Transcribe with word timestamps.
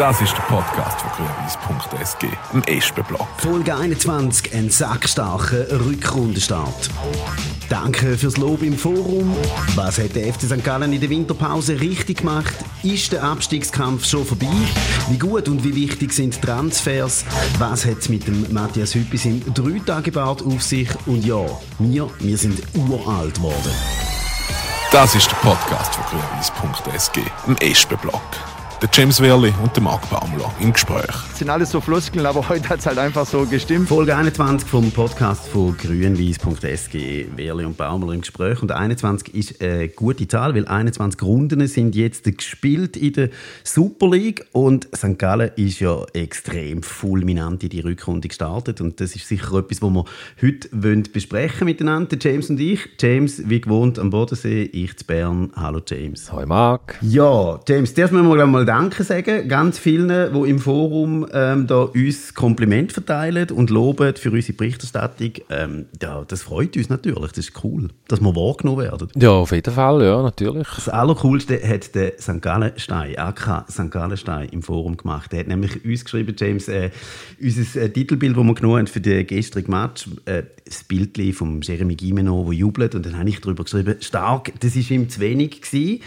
Das 0.00 0.18
ist 0.22 0.32
der 0.32 0.42
Podcast 0.44 0.98
von 1.02 1.10
grünwies.sg, 1.10 2.26
im 2.54 2.62
Espenblock. 2.62 3.28
Folge 3.36 3.76
21, 3.76 4.54
ein 4.54 4.70
sackstarker 4.70 5.78
Rückrundenstart. 5.84 6.88
Danke 7.68 8.16
fürs 8.16 8.38
Lob 8.38 8.62
im 8.62 8.78
Forum. 8.78 9.36
Was 9.74 9.98
hat 9.98 10.16
der 10.16 10.32
FC 10.32 10.44
St. 10.44 10.64
Gallen 10.64 10.94
in 10.94 11.02
der 11.02 11.10
Winterpause 11.10 11.78
richtig 11.78 12.20
gemacht? 12.20 12.54
Ist 12.82 13.12
der 13.12 13.22
Abstiegskampf 13.22 14.06
schon 14.06 14.24
vorbei? 14.24 14.46
Wie 15.10 15.18
gut 15.18 15.50
und 15.50 15.64
wie 15.64 15.74
wichtig 15.74 16.14
sind 16.14 16.40
Transfers? 16.40 17.26
Was 17.58 17.84
hat 17.84 17.98
es 17.98 18.08
mit 18.08 18.26
dem 18.26 18.50
Matthias 18.54 18.94
Hüppis 18.94 19.26
im 19.26 19.42
Dreitagebad 19.52 20.40
auf 20.40 20.62
sich? 20.62 20.88
Und 21.04 21.26
ja, 21.26 21.44
wir, 21.78 22.08
wir 22.20 22.38
sind 22.38 22.62
uralt 22.88 23.34
geworden. 23.34 23.74
Das 24.92 25.14
ist 25.14 25.30
der 25.30 25.36
Podcast 25.36 25.94
von 25.94 26.04
grünwies.sg, 26.06 27.20
im 27.46 27.56
Espenblock 27.58 28.49
der 28.80 28.88
James 28.92 29.20
Werli 29.20 29.52
und 29.62 29.76
der 29.76 29.82
Marc 29.82 30.08
Baumler 30.08 30.50
im 30.58 30.72
Gespräch. 30.72 31.04
Das 31.04 31.38
sind 31.38 31.50
alles 31.50 31.70
so 31.70 31.82
Floskeln, 31.82 32.24
aber 32.24 32.48
heute 32.48 32.68
hat 32.70 32.78
es 32.78 32.86
halt 32.86 32.96
einfach 32.96 33.26
so 33.26 33.44
gestimmt. 33.44 33.88
Folge 33.88 34.16
21 34.16 34.66
vom 34.66 34.90
Podcast 34.90 35.48
von 35.48 35.76
grünwies.sg, 35.76 37.26
Werli 37.36 37.64
und 37.66 37.76
Baumler 37.76 38.14
im 38.14 38.22
Gespräch. 38.22 38.62
Und 38.62 38.72
21 38.72 39.34
ist 39.34 39.62
eine 39.62 39.88
gute 39.88 40.26
Zahl, 40.28 40.54
weil 40.54 40.66
21 40.66 41.22
Runden 41.22 41.66
sind 41.66 41.94
jetzt 41.94 42.24
gespielt 42.24 42.96
in 42.96 43.12
der 43.12 43.28
Super 43.64 44.08
League 44.08 44.46
und 44.52 44.88
St. 44.96 45.18
Gallen 45.18 45.50
ist 45.56 45.80
ja 45.80 46.02
extrem 46.14 46.82
fulminant 46.82 47.62
in 47.62 47.68
die 47.68 47.80
Rückrunde 47.80 48.28
gestartet 48.28 48.80
und 48.80 49.00
das 49.00 49.14
ist 49.14 49.28
sicher 49.28 49.58
etwas, 49.58 49.82
was 49.82 49.90
wir 49.90 50.04
heute 50.42 51.10
besprechen 51.10 51.66
miteinander, 51.66 52.16
James 52.18 52.48
und 52.48 52.58
ich. 52.60 52.80
James, 52.98 53.42
wie 53.46 53.60
gewohnt 53.60 53.98
am 53.98 54.08
Bodensee, 54.08 54.62
ich 54.62 54.96
zu 54.96 55.04
Bern. 55.04 55.52
Hallo 55.54 55.80
James. 55.86 56.32
Hallo 56.32 56.46
Marc. 56.46 56.98
Ja, 57.02 57.60
James, 57.68 57.94
zuerst 57.94 58.12
müssen 58.12 58.28
wir 58.28 58.46
mal 58.46 58.69
Danke 58.70 59.02
sagen, 59.02 59.48
ganz 59.48 59.80
vielen, 59.80 60.32
die 60.32 60.48
im 60.48 60.60
Forum 60.60 61.26
ähm, 61.32 61.66
da 61.66 61.80
uns 61.82 62.34
Kompliment 62.34 62.92
verteilen 62.92 63.50
und 63.50 63.68
loben 63.68 64.14
für 64.14 64.30
unsere 64.30 64.52
Berichterstattung. 64.52 65.32
Ähm, 65.50 65.86
ja, 66.00 66.22
das 66.24 66.42
freut 66.42 66.76
uns 66.76 66.88
natürlich, 66.88 67.32
das 67.32 67.48
ist 67.48 67.64
cool, 67.64 67.88
dass 68.06 68.20
wir 68.20 68.36
wahrgenommen 68.36 68.84
werden. 68.84 69.08
Ja, 69.16 69.30
auf 69.30 69.50
jeden 69.50 69.74
Fall, 69.74 70.04
ja, 70.04 70.22
natürlich. 70.22 70.68
Das 70.72 70.88
Allercoolste 70.88 71.60
hat 71.68 71.96
der 71.96 72.12
St. 72.20 72.40
Gallenstein, 72.40 73.18
AK 73.18 73.64
St. 73.68 73.90
Gallenstein, 73.90 74.48
im 74.50 74.62
Forum 74.62 74.96
gemacht. 74.96 75.32
Er 75.32 75.40
hat 75.40 75.48
nämlich 75.48 75.84
uns 75.84 76.04
geschrieben, 76.04 76.36
James, 76.38 76.68
äh, 76.68 76.90
unser 77.42 77.82
äh, 77.82 77.90
Titelbild, 77.90 78.36
das 78.36 78.44
wir 78.44 78.54
genommen 78.54 78.78
haben 78.78 78.86
für 78.86 79.00
den 79.00 79.26
gestrigen 79.26 79.72
Match, 79.72 80.06
äh, 80.26 80.44
das 80.64 80.84
Bild 80.84 81.18
von 81.34 81.60
Jeremy 81.60 81.96
Gimeno, 81.96 82.44
der 82.44 82.52
jubelt, 82.52 82.94
und 82.94 83.04
dann 83.04 83.18
habe 83.18 83.30
ich 83.30 83.40
darüber 83.40 83.64
geschrieben, 83.64 83.96
stark, 83.98 84.52
das 84.60 84.76
war 84.76 84.90
ihm 84.92 85.08
zu 85.08 85.18
wenig 85.18 85.60
gewesen. 85.60 86.02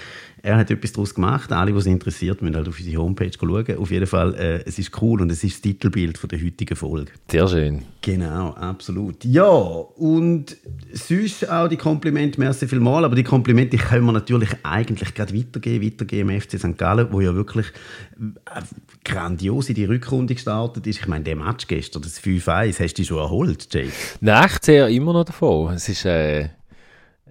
Er 0.45 0.57
hat 0.57 0.69
etwas 0.69 0.91
daraus 0.91 1.15
gemacht. 1.15 1.53
Alle, 1.53 1.71
die 1.71 1.77
es 1.77 1.85
interessiert, 1.85 2.41
müssen 2.41 2.57
halt 2.57 2.67
auf 2.67 2.77
unsere 2.77 3.01
Homepage 3.01 3.31
schauen. 3.39 3.77
Auf 3.77 3.91
jeden 3.91 4.05
Fall, 4.05 4.35
äh, 4.35 4.63
es 4.65 4.77
ist 4.77 5.01
cool 5.01 5.21
und 5.21 5.31
es 5.31 5.41
ist 5.41 5.53
das 5.53 5.61
Titelbild 5.61 6.17
von 6.17 6.27
der 6.27 6.43
heutigen 6.43 6.75
Folge. 6.75 7.13
Sehr 7.31 7.47
schön. 7.47 7.83
Genau, 8.01 8.49
absolut. 8.49 9.23
Ja, 9.23 9.45
und 9.45 10.57
sonst 10.91 11.49
auch 11.49 11.69
die 11.69 11.77
Komplimente, 11.77 12.41
merci 12.41 12.67
vielmals, 12.67 13.05
aber 13.05 13.15
die 13.15 13.23
Komplimente 13.23 13.77
können 13.77 14.05
wir 14.05 14.11
natürlich 14.11 14.49
eigentlich 14.63 15.13
gerade 15.13 15.33
weitergeben, 15.33 15.85
weitergeben 15.85 16.29
im 16.29 16.41
FC 16.41 16.59
St. 16.59 16.77
Gallen, 16.77 17.07
wo 17.11 17.21
ja 17.21 17.33
wirklich 17.33 17.67
äh, 18.19 18.61
grandios 19.05 19.69
in 19.69 19.75
die 19.75 19.85
Rückrunde 19.85 20.33
gestartet 20.33 20.85
ist. 20.87 20.99
Ich 20.99 21.07
meine, 21.07 21.23
der 21.23 21.37
Match 21.37 21.67
gestern, 21.67 22.01
das 22.01 22.21
5-1, 22.21 22.81
hast 22.81 22.95
du 22.95 23.01
dich 23.01 23.07
schon 23.07 23.19
erholt, 23.19 23.73
Jake? 23.73 23.93
Nein, 24.19 24.49
ich 24.51 24.57
sehe 24.61 24.89
immer 24.93 25.13
noch 25.13 25.23
davon. 25.23 25.73
Es 25.73 25.87
ist... 25.87 26.03
Äh 26.03 26.49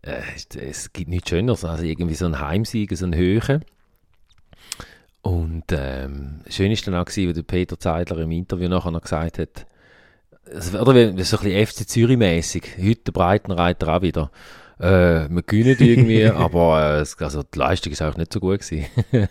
äh, 0.03 0.22
es 0.56 0.92
gibt 0.92 1.08
nichts 1.08 1.31
Schöneres 1.31 1.64
als 1.64 1.83
irgendwie 1.83 2.14
so 2.14 2.27
ein 2.27 2.41
Heimsieg, 2.41 2.97
so 2.97 3.06
ein 3.06 3.14
Höhe. 3.14 3.61
Und 5.22 5.64
ähm, 5.70 6.41
schön 6.48 6.72
war 6.72 6.78
dann 6.84 6.95
auch, 6.97 7.17
wie 7.17 7.33
der 7.33 7.42
Peter 7.42 7.78
Zeidler 7.78 8.19
im 8.19 8.33
Interview 8.33 8.69
nachher 8.69 8.91
noch 8.91 9.03
gesagt 9.03 9.39
hat, 9.39 9.67
oder 10.75 10.95
wie, 10.95 11.23
so 11.23 11.39
ein 11.39 11.45
bisschen 11.45 11.67
FC 11.67 11.89
Zürich-mäßig, 11.89 12.64
heute 12.78 13.03
der 13.05 13.12
Breitenreiter 13.12 13.95
auch 13.95 14.02
wieder. 14.02 14.30
Äh, 14.80 15.29
wir 15.30 15.42
gewinnen 15.46 15.77
irgendwie, 15.79 16.27
aber 16.27 16.98
äh, 16.98 17.24
also 17.24 17.45
die 17.45 17.58
Leistung 17.58 17.92
ist 17.92 18.02
auch 18.02 18.17
nicht 18.17 18.33
so 18.33 18.41
gut 18.41 18.61
gewesen. 18.61 18.86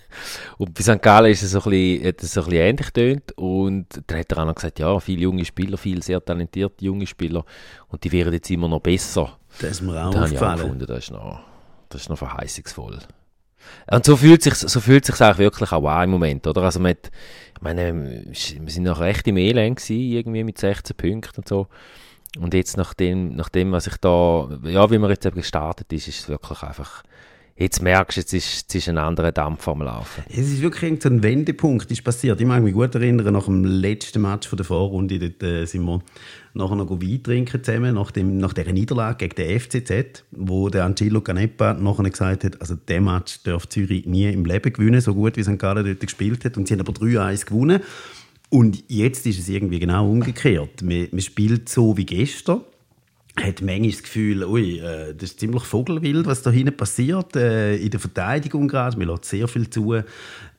und 0.57 0.73
bei 0.73 0.81
St. 0.81 1.01
Gallen 1.01 1.31
ist 1.31 1.43
es 1.43 1.51
so 1.51 1.59
ein 1.59 1.69
bisschen, 1.69 2.07
hat 2.07 2.23
es 2.23 2.33
so 2.33 2.41
ein 2.41 2.45
bisschen 2.45 2.61
ähnlich 2.61 2.93
getönt 2.93 3.37
und 3.37 3.87
dann 4.07 4.19
hat 4.19 4.31
er 4.31 4.37
auch 4.37 4.45
noch 4.45 4.55
gesagt, 4.55 4.79
ja, 4.79 4.97
viele 5.01 5.23
junge 5.23 5.43
Spieler, 5.43 5.77
viele 5.77 6.01
sehr 6.01 6.23
talentierte 6.23 6.85
junge 6.85 7.05
Spieler 7.05 7.43
und 7.89 8.01
die 8.05 8.11
werden 8.13 8.31
jetzt 8.31 8.49
immer 8.49 8.69
noch 8.69 8.79
besser. 8.79 9.37
Das 9.59 9.71
ist 9.71 9.81
mir 9.81 10.03
auch 10.03 10.11
da 10.11 10.23
aufgefallen. 10.23 10.55
Ich 10.55 10.61
auch 10.61 10.63
gefunden, 10.63 10.85
das 10.87 10.97
ist 10.99 11.11
noch, 11.11 11.39
das 11.89 12.01
ist 12.01 12.09
noch 12.09 12.17
verheißungsvoll. 12.17 12.99
Und 13.91 14.05
so 14.05 14.17
fühlt 14.17 14.41
sich 14.41 14.55
so 14.55 14.79
fühlt 14.79 15.05
sich 15.05 15.21
auch 15.21 15.37
wirklich 15.37 15.71
auch 15.71 15.87
an 15.87 16.05
im 16.05 16.09
Moment, 16.11 16.47
oder? 16.47 16.63
Also 16.63 16.79
mit, 16.79 17.11
ich 17.55 17.61
meine, 17.61 18.25
wir 18.25 18.71
sind 18.71 18.83
noch 18.83 18.99
recht 18.99 19.27
im 19.27 19.37
Elend 19.37 19.77
gewesen, 19.77 20.11
irgendwie 20.11 20.43
mit 20.43 20.57
16 20.57 20.95
Punkten 20.95 21.41
und 21.41 21.47
so. 21.47 21.67
Und 22.39 22.53
jetzt 22.53 22.77
nach 22.77 22.93
dem, 22.93 23.35
nach 23.35 23.49
dem, 23.49 23.71
was 23.71 23.87
ich 23.87 23.97
da, 23.97 24.49
ja, 24.63 24.89
wie 24.89 24.97
man 24.97 25.09
jetzt 25.09 25.25
eben 25.25 25.35
gestartet 25.35 25.91
ist, 25.91 26.07
ist 26.07 26.21
es 26.21 26.29
wirklich 26.29 26.63
einfach, 26.63 27.03
jetzt 27.61 27.81
merkst 27.81 28.17
du, 28.17 28.21
jetzt 28.21 28.33
ist, 28.33 28.61
jetzt 28.61 28.75
ist 28.75 28.89
ein 28.89 28.97
anderer 28.97 29.31
Dampf 29.31 29.67
am 29.67 29.81
Laufen. 29.81 30.23
Es 30.29 30.39
ist 30.39 30.61
wirklich 30.61 31.05
ein 31.05 31.23
Wendepunkt 31.23 31.89
ist 31.91 32.03
passiert. 32.03 32.41
Ich 32.41 32.47
mag 32.47 32.63
mich 32.63 32.73
gut 32.73 32.93
erinnern, 32.95 33.33
nach 33.33 33.45
dem 33.45 33.63
letzten 33.63 34.21
Match 34.21 34.47
von 34.47 34.57
der 34.57 34.65
Vorrunde, 34.65 35.19
dort 35.19 35.43
äh, 35.43 35.65
sind 35.65 35.83
wir 35.85 36.01
nachher 36.53 36.75
noch 36.75 36.89
Wein 36.89 37.23
trinken 37.23 37.63
zusammen, 37.63 37.95
nach, 37.95 38.11
dem, 38.11 38.37
nach 38.37 38.53
dieser 38.53 38.71
Niederlage 38.73 39.27
gegen 39.27 39.35
den 39.35 39.59
FCZ, 39.59 40.23
wo 40.31 40.69
der 40.69 40.85
Angelo 40.85 41.21
Canepa 41.21 41.73
nachher 41.73 42.09
gesagt 42.09 42.43
hat, 42.43 42.59
also 42.59 42.75
der 42.75 43.01
Match 43.01 43.43
darf 43.43 43.67
Zürich 43.69 44.05
nie 44.05 44.31
im 44.31 44.45
Leben 44.45 44.73
gewinnen, 44.73 45.01
so 45.01 45.13
gut 45.13 45.37
wie 45.37 45.43
St. 45.43 45.59
Gallen 45.59 45.85
dort 45.85 45.99
gespielt 45.99 46.43
hat. 46.43 46.57
Und 46.57 46.67
sie 46.67 46.73
haben 46.73 46.81
aber 46.81 46.93
3-1 46.93 47.45
gewonnen. 47.45 47.81
Und 48.49 48.83
jetzt 48.89 49.25
ist 49.25 49.39
es 49.39 49.47
irgendwie 49.47 49.79
genau 49.79 50.09
umgekehrt. 50.09 50.81
Man, 50.81 51.07
man 51.11 51.21
spielt 51.21 51.69
so 51.69 51.95
wie 51.95 52.05
gestern 52.05 52.61
hat 53.43 53.61
manchmal 53.61 53.91
das 53.91 54.03
Gefühl, 54.03 54.43
ui, 54.43 54.79
äh, 54.79 55.13
das 55.13 55.31
ist 55.31 55.39
ziemlich 55.39 55.63
vogelwild, 55.63 56.25
was 56.25 56.41
da 56.41 56.49
hinten 56.49 56.75
passiert. 56.75 57.35
Äh, 57.35 57.75
in 57.75 57.89
der 57.89 57.99
Verteidigung 57.99 58.67
gerade, 58.67 58.97
man 58.97 59.07
lässt 59.07 59.25
sehr 59.25 59.47
viel 59.47 59.69
zu 59.69 60.01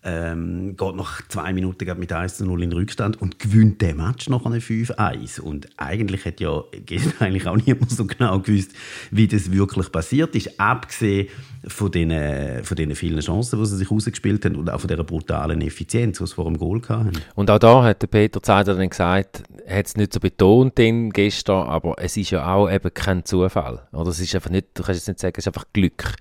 ähm, 0.04 0.76
geht 0.76 0.96
nach 0.96 1.26
zwei 1.28 1.52
Minuten 1.52 1.98
mit 1.98 2.12
1 2.12 2.38
zu 2.38 2.44
0 2.44 2.64
in 2.64 2.72
Rückstand 2.72 3.22
und 3.22 3.38
gewinnt 3.38 3.80
den 3.80 3.98
Match 3.98 4.28
noch 4.28 4.44
eine 4.46 4.58
5-1. 4.58 5.40
Und 5.40 5.68
eigentlich 5.76 6.24
hat 6.24 6.40
ja 6.40 6.62
eigentlich 7.20 7.46
auch 7.46 7.56
niemand 7.56 7.90
so 7.90 8.04
genau 8.04 8.40
gewusst, 8.40 8.72
wie 9.10 9.28
das 9.28 9.52
wirklich 9.52 9.92
passiert 9.92 10.34
ist, 10.34 10.58
abgesehen 10.58 11.28
von 11.68 11.92
den, 11.92 12.64
von 12.64 12.76
den 12.76 12.96
vielen 12.96 13.20
Chancen, 13.20 13.60
die 13.60 13.66
sie 13.66 13.76
sich 13.76 13.90
rausgespielt 13.90 14.44
haben 14.44 14.56
und 14.56 14.68
auch 14.70 14.80
von 14.80 14.88
dieser 14.88 15.04
brutalen 15.04 15.60
Effizienz, 15.60 16.18
die 16.18 16.26
sie 16.26 16.34
vor 16.34 16.46
dem 16.46 16.58
Goal 16.58 16.82
hatten. 16.88 17.12
Und 17.36 17.50
auch 17.50 17.60
da 17.60 17.84
hat 17.84 18.02
der 18.02 18.08
Peter 18.08 18.42
Zeider 18.42 18.74
dann 18.74 18.90
gesagt, 18.90 19.44
er 19.64 19.78
hat 19.78 19.86
es 19.86 19.96
nicht 19.96 20.12
so 20.12 20.18
betont 20.18 20.76
den 20.78 21.10
gestern, 21.10 21.68
aber 21.68 21.94
es 21.98 22.16
ist 22.16 22.30
ja 22.30 22.52
auch 22.52 22.68
eben 22.68 22.92
kein 22.92 23.24
Zufall. 23.24 23.86
Oder 23.92 24.10
es 24.10 24.18
ist 24.18 24.34
einfach 24.34 24.50
nicht, 24.50 24.68
du 24.74 24.82
kannst 24.82 25.00
jetzt 25.00 25.08
nicht 25.08 25.20
sagen, 25.20 25.34
es 25.36 25.44
ist 25.44 25.48
einfach 25.48 25.66
Glück, 25.72 26.14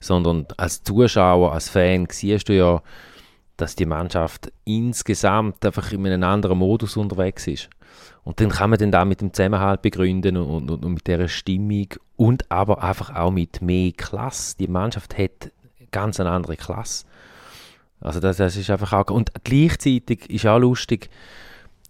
sondern 0.00 0.46
als 0.56 0.82
Zuschauer, 0.82 1.52
als 1.52 1.68
Fan 1.68 2.06
siehst 2.10 2.48
du 2.48 2.54
ja, 2.54 2.82
dass 3.58 3.74
die 3.74 3.86
Mannschaft 3.86 4.50
insgesamt 4.64 5.64
einfach 5.66 5.92
in 5.92 6.06
einem 6.06 6.22
anderen 6.22 6.58
Modus 6.58 6.96
unterwegs 6.96 7.46
ist. 7.46 7.68
Und 8.24 8.40
dann 8.40 8.50
kann 8.50 8.70
man 8.70 8.78
dann 8.78 8.92
da 8.92 9.04
mit 9.04 9.20
dem 9.20 9.32
Zusammenhalt 9.32 9.82
begründen 9.82 10.36
und, 10.36 10.70
und, 10.70 10.84
und 10.84 10.94
mit 10.94 11.06
der 11.06 11.28
Stimmung 11.28 11.88
und 12.16 12.50
aber 12.50 12.82
einfach 12.82 13.14
auch 13.14 13.30
mit 13.30 13.60
mehr 13.60 13.92
Klasse. 13.92 14.56
Die 14.58 14.68
Mannschaft 14.68 15.18
hat 15.18 15.50
ganz 15.90 16.20
eine 16.20 16.30
andere 16.30 16.56
Klasse. 16.56 17.04
Also 18.00 18.20
das, 18.20 18.36
das 18.36 18.56
ist 18.56 18.70
einfach 18.70 18.92
auch... 18.92 19.10
Und 19.10 19.32
gleichzeitig 19.44 20.30
ist 20.30 20.46
auch 20.46 20.58
lustig, 20.58 21.10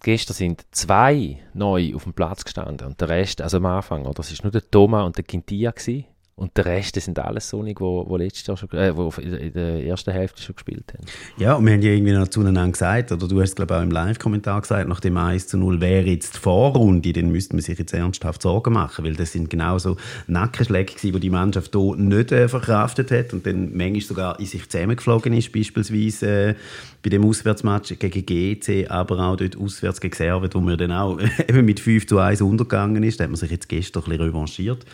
gestern 0.01 0.33
sind 0.33 0.65
zwei 0.71 1.39
neu 1.53 1.93
auf 1.95 2.03
dem 2.03 2.13
Platz 2.13 2.43
gestanden 2.43 2.87
und 2.87 2.99
der 3.01 3.09
Rest, 3.09 3.41
also 3.41 3.57
am 3.57 3.65
Anfang, 3.67 4.05
oder? 4.05 4.15
das 4.15 4.31
ist 4.31 4.43
nur 4.43 4.51
der 4.51 4.69
Thomas 4.69 5.05
und 5.05 5.17
der 5.17 5.25
Quintia 5.25 5.71
gewesen. 5.71 6.05
Und 6.39 6.55
der 6.55 6.63
Rest 6.67 6.95
sind 6.95 7.19
alles 7.19 7.49
so 7.49 7.61
nicht, 7.61 7.81
wo, 7.81 8.05
wo 8.07 8.15
letztes 8.15 8.47
Jahr 8.47 8.55
schon, 8.55 8.69
äh, 8.71 8.95
wo 8.95 9.09
in 9.19 9.51
der 9.51 9.83
ersten 9.85 10.11
Hälfte 10.11 10.41
schon 10.41 10.55
gespielt 10.55 10.93
haben. 10.93 11.05
Ja, 11.37 11.55
und 11.55 11.65
wir 11.65 11.73
haben 11.73 11.81
ja 11.81 11.91
irgendwie 11.91 12.13
noch 12.13 12.29
zueinander 12.29 12.71
gesagt, 12.71 13.11
oder 13.11 13.27
du 13.27 13.41
hast 13.41 13.49
es 13.49 13.55
glaube 13.57 13.75
auch 13.75 13.81
im 13.81 13.91
Live-Kommentar 13.91 14.61
gesagt, 14.61 14.87
nach 14.87 15.01
dem 15.01 15.17
1 15.17 15.47
zu 15.47 15.57
0 15.57 15.81
wäre 15.81 16.05
jetzt 16.05 16.35
die 16.35 16.39
Vorrunde, 16.39 17.11
dann 17.11 17.29
müsste 17.29 17.57
man 17.57 17.61
sich 17.61 17.77
jetzt 17.77 17.93
ernsthaft 17.93 18.41
Sorgen 18.41 18.71
machen, 18.71 19.03
weil 19.03 19.15
das 19.15 19.33
sind 19.33 19.49
genau 19.49 19.79
so 19.79 19.97
Nackenschläge 20.27 20.93
gewesen, 20.93 21.11
die 21.11 21.19
die 21.19 21.29
Mannschaft 21.29 21.75
hier 21.75 21.95
nicht 21.97 22.31
äh, 22.31 22.47
verkraftet 22.47 23.11
hat 23.11 23.33
und 23.33 23.45
dann 23.45 23.75
manchmal 23.75 23.99
sogar 23.99 24.39
in 24.39 24.45
sich 24.45 24.69
zusammengeflogen 24.69 25.33
ist, 25.33 25.51
beispielsweise 25.51 26.51
äh, 26.51 26.55
bei 27.03 27.09
dem 27.09 27.25
Auswärtsmatch 27.25 27.99
gegen 27.99 28.25
GC, 28.25 28.89
aber 28.89 29.19
auch 29.19 29.35
dort 29.35 29.57
auswärts 29.57 29.99
gegen 29.99 30.15
Servet, 30.15 30.55
wo 30.55 30.61
man 30.61 30.77
dann 30.77 30.93
auch 30.93 31.19
eben 31.49 31.65
mit 31.65 31.81
5 31.81 32.07
zu 32.07 32.17
1 32.17 32.41
untergegangen 32.41 33.03
ist, 33.03 33.19
da 33.19 33.25
hat 33.25 33.31
man 33.31 33.37
sich 33.37 33.51
jetzt 33.51 33.67
gestern 33.67 34.03
ein 34.03 34.09
bisschen 34.09 34.25
revanchiert 34.25 34.85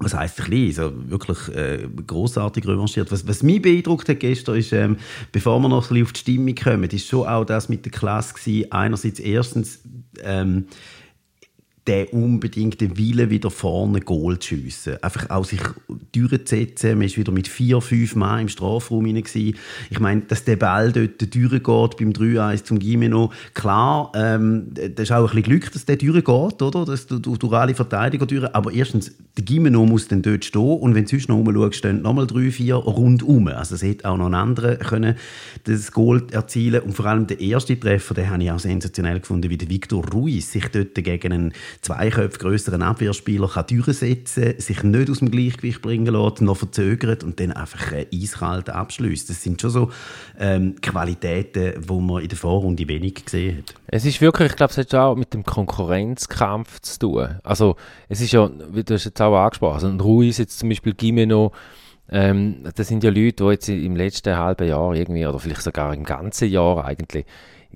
was 0.00 0.14
heißt 0.14 0.40
ein 0.40 0.50
bisschen, 0.50 0.72
so 0.72 1.10
wirklich 1.10 1.38
äh, 1.54 1.86
großartig 2.06 2.66
revanchiert. 2.66 3.12
Was, 3.12 3.28
was 3.28 3.42
mich 3.42 3.60
beeindruckt 3.60 4.08
hat 4.08 4.20
gestern 4.20 4.56
ist, 4.56 4.72
ähm, 4.72 4.96
bevor 5.30 5.60
wir 5.60 5.68
noch 5.68 5.84
ein 5.84 5.88
bisschen 5.88 6.04
auf 6.04 6.12
die 6.12 6.20
Stimmung 6.20 6.54
kommen, 6.54 6.90
ist 6.90 7.06
schon 7.06 7.26
auch 7.26 7.44
das 7.44 7.68
mit 7.68 7.84
der 7.84 7.92
Klasse 7.92 8.34
gewesen. 8.34 8.72
Einerseits 8.72 9.20
erstens 9.20 9.80
ähm, 10.22 10.66
der 11.86 12.12
unbedingte 12.12 12.96
Wille, 12.96 13.30
wieder 13.30 13.50
vorne 13.50 14.00
Goal 14.00 14.38
zu 14.38 14.54
schiessen. 14.54 15.02
Einfach 15.02 15.30
auch 15.30 15.44
sich 15.44 15.60
durchzusetzen. 16.12 16.98
Man 16.98 17.08
war 17.08 17.16
wieder 17.16 17.32
mit 17.32 17.48
vier, 17.48 17.80
fünf 17.80 18.16
Mann 18.16 18.42
im 18.42 18.48
Strafraum 18.48 19.06
rein. 19.06 19.22
Ich 19.34 20.00
meine, 20.00 20.20
dass 20.22 20.44
der 20.44 20.56
Ball 20.56 20.92
dort 20.92 21.34
durchgeht 21.34 21.62
beim 21.64 22.12
3-1 22.12 22.64
zum 22.64 22.78
Gimeno. 22.78 23.32
Klar, 23.54 24.12
ähm, 24.14 24.66
das 24.74 25.04
ist 25.04 25.12
auch 25.12 25.20
ein 25.20 25.26
bisschen 25.26 25.42
Glück, 25.42 25.72
dass 25.72 25.86
der 25.86 25.96
durchgeht, 25.96 26.62
oder? 26.62 26.84
Dass 26.84 27.06
du, 27.06 27.18
du, 27.18 27.36
durch 27.36 27.52
alle 27.52 27.74
Verteidiger 27.74 28.26
durch. 28.26 28.54
Aber 28.54 28.72
erstens, 28.72 29.12
der 29.36 29.44
Gimeno 29.44 29.86
muss 29.86 30.06
dann 30.08 30.22
dort 30.22 30.44
stehen 30.44 30.60
und 30.60 30.94
wenn 30.94 31.04
du 31.04 31.10
sonst 31.10 31.28
noch 31.28 31.36
rumschaust, 31.36 31.76
stehen 31.76 32.02
nochmal 32.02 32.26
drei, 32.26 32.50
vier 32.50 32.74
rundum. 32.74 33.48
Also 33.48 33.74
es 33.74 33.82
hätte 33.82 34.08
auch 34.08 34.16
noch 34.16 34.26
ein 34.26 34.34
anderer 34.34 34.76
können 34.76 35.16
das 35.64 35.92
Goal 35.92 36.26
erzielen 36.30 36.82
und 36.82 36.92
vor 36.92 37.06
allem 37.06 37.26
der 37.26 37.40
erste 37.40 37.78
Treffer, 37.78 38.14
den 38.14 38.30
habe 38.30 38.42
ich 38.42 38.50
auch 38.50 38.58
sensationell 38.58 39.20
gefunden, 39.20 39.50
wie 39.50 39.56
der 39.56 39.68
Victor 39.68 40.04
Ruiz 40.08 40.52
sich 40.52 40.68
dort 40.68 40.94
gegen 40.94 41.32
einen 41.32 41.52
zwei 41.80 42.10
Köpfe 42.10 42.38
größeren 42.38 42.82
Abwehrspieler 42.82 43.48
kann 43.48 43.66
durchsetzen 43.66 44.54
sich 44.58 44.82
nicht 44.82 45.10
aus 45.10 45.18
dem 45.18 45.30
Gleichgewicht 45.30 45.82
bringen 45.82 46.12
lässt, 46.12 46.40
noch 46.40 46.56
verzögert 46.56 47.24
und 47.24 47.40
dann 47.40 47.52
einfach 47.52 47.92
eiskalt 48.12 48.70
abschließt. 48.70 49.30
Das 49.30 49.42
sind 49.42 49.60
schon 49.60 49.70
so 49.70 49.90
ähm, 50.38 50.76
Qualitäten, 50.80 51.82
die 51.82 51.92
man 51.92 52.22
in 52.22 52.28
der 52.28 52.38
Vorrunde 52.38 52.86
wenig 52.88 53.24
gesehen 53.24 53.58
hat. 53.58 53.74
Es 53.86 54.04
ist 54.04 54.20
wirklich, 54.20 54.50
ich 54.50 54.56
glaube, 54.56 54.70
es 54.70 54.78
hat 54.78 54.94
auch 54.94 55.16
mit 55.16 55.34
dem 55.34 55.44
Konkurrenzkampf 55.44 56.80
zu 56.80 56.98
tun. 56.98 57.28
Also 57.42 57.76
es 58.08 58.20
ist 58.20 58.32
ja, 58.32 58.50
wie 58.70 58.84
du 58.84 58.94
hast 58.94 59.04
jetzt 59.04 59.20
auch 59.20 59.36
angesprochen, 59.36 59.74
also 59.74 60.04
Ruiz 60.04 60.38
jetzt 60.38 60.58
zum 60.58 60.68
Beispiel 60.68 60.94
Gimeno, 60.94 61.52
ähm, 62.12 62.64
das 62.74 62.88
sind 62.88 63.04
ja 63.04 63.10
Leute, 63.10 63.44
die 63.44 63.50
jetzt 63.50 63.68
im 63.68 63.94
letzten 63.94 64.36
halben 64.36 64.66
Jahr 64.66 64.94
irgendwie, 64.94 65.26
oder 65.26 65.38
vielleicht 65.38 65.62
sogar 65.62 65.94
im 65.94 66.04
ganzen 66.04 66.48
Jahr 66.48 66.84
eigentlich, 66.84 67.24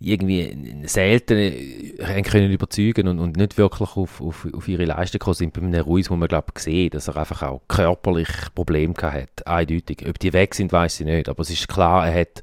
irgendwie 0.00 0.84
selten 0.86 1.38
äh, 1.38 2.22
können 2.22 2.50
überzeugen 2.50 3.08
und, 3.08 3.18
und 3.18 3.36
nicht 3.36 3.56
wirklich 3.56 3.96
auf, 3.96 4.20
auf, 4.20 4.46
auf 4.52 4.68
ihre 4.68 4.84
Leistung 4.84 5.18
gekommen 5.18 5.34
sind. 5.34 5.52
Bei 5.52 5.62
einem 5.62 5.80
Ruiz, 5.82 6.10
wo 6.10 6.16
man 6.16 6.28
glaube 6.28 6.52
gesehen, 6.52 6.90
dass 6.90 7.08
er 7.08 7.16
einfach 7.16 7.42
auch 7.42 7.62
körperlich 7.68 8.28
Probleme 8.54 8.94
hat, 9.00 9.46
eindeutig. 9.46 10.04
Ob 10.08 10.18
die 10.18 10.32
weg 10.32 10.54
sind, 10.54 10.72
weiß 10.72 11.00
ich 11.00 11.06
nicht, 11.06 11.28
aber 11.28 11.40
es 11.42 11.50
ist 11.50 11.68
klar, 11.68 12.08
er 12.08 12.20
hat, 12.20 12.42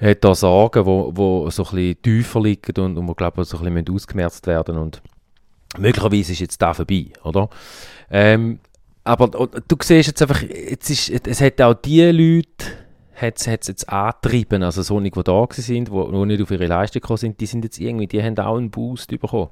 hat 0.00 0.24
da 0.24 0.34
Sorgen, 0.34 0.86
wo, 0.86 1.12
wo 1.14 1.50
so 1.50 1.64
ein 1.64 1.70
bisschen 1.70 2.02
tiefer 2.02 2.40
liegen 2.40 2.82
und, 2.82 2.98
und 2.98 3.08
wo 3.08 3.14
glaube 3.14 3.44
so 3.44 3.58
ein 3.58 3.74
bisschen 3.74 3.94
ausgemerzt 3.94 4.46
werden 4.46 4.78
und 4.78 5.02
möglicherweise 5.76 6.32
ist 6.32 6.40
jetzt 6.40 6.62
da 6.62 6.72
vorbei, 6.72 7.06
oder? 7.24 7.48
Ähm, 8.10 8.60
aber 9.02 9.28
du 9.28 9.76
siehst 9.82 10.08
jetzt 10.08 10.22
einfach, 10.22 10.42
jetzt 10.42 10.88
ist, 10.88 11.26
es 11.26 11.40
hat 11.40 11.60
auch 11.60 11.74
die 11.74 12.02
Leute 12.04 12.83
hat 13.14 13.38
es 13.38 13.46
jetzt 13.46 13.88
angetrieben. 13.88 14.62
Also 14.62 14.82
solche, 14.82 15.10
die 15.10 15.22
da 15.22 15.46
sind, 15.50 15.88
die, 15.88 15.92
die 15.92 16.26
nicht 16.26 16.42
auf 16.42 16.50
ihre 16.50 16.66
Leistung 16.66 17.00
gekommen 17.00 17.18
sind, 17.18 17.40
die 17.40 17.46
sind 17.46 17.64
jetzt 17.64 17.78
irgendwie, 17.78 18.06
die 18.06 18.22
haben 18.22 18.38
auch 18.38 18.56
einen 18.56 18.70
Boost 18.70 19.08
bekommen. 19.08 19.48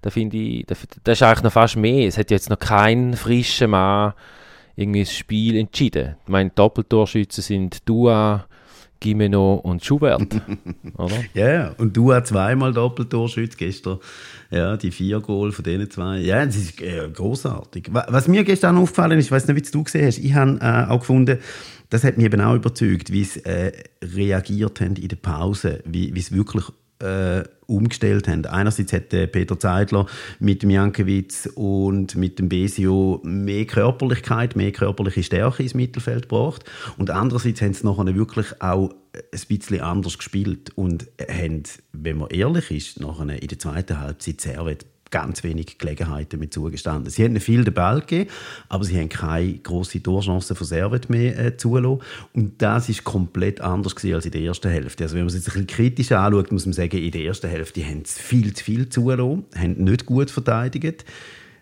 Da 0.00 0.10
finde 0.10 0.36
ich, 0.36 0.66
das, 0.66 0.78
das 1.04 1.18
ist 1.18 1.22
eigentlich 1.22 1.42
noch 1.44 1.52
fast 1.52 1.76
mehr. 1.76 2.08
Es 2.08 2.18
hat 2.18 2.30
jetzt 2.30 2.50
noch 2.50 2.58
kein 2.58 3.14
frischer 3.14 3.68
Mann 3.68 4.14
irgendwie 4.76 5.04
das 5.04 5.14
Spiel 5.14 5.56
entschieden. 5.56 6.16
Ich 6.24 6.30
meine, 6.30 6.50
Doppeltorschützen 6.50 7.42
sind 7.42 7.88
Dua, 7.88 8.46
Gimeno 9.02 9.54
und 9.56 9.84
Schubert. 9.84 10.22
oder? 10.96 11.16
Ja, 11.34 11.46
yeah, 11.46 11.74
und 11.78 11.96
du 11.96 12.12
hast 12.12 12.28
zweimal 12.28 12.72
Doppeltorschütze 12.72 13.56
gestern. 13.56 13.98
Ja, 14.50 14.76
die 14.76 14.90
vier 14.90 15.20
Goal 15.20 15.50
von 15.52 15.64
denen 15.64 15.90
zwei. 15.90 16.18
Ja, 16.18 16.46
das 16.46 16.56
ist 16.56 16.80
äh, 16.80 17.08
großartig. 17.12 17.88
Was 17.90 18.28
mir 18.28 18.44
gestern 18.44 18.78
aufgefallen 18.78 19.18
ist, 19.18 19.26
ich 19.26 19.32
weiß 19.32 19.48
nicht, 19.48 19.56
wie 19.56 19.70
du 19.70 19.82
gesehen 19.82 20.06
hast, 20.06 20.18
ich 20.18 20.34
habe 20.34 20.58
äh, 20.60 20.90
auch 20.90 21.00
gefunden, 21.00 21.38
das 21.92 22.04
hat 22.04 22.16
mich 22.16 22.24
eben 22.24 22.40
auch 22.40 22.54
überzeugt, 22.54 23.12
wie 23.12 23.24
sie 23.24 23.44
äh, 23.44 23.70
reagiert 24.02 24.80
haben 24.80 24.96
in 24.96 25.08
der 25.08 25.16
Pause, 25.16 25.82
wie, 25.84 26.14
wie 26.14 26.20
sie 26.22 26.34
wirklich 26.34 26.64
äh, 27.00 27.42
umgestellt 27.66 28.28
haben. 28.28 28.46
Einerseits 28.46 28.94
hat 28.94 29.12
äh, 29.12 29.26
Peter 29.26 29.58
Zeidler 29.58 30.06
mit 30.38 30.62
dem 30.62 30.70
Jankiewicz 30.70 31.50
und 31.54 32.16
mit 32.16 32.38
dem 32.38 32.48
Besio 32.48 33.20
mehr 33.24 33.66
Körperlichkeit, 33.66 34.56
mehr 34.56 34.72
körperliche 34.72 35.22
Stärke 35.22 35.64
ins 35.64 35.74
Mittelfeld 35.74 36.30
gebracht 36.30 36.64
und 36.96 37.10
andererseits 37.10 37.60
haben 37.60 37.74
sie 37.74 37.86
nachher 37.86 38.14
wirklich 38.14 38.62
auch 38.62 38.94
ein 39.14 39.40
bisschen 39.46 39.80
anders 39.82 40.16
gespielt 40.16 40.70
und 40.74 41.08
haben, 41.28 41.64
wenn 41.92 42.16
man 42.16 42.30
ehrlich 42.30 42.70
ist, 42.70 43.00
nachher 43.00 43.42
in 43.42 43.48
der 43.48 43.58
zweiten 43.58 44.00
Halbzeit 44.00 44.40
Servet 44.40 44.86
ganz 45.12 45.44
wenig 45.44 45.78
Gelegenheiten 45.78 46.40
mit 46.40 46.52
zugestanden. 46.52 47.08
Sie 47.10 47.22
haben 47.22 47.38
viel 47.38 47.62
den 47.62 47.74
Ball 47.74 48.00
gegeben, 48.00 48.30
aber 48.68 48.82
sie 48.82 48.98
haben 48.98 49.08
keine 49.08 49.58
grosse 49.58 50.02
Torchancen 50.02 50.56
von 50.56 50.66
Servet 50.66 51.08
mehr 51.08 51.38
äh, 51.38 51.56
zulassen. 51.56 52.00
Und 52.32 52.60
das 52.60 52.88
ist 52.88 53.04
komplett 53.04 53.60
anders 53.60 53.94
als 53.94 54.26
in 54.26 54.32
der 54.32 54.40
ersten 54.40 54.70
Hälfte. 54.70 55.04
Also 55.04 55.14
wenn 55.14 55.22
man 55.22 55.28
es 55.28 55.34
jetzt 55.34 55.48
ein 55.48 55.52
bisschen 55.52 55.66
kritisch 55.68 56.10
anschaut, 56.10 56.50
muss 56.50 56.66
man 56.66 56.72
sagen, 56.72 56.98
in 56.98 57.12
der 57.12 57.22
ersten 57.22 57.48
Hälfte 57.48 57.84
haben 57.84 58.04
sie 58.04 58.20
viel 58.20 58.52
zu 58.54 58.64
viel 58.64 58.88
zulassen, 58.88 59.44
haben 59.54 59.84
nicht 59.84 60.06
gut 60.06 60.30
verteidigt. 60.30 61.04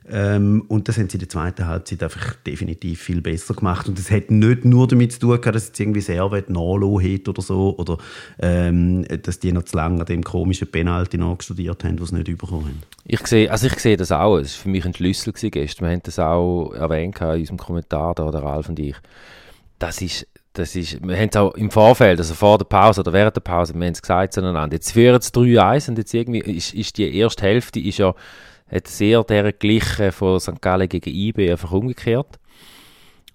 Ähm, 0.08 0.64
und 0.68 0.88
das 0.88 0.96
haben 0.98 1.08
sie 1.08 1.16
in 1.16 1.20
der 1.20 1.28
zweiten 1.28 1.66
Halbzeit 1.66 2.02
einfach 2.02 2.34
definitiv 2.46 3.00
viel 3.00 3.20
besser 3.20 3.54
gemacht. 3.54 3.88
Und 3.88 3.98
das 3.98 4.10
hat 4.10 4.30
nicht 4.30 4.64
nur 4.64 4.88
damit 4.88 5.12
zu 5.12 5.20
tun 5.20 5.40
gehabt, 5.40 5.54
dass 5.54 5.68
jetzt 5.68 5.80
irgendwie 5.80 6.00
Servet 6.00 6.50
nachgelassen 6.50 7.14
hat 7.14 7.28
oder 7.28 7.42
so, 7.42 7.76
oder 7.76 7.98
ähm, 8.40 9.04
dass 9.22 9.38
die 9.38 9.52
noch 9.52 9.64
zu 9.64 9.76
lange 9.76 10.00
an 10.00 10.06
dem 10.06 10.24
komischen 10.24 10.70
Penalty 10.70 11.18
nachstudiert 11.18 11.84
haben, 11.84 12.00
was 12.00 12.08
sie 12.08 12.16
nicht 12.16 12.38
bekommen 12.38 12.64
haben. 12.64 12.82
Ich 13.04 13.26
sehe, 13.26 13.50
also 13.50 13.66
ich 13.66 13.78
sehe 13.78 13.96
das 13.96 14.10
auch. 14.10 14.38
Es 14.38 14.56
war 14.56 14.62
für 14.62 14.68
mich 14.70 14.84
ein 14.84 14.94
Schlüssel 14.94 15.32
gestern. 15.32 15.86
Wir 15.86 15.92
haben 15.92 16.02
das 16.02 16.18
auch 16.18 16.72
erwähnt 16.72 17.20
in 17.20 17.26
unserem 17.26 17.58
Kommentar, 17.58 18.14
da, 18.14 18.30
der 18.30 18.42
Ralf 18.42 18.68
und 18.68 18.78
ich. 18.78 18.96
Das 19.78 20.00
ist 20.02 20.26
das 20.52 20.74
ist, 20.74 21.06
wir 21.06 21.16
haben 21.16 21.28
es 21.30 21.36
auch 21.36 21.54
im 21.54 21.70
Vorfeld, 21.70 22.18
also 22.18 22.34
vor 22.34 22.58
der 22.58 22.64
Pause 22.64 23.02
oder 23.02 23.12
während 23.12 23.36
der 23.36 23.40
Pause, 23.40 23.72
wir 23.72 23.86
haben 23.86 23.92
es 23.92 24.02
gesagt 24.02 24.32
zueinander, 24.32 24.74
jetzt 24.74 24.90
führen 24.90 25.16
es 25.16 25.32
3-1 25.32 25.90
und 25.90 25.98
jetzt 25.98 26.12
irgendwie 26.12 26.40
ist, 26.40 26.74
ist 26.74 26.98
die 26.98 27.16
erste 27.16 27.44
Hälfte 27.44 27.78
ist 27.78 27.98
ja 27.98 28.14
hat 28.70 28.88
sehr 28.88 29.24
der 29.24 29.52
gleichen 29.52 30.12
von 30.12 30.40
St. 30.40 30.60
Gallen 30.60 30.88
gegen 30.88 31.10
IB 31.10 31.50
einfach 31.50 31.72
umgekehrt. 31.72 32.38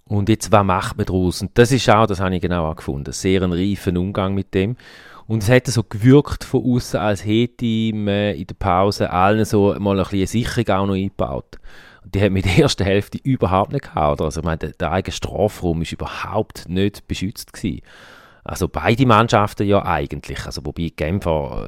Und 0.08 0.30
jetzt, 0.30 0.52
was 0.52 0.64
macht 0.64 0.98
man 0.98 1.06
daraus? 1.06 1.42
Und 1.42 1.58
das 1.58 1.72
ist 1.72 1.90
auch, 1.90 2.06
das 2.06 2.20
habe 2.20 2.36
ich 2.36 2.42
genau 2.42 2.70
auch 2.70 2.76
gefunden, 2.76 3.12
sehr 3.12 3.42
ein 3.42 3.52
reifen 3.52 3.98
Umgang 3.98 4.36
mit 4.36 4.54
dem. 4.54 4.76
Und 5.28 5.42
es 5.42 5.50
hat 5.50 5.66
so 5.66 5.82
gewirkt 5.84 6.44
von 6.44 6.64
außen, 6.64 7.00
als 7.00 7.26
hätte 7.26 7.92
man 7.96 8.36
in 8.36 8.46
der 8.46 8.54
Pause 8.54 9.10
allen 9.10 9.46
so 9.46 9.76
mal 9.80 9.98
ein 9.98 10.04
bisschen 10.04 10.20
eine 10.20 10.28
Sicherung 10.28 10.70
auch 10.70 10.88
noch 10.88 10.94
eingebaut. 10.94 11.58
Und 12.04 12.14
die 12.14 12.22
hat 12.22 12.32
mit 12.32 12.46
der 12.46 12.58
ersten 12.60 12.84
Hälfte 12.84 13.18
überhaupt 13.24 13.74
nicht 13.74 13.86
gehabt. 13.86 14.22
Also 14.22 14.42
ich 14.42 14.46
meine, 14.46 14.60
der, 14.60 14.70
der 14.74 14.92
eigene 14.92 15.14
Strafraum 15.14 15.82
ist 15.82 15.92
überhaupt 15.92 16.70
nicht 16.70 17.08
beschützt 17.08 17.54
gewesen. 17.54 17.82
Also 18.48 18.68
beide 18.68 19.08
Mannschaften 19.08 19.68
ja 19.68 19.84
eigentlich. 19.84 20.46
Also 20.46 20.64
wobei 20.64 20.92
Genfer 20.96 21.68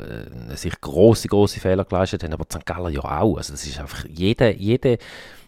äh, 0.52 0.56
sich 0.56 0.80
große 0.80 1.28
große 1.28 1.60
Fehler 1.60 1.84
geleistet 1.84 2.24
haben, 2.24 2.34
aber 2.34 2.46
St. 2.46 2.68
Galler 2.68 2.90
ja 2.90 3.04
auch. 3.04 3.38
Also 3.38 3.54
das 3.54 3.66
ist 3.66 3.80
einfach 3.80 4.06
jeder, 4.08 4.54
jeder, 4.54 4.98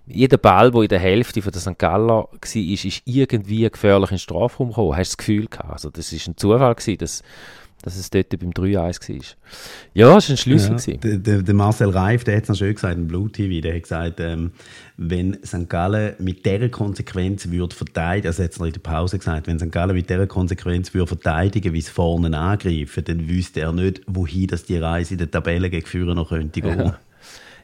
jeder 0.07 0.37
Ball, 0.39 0.71
der 0.71 0.81
in 0.81 0.87
der 0.87 0.99
Hälfte 0.99 1.43
von 1.43 1.51
der 1.51 1.61
St. 1.61 1.77
Galler 1.77 2.07
war, 2.07 2.29
ist, 2.41 2.55
ist 2.83 3.03
irgendwie 3.05 3.69
gefährlich 3.69 4.09
in 4.09 4.15
den 4.15 4.21
Strafraum 4.21 4.69
gekommen. 4.69 4.97
Hast 4.97 5.11
du 5.11 5.17
das 5.17 5.17
Gefühl 5.17 5.45
gehabt? 5.45 5.69
Also 5.69 5.91
das 5.91 6.11
ist 6.11 6.27
ein 6.27 6.35
Zufall 6.35 6.73
gewesen, 6.73 6.97
dass 6.97 7.23
dass 7.81 7.95
es 7.95 8.09
dort 8.09 8.29
beim 8.37 8.51
3-1 8.51 8.75
war. 8.77 9.15
Ja, 9.93 10.17
es 10.17 10.29
war 10.29 10.33
ein 10.33 10.37
Schlüssel. 10.37 10.77
Ja, 10.85 10.97
der, 10.97 11.17
der, 11.17 11.41
der, 11.41 11.55
Marcel 11.55 11.89
Reif, 11.89 12.23
der 12.23 12.35
hat 12.35 12.43
es 12.43 12.49
noch 12.49 12.55
schön 12.55 12.73
gesagt 12.73 12.97
im 12.97 13.07
Blue 13.07 13.31
TV, 13.31 13.61
der 13.61 13.75
hat 13.75 13.83
gesagt, 13.83 14.19
ähm, 14.19 14.51
wenn 14.97 15.37
St. 15.45 15.69
Gallen 15.69 16.15
mit 16.19 16.45
dieser 16.45 16.69
Konsequenz 16.69 17.49
würde 17.49 17.75
verteidigen, 17.75 18.27
also 18.27 18.43
hat 18.43 18.51
es 18.51 18.59
noch 18.59 18.67
in 18.67 18.73
der 18.73 18.81
Pause 18.81 19.17
gesagt, 19.17 19.47
wenn 19.47 19.59
St. 19.59 19.71
Gallen 19.71 19.95
mit 19.95 20.09
dieser 20.09 20.27
Konsequenz 20.27 20.93
würde 20.93 21.07
verteidigen, 21.07 21.73
wie 21.73 21.79
es 21.79 21.89
vorne 21.89 22.37
angreifen, 22.37 23.03
dann 23.05 23.29
wüsste 23.29 23.61
er 23.61 23.71
nicht, 23.71 24.01
wohin 24.07 24.47
das 24.47 24.65
die 24.65 24.77
Reise 24.77 25.13
in 25.13 25.19
der 25.19 25.31
Tabelle 25.31 25.69
gegen 25.69 25.85
Führer 25.85 26.15
noch 26.15 26.29
könnte 26.29 26.61
gehen. 26.61 26.79
Ja. 26.79 26.99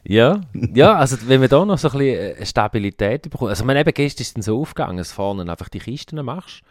Ja, 0.08 0.40
ja, 0.72 0.94
also 0.94 1.16
wenn 1.26 1.40
wir 1.40 1.48
da 1.48 1.64
noch 1.64 1.78
so 1.78 1.88
ein 1.90 1.98
bisschen 1.98 2.36
äh, 2.36 2.46
Stabilität 2.46 3.22
bekommen, 3.22 3.48
also 3.48 3.64
man 3.64 3.76
eben 3.76 3.92
gestern 3.92 4.22
ist 4.22 4.38
es 4.38 4.44
so 4.44 4.60
aufgegangen, 4.60 4.98
dass 4.98 5.10
vorne 5.10 5.50
einfach 5.50 5.68
die 5.68 5.80
Kisten 5.80 6.24
machst 6.24 6.62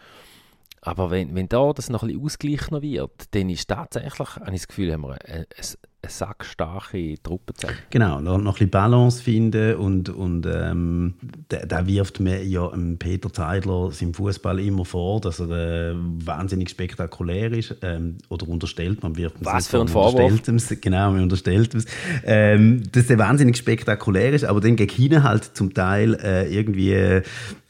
aber 0.85 1.09
wenn, 1.09 1.33
wenn 1.33 1.49
da 1.49 1.73
das 1.73 1.89
noch 1.89 2.03
ein 2.03 2.09
bisschen 2.09 2.25
ausgeglichen 2.25 2.81
wird, 2.81 3.11
dann 3.31 3.49
ist 3.49 3.67
tatsächlich, 3.67 4.19
habe 4.19 4.51
ich 4.51 4.61
das 4.61 4.67
Gefühl, 4.67 4.93
haben 4.93 5.01
wir 5.01 5.13
eine, 5.13 5.33
eine, 5.33 5.45
eine 5.55 6.11
sackstarke 6.11 7.15
Truppe 7.23 7.55
zusammen. 7.55 7.79
Genau, 7.89 8.21
noch, 8.21 8.37
noch 8.37 8.51
ein 8.51 8.53
bisschen 8.53 8.69
Balance 8.69 9.23
finden 9.23 9.77
und, 9.77 10.09
und 10.09 10.45
ähm, 10.45 11.15
da, 11.49 11.65
da, 11.65 11.87
wirft 11.87 12.19
mir 12.19 12.43
ja 12.45 12.71
Peter 12.99 13.33
Zeidler 13.33 13.91
seinem 13.91 14.13
Fußball 14.13 14.59
immer 14.59 14.85
vor, 14.85 15.21
dass 15.21 15.39
er 15.39 15.91
äh, 15.91 15.95
wahnsinnig 15.95 16.69
spektakulär 16.69 17.51
ist 17.51 17.75
ähm, 17.81 18.19
oder 18.29 18.47
unterstellt, 18.47 19.01
man 19.01 19.17
wirft 19.17 19.37
Was 19.39 19.67
für 19.67 19.81
ein 19.81 19.87
Vorwurf. 19.87 20.43
Genau, 20.81 21.11
man 21.11 21.23
unterstellt 21.23 21.73
es, 21.73 21.85
ähm, 22.23 22.83
dass 22.91 23.09
er 23.09 23.17
wahnsinnig 23.17 23.57
spektakulär 23.57 24.33
ist, 24.33 24.45
aber 24.45 24.61
dann 24.61 24.75
gegen 24.75 24.93
hinten 24.93 25.23
halt 25.23 25.43
zum 25.43 25.73
Teil 25.73 26.13
äh, 26.21 26.47
irgendwie 26.55 26.93
äh, 26.93 27.23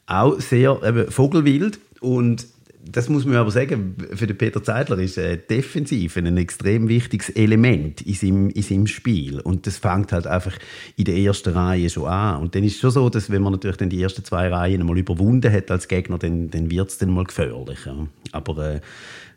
auch 0.05 0.37
sehr 0.41 0.83
äh, 0.83 1.09
vogelwild 1.09 1.79
und 2.01 2.45
das 2.91 3.09
muss 3.09 3.25
man 3.25 3.35
aber 3.35 3.51
sagen, 3.51 3.95
für 4.13 4.27
den 4.27 4.37
Peter 4.37 4.63
Zeidler 4.63 4.99
ist 4.99 5.17
äh, 5.17 5.37
defensiv 5.37 6.17
ein 6.17 6.37
extrem 6.37 6.87
wichtiges 6.87 7.29
Element 7.29 8.01
in 8.01 8.13
seinem, 8.13 8.49
in 8.49 8.61
seinem 8.61 8.87
Spiel. 8.87 9.39
Und 9.39 9.65
das 9.65 9.77
fängt 9.77 10.11
halt 10.11 10.27
einfach 10.27 10.57
in 10.95 11.05
der 11.05 11.17
ersten 11.17 11.53
Reihe 11.53 11.89
schon 11.89 12.07
an. 12.07 12.41
Und 12.41 12.55
dann 12.55 12.63
ist 12.63 12.75
es 12.75 12.81
schon 12.81 12.91
so, 12.91 13.09
dass 13.09 13.29
wenn 13.31 13.41
man 13.41 13.53
natürlich 13.53 13.77
dann 13.77 13.89
die 13.89 14.01
ersten 14.01 14.23
zwei 14.23 14.49
Reihen 14.49 14.81
einmal 14.81 14.97
überwunden 14.97 15.51
hat 15.51 15.71
als 15.71 15.87
Gegner, 15.87 16.17
dann, 16.17 16.49
dann 16.49 16.69
wird 16.69 16.89
es 16.89 16.97
dann 16.97 17.09
mal 17.09 17.23
gefährlich. 17.23 17.79
Ja. 17.85 18.07
Aber 18.31 18.81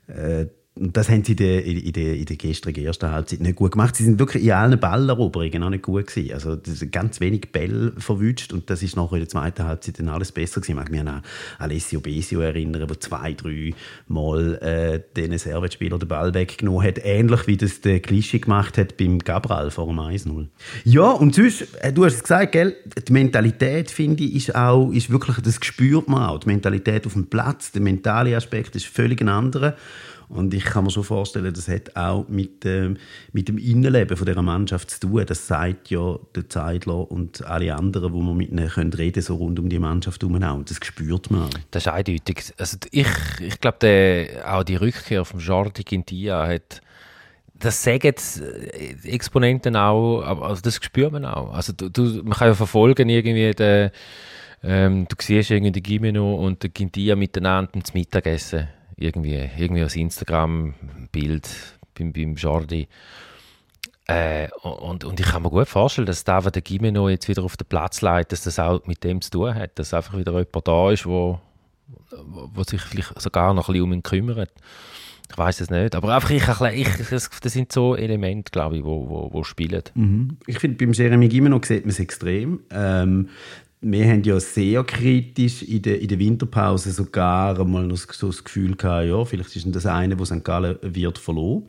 äh, 0.08 0.42
äh, 0.42 0.46
das 0.80 1.08
haben 1.08 1.24
sie 1.24 1.32
in 1.32 1.36
der, 1.38 1.64
in 1.64 1.92
der, 1.92 2.14
in 2.16 2.24
der 2.24 2.36
gestrigen 2.36 2.84
ersten 2.84 3.10
Halbzeit 3.10 3.40
nicht 3.40 3.56
gut 3.56 3.72
gemacht. 3.72 3.96
Sie 3.96 4.04
sind 4.04 4.18
wirklich 4.18 4.44
in 4.44 4.52
allen 4.52 4.78
Balleroberungen 4.78 5.62
auch 5.62 5.70
nicht 5.70 5.82
gut 5.82 6.06
gewesen. 6.06 6.32
Also 6.32 6.56
ganz 6.90 7.20
wenig 7.20 7.52
Bälle 7.52 7.92
verwünscht 7.98 8.52
und 8.52 8.70
das 8.70 8.82
ist 8.82 8.96
nachher 8.96 9.14
in 9.14 9.20
der 9.20 9.28
zweiten 9.28 9.64
Halbzeit 9.64 9.98
dann 9.98 10.08
alles 10.08 10.32
besser 10.32 10.60
gewesen. 10.60 10.72
Ich 10.72 10.76
mag 10.76 10.90
mich 10.90 11.00
an 11.00 11.22
Alessio 11.58 12.00
Besio 12.00 12.40
erinnern, 12.40 12.86
der 12.86 13.00
zwei, 13.00 13.32
drei 13.32 13.74
Mal 14.06 14.54
äh, 14.56 15.00
den 15.16 15.36
Servetspieler 15.36 15.98
den 15.98 16.08
Ball 16.08 16.34
weggenommen 16.34 16.86
hat, 16.86 17.00
ähnlich 17.02 17.46
wie 17.46 17.56
das 17.56 17.80
der 17.80 18.00
Klischee 18.00 18.38
gemacht 18.38 18.78
hat 18.78 18.96
beim 18.96 19.18
Gabral 19.18 19.70
vor 19.70 19.86
dem 19.86 19.98
1-0. 19.98 20.46
Ja, 20.84 21.10
und 21.10 21.34
sonst, 21.34 21.66
äh, 21.80 21.92
du 21.92 22.04
hast 22.04 22.14
es 22.14 22.22
gesagt, 22.22 22.52
gell, 22.52 22.76
die 23.06 23.12
Mentalität, 23.12 23.90
finde 23.90 24.24
ich, 24.24 24.36
ist 24.36 24.54
auch, 24.54 24.90
ist 24.92 25.10
wirklich, 25.10 25.38
das 25.38 25.58
spürt 25.62 26.08
man 26.08 26.28
auch, 26.28 26.38
die 26.38 26.48
Mentalität 26.48 27.06
auf 27.06 27.14
dem 27.14 27.26
Platz, 27.26 27.72
der 27.72 27.82
mentale 27.82 28.36
Aspekt 28.36 28.76
ist 28.76 28.86
völlig 28.86 29.20
ein 29.20 29.28
anderer. 29.28 29.76
Und 30.28 30.52
ich 30.52 30.64
kann 30.64 30.84
mir 30.84 30.90
schon 30.90 31.04
vorstellen, 31.04 31.54
das 31.54 31.68
hat 31.68 31.96
auch 31.96 32.28
mit, 32.28 32.64
äh, 32.66 32.94
mit 33.32 33.48
dem 33.48 33.56
Innenleben 33.56 34.16
von 34.16 34.26
dieser 34.26 34.42
Mannschaft 34.42 34.90
zu 34.90 35.00
tun. 35.00 35.24
Das 35.26 35.46
sagt 35.46 35.88
ja 35.90 36.18
der 36.34 36.48
Zeidler 36.48 37.10
und 37.10 37.44
alle 37.46 37.74
anderen, 37.74 38.12
wo 38.12 38.20
man 38.20 38.36
mit 38.36 38.50
ihnen 38.50 38.68
können 38.68 38.92
reden 38.92 39.22
so 39.22 39.36
rund 39.36 39.58
um 39.58 39.70
die 39.70 39.78
Mannschaft 39.78 40.22
herum. 40.22 40.34
Und 40.34 40.70
das 40.70 40.78
spürt 40.82 41.30
man. 41.30 41.48
Das 41.70 41.84
ist 41.84 41.92
eindeutig. 41.92 42.52
Also 42.58 42.76
ich 42.90 43.08
ich 43.40 43.60
glaube, 43.60 44.28
auch 44.44 44.64
die 44.64 44.76
Rückkehr 44.76 45.24
vom 45.24 45.40
Jordi 45.40 45.82
Gintia 45.82 46.46
hat 46.46 46.82
das 47.54 47.82
sagen 47.82 48.14
äh, 48.14 49.08
Exponenten 49.08 49.76
auch, 49.76 50.20
also 50.20 50.62
das 50.62 50.76
spürt 50.76 51.12
man 51.12 51.24
auch. 51.24 51.52
Also 51.52 51.72
du, 51.72 51.88
du, 51.88 52.22
man 52.22 52.34
kann 52.34 52.48
ja 52.48 52.54
verfolgen 52.54 53.08
irgendwie 53.08 53.50
den, 53.52 53.90
ähm, 54.62 55.06
du 55.08 55.16
siehst 55.18 55.50
irgendwie 55.50 55.80
Gimeno 55.80 56.36
und 56.36 56.62
den 56.62 56.72
Gintia 56.72 57.16
miteinander 57.16 57.72
zum 57.82 57.94
Mittagessen 57.94 58.68
irgendwie, 58.98 59.48
irgendwie 59.56 59.82
als 59.82 59.96
Instagram-Bild 59.96 61.78
beim, 61.96 62.12
beim 62.12 62.34
Jordi. 62.34 62.88
Äh, 64.06 64.48
und, 64.62 65.04
und 65.04 65.20
ich 65.20 65.26
kann 65.26 65.42
mir 65.42 65.50
gut 65.50 65.68
vorstellen, 65.68 66.06
dass 66.06 66.24
David 66.24 66.54
de 66.54 66.62
Gimeno 66.62 67.08
jetzt 67.08 67.28
wieder 67.28 67.42
auf 67.44 67.56
den 67.58 67.66
Platz 67.66 68.00
leitet, 68.00 68.32
dass 68.32 68.44
das 68.44 68.58
auch 68.58 68.86
mit 68.86 69.04
dem 69.04 69.20
zu 69.20 69.30
tun 69.30 69.54
hat, 69.54 69.78
dass 69.78 69.92
einfach 69.92 70.16
wieder 70.16 70.32
jemand 70.32 70.66
da 70.66 70.90
ist, 70.90 71.04
wo, 71.04 71.40
wo 72.10 72.62
sich 72.62 72.80
vielleicht 72.80 73.20
sogar 73.20 73.52
noch 73.52 73.68
ein 73.68 73.72
bisschen 73.72 73.84
um 73.84 73.92
ihn 73.92 74.02
kümmert. 74.02 74.50
Ich 75.30 75.36
weiß 75.36 75.60
es 75.60 75.68
nicht, 75.68 75.94
aber 75.94 76.14
einfach 76.14 76.30
ich, 76.30 76.42
ich, 76.42 77.08
das 77.10 77.52
sind 77.52 77.70
so 77.70 77.94
Elemente, 77.94 78.50
glaube 78.50 78.78
ich, 78.78 78.84
wo, 78.84 79.10
wo, 79.10 79.30
wo 79.30 79.44
spielen. 79.44 79.82
Mhm. 79.94 80.38
Ich 80.46 80.58
finde, 80.58 80.78
beim 80.78 80.94
Jeremy 80.94 81.28
Gimeno 81.28 81.60
sieht 81.62 81.84
man 81.84 81.90
es 81.90 82.00
extrem. 82.00 82.60
Ähm, 82.70 83.28
wir 83.80 84.08
haben 84.08 84.22
ja 84.24 84.40
sehr 84.40 84.82
kritisch 84.84 85.62
in 85.62 85.82
der, 85.82 86.00
in 86.00 86.08
der 86.08 86.18
Winterpause 86.18 86.90
sogar 86.90 87.64
mal 87.64 87.86
noch 87.86 87.96
so 87.96 88.26
das 88.26 88.42
Gefühl 88.42 88.74
gehabt, 88.76 89.06
ja, 89.06 89.24
vielleicht 89.24 89.54
ist 89.54 89.74
das 89.74 89.86
eine, 89.86 90.18
wo 90.18 90.24
St. 90.24 90.44
Gallen 90.44 90.78
wird 90.82 91.18
verloren 91.18 91.68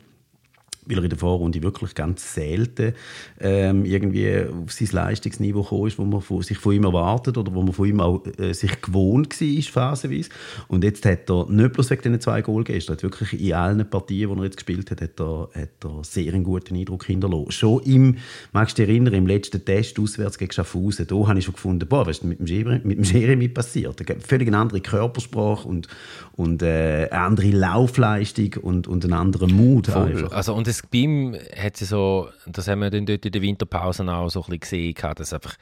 weil 0.86 0.98
er 0.98 1.04
in 1.04 1.10
der 1.10 1.18
Vorrunde 1.18 1.62
wirklich 1.62 1.94
ganz 1.94 2.34
selten 2.34 2.94
ähm, 3.38 3.84
irgendwie 3.84 4.44
auf 4.46 4.72
sein 4.72 4.88
Leistungsniveau 4.92 5.62
gekommen 5.62 5.86
ist, 5.86 5.98
wo 5.98 6.04
man 6.04 6.20
von, 6.20 6.42
sich 6.42 6.58
von 6.58 6.72
ihm 6.72 6.84
erwartet 6.84 7.36
oder 7.36 7.54
wo 7.54 7.62
man 7.62 7.72
von 7.72 7.86
ihm 7.86 8.00
auch 8.00 8.24
äh, 8.38 8.52
sich 8.52 8.80
gewohnt 8.80 9.40
war, 9.40 9.62
phasenweise. 9.62 10.30
Und 10.68 10.84
jetzt 10.84 11.04
hat 11.04 11.28
er 11.28 11.46
nicht 11.48 11.72
bloß 11.72 11.90
wegen 11.90 12.02
diesen 12.02 12.20
zwei 12.20 12.42
Goal 12.42 12.64
gestern, 12.64 12.96
hat 12.96 13.02
wirklich 13.02 13.40
in 13.40 13.52
allen 13.52 13.88
Partien, 13.88 14.30
die 14.32 14.38
er 14.38 14.44
jetzt 14.44 14.56
gespielt 14.56 14.90
hat, 14.90 15.00
hat 15.00 15.20
er, 15.20 15.48
hat 15.54 15.84
er 15.84 16.04
sehr 16.04 16.32
einen 16.32 16.44
guten 16.44 16.76
Eindruck 16.76 17.04
hinterlassen. 17.04 17.52
Schon 17.52 17.82
im, 17.82 18.16
magst 18.52 18.78
du 18.78 18.82
dich 18.82 18.90
erinnern, 18.90 19.14
im 19.14 19.26
letzten 19.26 19.64
Test 19.64 19.98
auswärts 19.98 20.38
gegen 20.38 20.52
Schaffhausen, 20.52 21.06
da 21.06 21.14
habe 21.26 21.38
ich 21.38 21.44
schon 21.44 21.54
gefunden, 21.54 21.86
boah, 21.88 22.06
was 22.06 22.18
ist 22.18 22.24
mit 22.24 22.38
dem 22.38 22.46
Jeremy, 22.46 22.80
mit 22.84 22.98
dem 22.98 23.04
Jeremy 23.04 23.48
passiert? 23.48 24.02
Völlig 24.26 24.48
eine 24.48 24.58
andere 24.58 24.80
Körpersprache 24.80 25.68
und, 25.68 25.88
und 26.36 26.62
äh, 26.62 27.08
eine 27.10 27.20
andere 27.20 27.50
Laufleistung 27.50 28.54
und, 28.62 28.88
und 28.88 29.04
einen 29.04 29.12
anderen 29.12 29.54
Mut. 29.54 29.88
Also, 30.32 30.54
und 30.54 30.69
es, 30.70 30.82
bei 30.82 31.38
hat 31.56 31.76
sie 31.76 31.84
so, 31.84 32.30
das 32.46 32.68
haben 32.68 32.80
wir 32.80 32.90
dann 32.90 33.06
dort 33.06 33.26
in 33.26 33.32
der 33.32 33.42
Winterpause 33.42 34.08
auch 34.10 34.30
so 34.30 34.42
ein 34.44 34.58
bisschen 34.58 34.94
gesehen, 34.94 35.14
dass 35.16 35.32
einfach, 35.32 35.56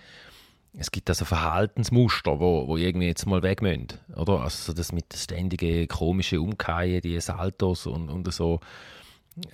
es 0.77 0.91
gibt 0.91 1.09
also 1.09 1.25
Verhaltensmuster, 1.25 2.39
wo, 2.39 2.69
wo 2.69 2.77
irgendwie 2.77 3.07
jetzt 3.07 3.27
mal 3.27 3.43
weg 3.43 3.63
müssen, 3.63 3.89
oder? 4.15 4.41
Also 4.41 4.73
das 4.73 4.93
mit 4.93 5.07
ständigen 5.15 5.89
komischen 5.89 6.39
Umkehren, 6.39 7.01
die 7.01 7.21
Saltos 7.21 7.87
und, 7.87 8.09
und 8.11 8.33
so 8.33 8.61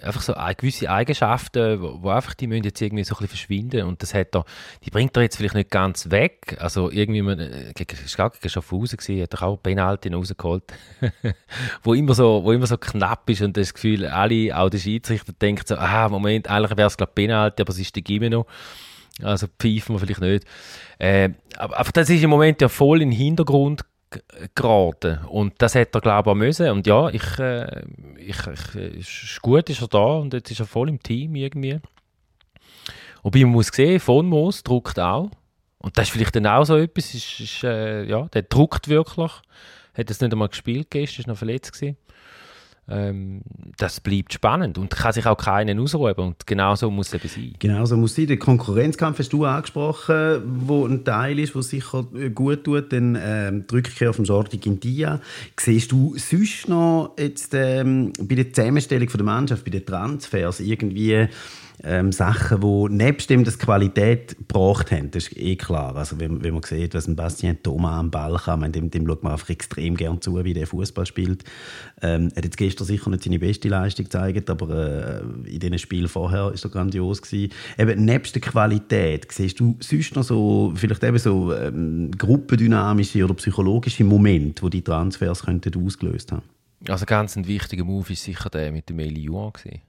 einfach 0.03 0.23
so 0.23 0.35
gewisse 0.57 0.91
Eigenschaften, 0.91 1.81
wo, 1.81 2.03
wo, 2.03 2.11
einfach 2.11 2.35
die 2.35 2.47
müssen 2.47 2.65
jetzt 2.65 2.81
irgendwie 2.81 3.05
so 3.05 3.15
ein 3.15 3.19
bisschen 3.19 3.29
verschwinden. 3.29 3.87
Und 3.87 4.03
das 4.03 4.15
hat 4.15 4.35
er, 4.35 4.45
die 4.85 4.91
bringt 4.91 5.17
er 5.17 5.23
jetzt 5.23 5.37
vielleicht 5.37 5.55
nicht 5.55 5.71
ganz 5.71 6.11
weg, 6.11 6.57
also 6.61 6.91
irgendwie, 6.91 7.23
man, 7.23 7.39
äh, 7.39 7.73
gegen, 7.75 7.97
gegen 7.97 8.49
Schaffhausen 8.49 8.99
gewesen, 8.99 9.23
hat 9.23 9.35
er 9.35 9.43
auch 9.43 9.63
Penalty 9.63 10.13
rausgeholt, 10.13 10.65
wo 11.83 11.95
immer 11.95 12.15
so, 12.15 12.43
wo 12.45 12.53
immer 12.53 12.67
so 12.67 12.77
knapp 12.77 13.29
ist 13.31 13.43
und 13.43 13.57
das 13.57 13.75
Gefühl, 13.75 14.07
alle, 14.07 14.57
auch 14.57 14.71
der 14.71 14.79
Schiedsrichter 14.79 15.33
denkt 15.33 15.69
so, 15.69 15.77
ah, 15.77 16.09
Moment, 16.09 16.49
eigentlich 16.49 16.77
wäre 16.77 16.89
es 16.89 16.97
glaube 16.97 17.13
Penalty, 17.15 17.63
aber 17.63 17.73
es 17.73 17.79
ist 17.79 17.95
die 17.97 18.05
Gimeno, 18.05 18.47
also 19.23 19.47
pfeifen 19.59 19.95
wir 19.95 20.01
vielleicht 20.01 20.21
nicht. 20.21 20.45
Äh, 20.99 21.31
aber, 21.57 21.79
aber 21.79 21.91
das 21.93 22.11
ist 22.11 22.23
im 22.23 22.31
Moment 22.31 22.61
ja 22.61 22.69
voll 22.69 22.99
den 22.99 23.13
Hintergrund 23.13 23.85
geraten. 24.55 25.19
Und 25.29 25.55
das 25.59 25.75
hat 25.75 25.95
er, 25.95 26.01
glaube 26.01 26.31
ich, 26.31 26.33
auch 26.33 26.35
müssen. 26.35 26.71
Und 26.71 26.87
ja, 26.87 27.09
ich, 27.09 27.39
äh, 27.39 27.83
ich, 28.19 28.39
ich, 28.47 28.99
ist 28.99 29.43
gut 29.43 29.69
ist 29.71 29.83
er 29.83 29.89
da 29.89 30.05
und 30.17 30.33
jetzt 30.35 30.51
ist 30.51 30.61
er 30.61 30.67
voll 30.67 30.89
im 30.89 31.03
Team 31.03 31.35
irgendwie. 31.35 31.81
Wobei 33.23 33.41
man 33.41 33.53
muss 33.53 33.69
sehen, 33.69 34.01
von 34.01 34.27
Moos 34.27 34.63
druckt 34.63 34.99
auch. 34.99 35.31
Und 35.79 35.99
das 35.99 36.09
ist 36.09 36.13
vielleicht 36.13 36.37
dann 36.37 36.47
auch 36.47 36.65
so 36.65 36.77
etwas, 36.77 37.15
ist, 37.15 37.41
ist, 37.41 37.65
äh, 37.65 38.05
ja, 38.05 38.27
der 38.27 38.43
druckt 38.43 38.89
wirklich. 38.89 39.33
Hat 39.97 40.11
es 40.11 40.21
nicht 40.21 40.33
einmal 40.33 40.49
gespielt 40.49 40.91
gestern, 40.91 41.21
ist 41.21 41.27
noch 41.29 41.37
verletzt 41.37 41.73
gewesen 41.73 41.97
ähm, 42.89 43.41
das 43.79 44.01
bleibt 44.01 44.35
spannend 44.35 44.77
und 44.77 44.91
kann 44.91 45.13
sich 45.13 45.27
auch 45.27 45.37
keinen 45.37 45.79
ausruhen 45.81 46.15
und 46.15 46.47
genau 46.47 46.75
so 46.75 46.91
muss 46.91 47.09
es 47.09 47.15
eben 47.15 47.29
sein. 47.29 47.55
Genau 47.59 47.85
so 47.87 47.97
muss 47.97 48.11
es 48.11 48.17
sein. 48.17 48.27
Der 48.27 48.39
Konkurrenzkampf 48.39 49.19
hast 49.19 49.33
du 49.33 49.45
angesprochen, 49.45 50.43
wo 50.45 50.87
ein 50.87 51.05
Teil 51.05 51.39
ist, 51.39 51.55
der 51.55 51.63
sicher 51.63 52.05
gut 52.35 52.65
tut, 52.65 52.93
dann 52.93 53.19
ähm, 53.21 53.65
die 53.69 53.75
Rückkehr 53.75 54.13
vom 54.13 54.25
Jordi 54.25 54.59
Gindia. 54.59 55.21
Siehst 55.59 55.93
du 55.93 56.15
sonst 56.17 56.69
noch 56.69 57.15
jetzt 57.19 57.55
ähm, 57.55 58.13
bei 58.21 58.35
der 58.35 58.53
Zusammenstellung 58.53 59.09
der 59.09 59.23
Mannschaft, 59.23 59.65
bei 59.65 59.71
den 59.71 59.87
Transfers 59.87 60.61
irgendwie 60.61 61.29
ähm, 61.83 62.13
Sachen, 62.13 62.61
die 62.61 62.95
nebst 62.95 63.31
dem 63.31 63.45
das 63.45 63.59
Qualität 63.59 64.37
gebracht 64.37 64.93
haben. 64.93 65.11
Das 65.11 65.29
ist 65.29 65.37
eh 65.37 65.57
klar. 65.57 65.97
Also 65.97 66.21
wenn, 66.21 66.43
wenn 66.43 66.55
man 66.55 66.63
sieht, 66.63 66.95
was 66.95 67.09
ein 67.09 67.17
Bastien 67.17 67.63
Thomas 67.63 67.99
am 67.99 68.11
Ball 68.11 68.37
kann, 68.37 68.61
man, 68.61 68.73
dem, 68.73 68.91
dem 68.91 69.07
schaut 69.07 69.23
man 69.23 69.33
einfach 69.33 69.51
extrem 69.51 69.97
gern 69.97 70.21
zu, 70.21 70.43
wie 70.45 70.55
der 70.55 70.67
Fußball 70.67 71.07
spielt. 71.07 71.45
Ähm, 72.01 72.31
er 72.35 72.39
hat 72.39 72.45
jetzt 72.45 72.57
gestern 72.57 72.87
sicher 72.87 73.11
nicht 73.11 73.25
seine 73.25 73.39
beste 73.39 73.69
Leistung 73.69 74.05
gezeigt, 74.05 74.49
aber 74.51 74.71
äh, 74.71 75.51
in 75.51 75.61
den 75.61 75.79
Spielen 75.79 76.09
vorher 76.09 76.53
ist 76.53 76.65
er 76.65 76.71
grandios 76.71 77.23
gewesen. 77.23 77.53
Eben 77.77 78.05
nebst 78.05 78.35
der 78.35 78.43
Qualität 78.43 79.31
siehst 79.33 79.59
du 79.59 79.77
sonst 79.81 80.15
noch 80.15 80.25
so 80.25 80.73
vielleicht 80.77 81.03
eben 81.03 81.19
so 81.19 81.55
ähm, 81.55 82.11
gruppendynamische 82.17 83.25
oder 83.25 83.35
psychologische 83.35 84.05
Momente, 84.05 84.63
wo 84.63 84.69
die 84.69 84.83
Transfers 84.83 85.45
könnten 85.45 85.85
ausgelöst 85.85 86.33
haben. 86.33 86.43
Also 86.89 87.07
ganz 87.07 87.37
ein 87.37 87.47
wichtiger 87.47 87.85
Move 87.85 88.13
ist 88.13 88.25
sicher 88.25 88.51
der 88.51 88.71
mit 88.71 88.89
dem 88.89 88.99
Eli 88.99 89.23
Juan 89.23 89.53
gewesen. 89.53 89.81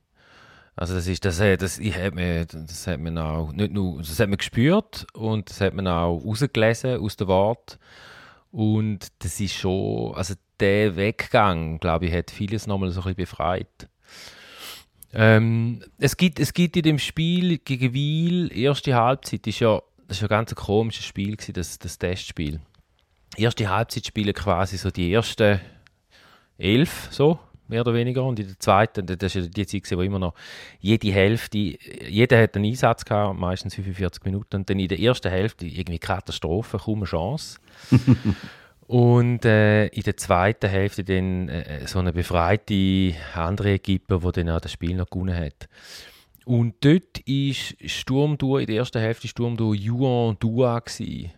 Also 0.76 0.94
das 0.94 1.08
ist, 1.08 1.24
das, 1.24 1.38
das, 1.38 1.80
ich 1.80 1.96
hat 1.96 2.16
mir, 2.16 2.46
das 2.46 2.88
hat 2.88 3.00
man 3.00 3.18
auch 3.18 3.54
nicht 3.54 3.72
nur, 3.72 4.00
das 4.00 4.20
hat 4.20 4.28
man 4.28 4.38
gespürt 4.38 5.08
und 5.14 5.50
das 5.50 5.62
hat 5.62 5.74
man 5.74 5.88
auch 5.88 6.18
rausgelesen 6.26 7.00
aus 7.00 7.16
der 7.16 7.28
Wort 7.28 7.80
und 8.52 9.08
das 9.20 9.40
ist 9.40 9.54
schon, 9.54 10.14
also 10.16 10.34
der 10.60 10.96
Weggang, 10.98 11.80
glaube 11.80 12.08
ich, 12.08 12.14
hat 12.14 12.30
vieles 12.32 12.68
nochmal 12.68 12.92
so 12.92 13.02
ein 13.02 13.04
bisschen 13.04 13.16
befreit. 13.16 13.90
Ähm, 15.14 15.82
es, 15.98 16.18
gibt, 16.18 16.42
es 16.42 16.54
gibt 16.54 16.76
in 16.76 16.84
dem 16.84 17.00
Spiel 17.00 17.58
gegen 17.60 17.94
Wiel, 17.94 18.52
erste 18.54 18.96
Halbzeit, 18.96 19.48
ist 19.48 19.60
ja, 19.60 19.82
das 20.08 20.18
ist 20.18 20.22
ja 20.22 20.28
ein 20.28 20.30
ganz 20.30 20.54
komisches 20.56 21.06
Spiel 21.06 21.38
gewesen, 21.38 21.54
das, 21.54 21.80
das 21.80 21.98
Testspiel. 21.98 22.60
Erste 23.38 23.70
Halbzeit 23.70 24.06
spielen 24.08 24.34
quasi 24.34 24.78
so 24.78 24.92
die 24.92 25.14
ersten 25.14 25.62
elf, 26.58 27.08
so, 27.12 27.40
mehr 27.68 27.82
oder 27.82 27.94
weniger. 27.94 28.24
Und 28.24 28.40
in 28.40 28.48
der 28.48 28.60
zweiten, 28.60 29.06
das 29.06 29.36
ist 29.36 29.56
die 29.56 29.66
Zeit, 29.66 29.98
wo 29.98 30.02
immer 30.02 30.20
noch 30.20 30.34
jede 30.80 31.12
Hälfte, 31.12 31.58
jeder 31.58 32.42
hat 32.42 32.56
einen 32.56 32.66
Einsatz 32.66 33.06
gehabt, 33.06 33.40
meistens 33.40 33.76
45 33.76 34.24
Minuten. 34.26 34.58
Und 34.58 34.70
dann 34.70 34.80
in 34.80 34.88
der 34.88 35.00
ersten 35.00 35.30
Hälfte 35.30 35.66
irgendwie 35.66 36.00
Katastrophe, 36.00 36.78
kaum 36.78 37.00
eine 37.00 37.06
Chance. 37.06 37.60
und 38.88 39.46
äh, 39.46 39.88
in 39.88 40.04
der 40.04 40.18
zweiten 40.18 40.70
Hälfte 40.70 41.04
dann 41.04 41.50
äh, 41.50 41.88
so 41.88 42.00
eine 42.00 42.14
befreite 42.14 43.14
andere 43.34 43.74
Equipe, 43.74 44.20
die 44.20 44.32
dann 44.32 44.50
auch 44.50 44.62
das 44.62 44.72
Spiel 44.72 44.96
noch 44.96 45.10
gewonnen 45.10 45.36
hat. 45.36 45.68
Und 46.46 46.76
dort 46.82 47.20
ist 47.26 47.76
Sturmdur, 47.90 48.60
in 48.62 48.68
der 48.68 48.76
ersten 48.78 49.00
Hälfte 49.02 49.28
Sturmdur 49.28 49.74
Juan 49.74 50.38
Dua 50.40 50.80
gewesen. 50.80 51.32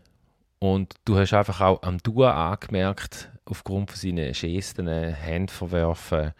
Und 0.59 0.95
du 1.05 1.17
hast 1.17 1.33
einfach 1.33 1.61
auch 1.61 1.81
am 1.83 1.97
Dua 1.99 2.51
angemerkt, 2.51 3.29
aufgrund 3.47 3.91
von 3.91 3.99
seinen 3.99 4.31
Gesten, 4.33 4.87
Handverwerfen, 4.87 6.33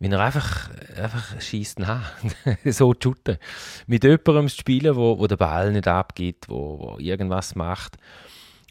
wie 0.00 0.08
er 0.08 0.20
einfach, 0.20 0.70
einfach 0.96 1.40
schießt 1.40 1.80
nach, 1.80 2.12
so 2.64 2.94
zu 2.94 3.10
shooten. 3.10 3.38
Mit 3.86 4.04
jemandem 4.04 4.48
zu 4.48 4.58
spielen, 4.58 4.96
wo, 4.96 5.18
wo 5.18 5.26
der 5.26 5.36
Ball 5.36 5.72
nicht 5.72 5.88
abgibt, 5.88 6.48
wo, 6.48 6.78
wo 6.78 6.98
irgendwas 6.98 7.54
macht. 7.54 7.96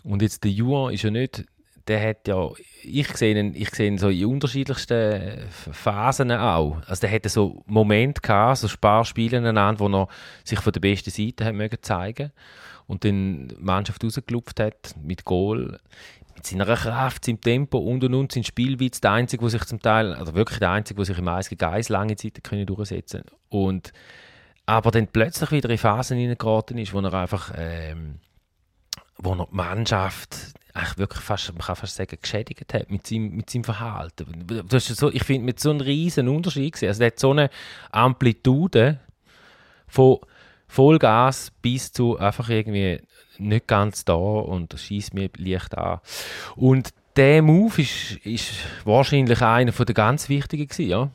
Und 0.03 0.22
jetzt 0.22 0.43
der 0.43 0.51
Juan 0.51 0.93
ist 0.93 1.03
ja 1.03 1.12
nicht 1.12 1.46
der 1.88 2.10
hat 2.10 2.27
ja, 2.27 2.50
ich 2.84 3.07
sehe 3.15 3.38
ihn, 3.38 3.53
ich 3.55 3.69
sehe 3.69 3.88
ihn 3.88 3.98
so 3.98 4.10
in 4.10 4.25
unterschiedlichsten 4.25 5.48
Phasen 5.50 6.31
auch. 6.31 6.81
Also 6.86 7.01
der 7.01 7.12
hatte 7.12 7.29
so 7.29 7.63
Momente 7.65 8.22
gehabt, 8.22 8.60
so 8.60 8.67
Sparspiele 8.67 9.38
aneinander, 9.38 9.79
wo 9.79 9.88
er 9.88 10.07
sich 10.43 10.60
von 10.60 10.74
der 10.74 10.81
besten 10.81 11.12
Seite 11.12 11.46
hat 11.46 11.55
mögen 11.55 11.77
zeigen 11.81 12.31
und 12.88 13.03
dann 13.03 13.50
die 13.50 13.55
Mannschaft 13.60 14.03
rausgelupft 14.03 14.60
hat 14.60 14.96
mit 15.01 15.25
Goal 15.25 15.79
mit 16.38 16.46
seiner 16.46 16.65
Kraft, 16.65 17.25
seinem 17.25 17.41
Tempo 17.41 17.79
und 17.79 18.03
und 18.03 18.13
und, 18.13 18.32
sein 18.32 18.44
Spielwitz, 18.44 19.01
der 19.01 19.12
Einzige, 19.12 19.41
der 19.41 19.50
sich 19.50 19.65
zum 19.65 19.82
Teil, 19.82 20.13
also 20.13 20.36
wirklich 20.36 20.60
der 20.60 20.72
Einzige, 20.72 20.98
der 20.98 21.06
sich 21.06 21.17
im 21.17 21.27
Eis 21.27 21.50
Eis 21.60 21.89
lange 21.89 22.15
Zeit 22.15 22.44
können 22.44 22.65
durchsetzen 22.65 23.24
und 23.50 23.91
aber 24.65 24.91
dann 24.91 25.08
plötzlich 25.08 25.51
wieder 25.51 25.70
in 25.70 25.77
Phasen 25.77 26.17
hineingeraten 26.17 26.77
ist, 26.77 26.94
wo 26.94 27.00
er 27.00 27.13
einfach 27.13 27.53
ähm, 27.56 28.20
wo 29.17 29.34
er 29.34 29.48
die 29.48 29.56
Mannschaft 29.56 30.53
wirklich 30.98 31.24
fast, 31.24 31.51
man 31.53 31.62
kann 31.62 31.75
fast 31.75 31.96
sagen, 31.96 32.17
geschädigt 32.22 32.72
hat 32.72 32.91
mit 32.91 33.08
seinem, 33.08 33.32
mit 33.32 33.50
seinem 33.50 33.63
Verhalten. 33.63 34.46
Das 34.67 34.89
ist 34.91 35.00
so, 35.00 35.10
ich 35.12 35.24
finde, 35.24 35.46
mit 35.46 35.60
so 35.60 35.72
einem 35.72 35.82
riesen 35.82 36.27
Unterschied 36.27 36.74
gesehen. 36.74 36.89
Also, 36.89 37.00
der 37.00 37.08
hat 37.08 37.20
so 37.20 37.32
eine 37.32 37.50
Amplitude 37.91 39.00
von 39.88 40.20
Vollgas 40.67 41.51
bis 41.63 41.91
zu 41.91 42.20
einfach 42.20 42.50
irgendwie 42.50 43.01
nicht 43.39 43.67
ganz 43.67 44.06
da 44.06 44.13
und 44.13 44.74
schießt 44.77 45.13
mir 45.13 45.29
leicht 45.38 45.77
an. 45.77 46.00
Und 46.56 46.89
der 47.15 47.41
Move 47.41 47.82
ist, 47.82 48.17
ist 48.24 48.51
wahrscheinlich 48.86 49.41
einer 49.41 49.72
der 49.72 49.96
ganz 49.96 50.29
wichtigen 50.29 50.67
gewesen, 50.67 50.89
ja. 50.89 51.10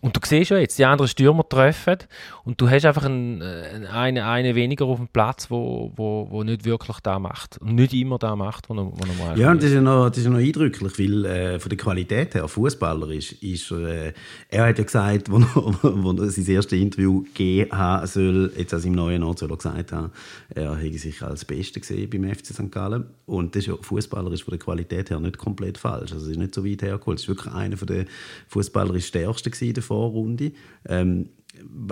Und 0.00 0.16
du 0.16 0.20
siehst 0.24 0.50
ja 0.50 0.58
jetzt, 0.58 0.78
die 0.78 0.84
anderen 0.84 1.08
Stürmer 1.08 1.48
treffen 1.48 1.98
und 2.44 2.60
du 2.60 2.68
hast 2.68 2.84
einfach 2.84 3.04
einen, 3.04 3.40
äh, 3.40 3.86
einen, 3.90 4.18
einen 4.18 4.54
weniger 4.54 4.84
auf 4.86 4.98
dem 4.98 5.08
Platz, 5.08 5.50
wo, 5.50 5.92
wo, 5.96 6.28
wo 6.30 6.42
nicht 6.42 6.64
wirklich 6.64 6.98
da 7.00 7.18
macht. 7.18 7.58
Und 7.58 7.74
nicht 7.74 7.92
immer 7.94 8.18
da 8.18 8.36
macht, 8.36 8.68
wo 8.68 8.74
er, 8.74 8.86
wo 8.86 9.00
er 9.00 9.26
mal 9.26 9.38
Ja, 9.38 9.50
und 9.50 9.62
das 9.62 9.70
ist 9.70 9.74
ja 9.74 9.80
noch, 9.80 10.08
das 10.08 10.18
ist 10.18 10.28
noch 10.28 10.38
eindrücklich, 10.38 10.98
weil 10.98 11.24
äh, 11.24 11.58
von 11.58 11.68
der 11.68 11.78
Qualität 11.78 12.34
her, 12.34 12.46
Fußballer 12.48 13.10
ist, 13.10 13.32
ist 13.32 13.70
äh, 13.70 14.12
er 14.48 14.66
hat 14.66 14.78
ja 14.78 14.84
gesagt, 14.84 15.30
wo 15.30 15.38
er, 15.38 16.04
wo 16.04 16.12
er 16.12 16.30
sein 16.30 16.46
erstes 16.46 16.78
Interview 16.78 17.22
gegeben 17.22 17.72
haben 17.72 18.06
soll, 18.06 18.52
jetzt 18.56 18.74
an 18.74 18.80
seinem 18.80 18.94
neuen 18.94 19.22
Ort 19.22 19.38
soll 19.38 19.50
er 19.50 19.56
gesagt 19.56 19.92
haben, 19.92 20.12
er 20.54 20.76
hätte 20.76 20.98
sich 20.98 21.22
als 21.22 21.44
Beste 21.44 21.80
gesehen 21.80 22.10
beim 22.10 22.24
FC 22.32 22.46
St. 22.46 22.70
Gallen. 22.70 23.06
Und 23.26 23.54
das 23.54 23.62
ist 23.62 23.68
ja, 23.68 23.74
Fußballer 23.80 24.32
ist 24.32 24.42
von 24.42 24.52
der 24.52 24.60
Qualität 24.60 25.10
her 25.10 25.20
nicht 25.20 25.38
komplett 25.38 25.78
falsch. 25.78 26.12
Also 26.12 26.26
es 26.26 26.32
ist 26.32 26.38
nicht 26.38 26.54
so 26.54 26.64
weit 26.64 26.82
hergeholt. 26.82 27.18
Es 27.18 27.24
ist 27.24 27.28
wirklich 27.28 27.52
einer 27.52 27.76
der 27.76 28.04
Fußballer 28.48 28.98
stärksten 29.00 29.50
gewesen 29.50 29.85
Vorrunde. 29.86 30.52
Ähm, 30.88 31.28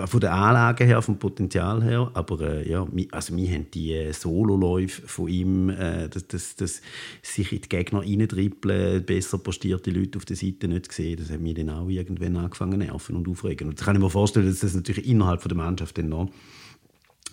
von 0.05 0.19
der 0.19 0.33
Anlage 0.33 0.85
her, 0.85 1.01
vom 1.01 1.17
Potenzial 1.17 1.83
her, 1.83 2.11
aber 2.13 2.41
äh, 2.41 2.69
ja, 2.69 2.87
also 3.11 3.35
wir 3.35 3.49
haben 3.49 3.67
die 3.71 3.93
äh, 3.93 4.11
Sololäufe 4.13 5.07
von 5.07 5.27
ihm, 5.27 5.69
äh, 5.69 6.07
das, 6.09 6.27
das, 6.27 6.55
das 6.55 6.81
sich 7.21 7.51
in 7.51 7.61
die 7.61 7.69
Gegner 7.69 8.01
reintrippeln, 8.01 9.03
besser 9.03 9.37
postierte 9.37 9.91
Leute 9.91 10.17
auf 10.17 10.25
der 10.25 10.35
Seite 10.35 10.67
nicht 10.67 10.89
gesehen, 10.89 11.17
das 11.19 11.31
hat 11.31 11.41
mich 11.41 11.55
dann 11.55 11.69
auch 11.69 11.89
irgendwann 11.89 12.37
angefangen 12.37 12.79
nerven 12.79 13.15
und 13.15 13.27
aufregen. 13.27 13.69
Und 13.69 13.79
das 13.79 13.85
kann 13.85 13.95
ich 13.95 14.01
mir 14.01 14.09
vorstellen, 14.09 14.47
dass 14.47 14.59
das 14.59 14.75
natürlich 14.75 15.07
innerhalb 15.07 15.41
von 15.41 15.49
der 15.49 15.57
Mannschaft 15.57 15.97
dann 15.97 16.09
noch 16.09 16.29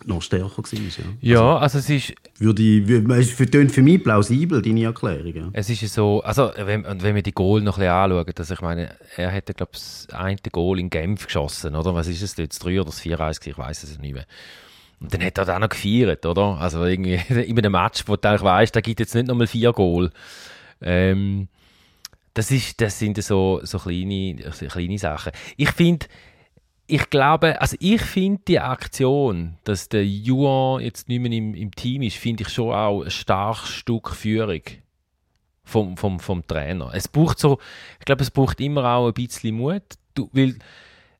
noch 0.06 0.22
stärker 0.22 0.58
war. 0.58 0.64
Ja, 1.20 1.34
ja 1.34 1.56
also, 1.56 1.78
also, 1.78 1.78
es 1.78 1.90
ist... 1.90 2.14
Würde 2.38 3.18
es 3.18 3.30
für, 3.30 3.46
für 3.46 3.82
mich 3.82 4.02
plausibel, 4.02 4.62
deine 4.62 4.84
Erklärung. 4.84 5.34
Ja. 5.34 5.50
Es 5.52 5.70
ist 5.70 5.86
so, 5.92 6.22
also 6.22 6.50
wenn, 6.56 6.84
wenn 6.84 7.14
wir 7.14 7.22
die 7.22 7.32
Goal 7.32 7.60
noch 7.60 7.78
ein 7.78 7.80
bisschen 7.80 7.92
anschauen, 7.92 8.32
also 8.36 8.54
ich 8.54 8.60
meine, 8.60 8.96
er 9.16 9.30
hätte, 9.30 9.54
glaube 9.54 9.72
ich, 9.74 9.80
das 9.80 10.08
eine 10.12 10.36
Goal 10.50 10.78
in 10.78 10.90
Genf 10.90 11.26
geschossen, 11.26 11.74
oder? 11.74 11.94
Was 11.94 12.08
ist 12.08 12.22
es 12.22 12.36
jetzt, 12.36 12.64
3 12.64 12.80
oder 12.80 12.86
das 12.86 13.00
4 13.00 13.20
1 13.20 13.40
ich 13.46 13.58
weiß 13.58 13.82
es 13.84 13.98
nicht 13.98 14.14
mehr. 14.14 14.26
Und 15.00 15.12
dann 15.12 15.22
hat 15.24 15.36
er 15.38 15.54
auch 15.54 15.58
noch 15.58 15.68
gefeiert, 15.68 16.24
oder? 16.24 16.58
Also 16.60 16.84
irgendwie 16.84 17.14
in 17.28 17.58
einem 17.58 17.72
Match, 17.72 18.04
wo 18.06 18.16
du 18.16 18.28
eigentlich 18.28 18.42
weißt, 18.42 18.74
da 18.74 18.80
gibt 18.80 19.00
jetzt 19.00 19.14
nicht 19.14 19.26
nochmal 19.26 19.48
vier 19.48 19.72
Goal. 19.72 20.10
Ähm, 20.80 21.48
das, 22.34 22.50
ist, 22.50 22.80
das 22.80 22.98
sind 22.98 23.22
so, 23.22 23.60
so 23.64 23.78
kleine, 23.78 24.36
kleine 24.68 24.98
Sachen. 24.98 25.32
Ich 25.56 25.70
finde, 25.70 26.06
ich 26.86 27.10
glaube, 27.10 27.60
also 27.60 27.76
ich 27.80 28.02
finde 28.02 28.42
die 28.46 28.60
Aktion, 28.60 29.56
dass 29.64 29.88
der 29.88 30.06
Juan 30.06 30.82
jetzt 30.82 31.08
nicht 31.08 31.20
mehr 31.20 31.32
im, 31.32 31.54
im 31.54 31.70
Team 31.72 32.02
ist, 32.02 32.16
finde 32.16 32.42
ich 32.42 32.48
schon 32.48 32.74
auch 32.74 33.02
ein 33.02 33.10
starkes 33.10 33.68
Stück 33.68 34.10
Führung 34.10 34.62
vom, 35.64 35.96
vom, 35.96 36.20
vom 36.20 36.46
Trainer. 36.46 36.90
Es 36.92 37.08
braucht 37.08 37.38
so, 37.38 37.58
ich 37.98 38.04
glaube, 38.04 38.22
es 38.22 38.30
braucht 38.30 38.60
immer 38.60 38.84
auch 38.84 39.06
ein 39.06 39.14
bisschen 39.14 39.56
Mut, 39.56 39.82
du, 40.14 40.28
weil, 40.32 40.56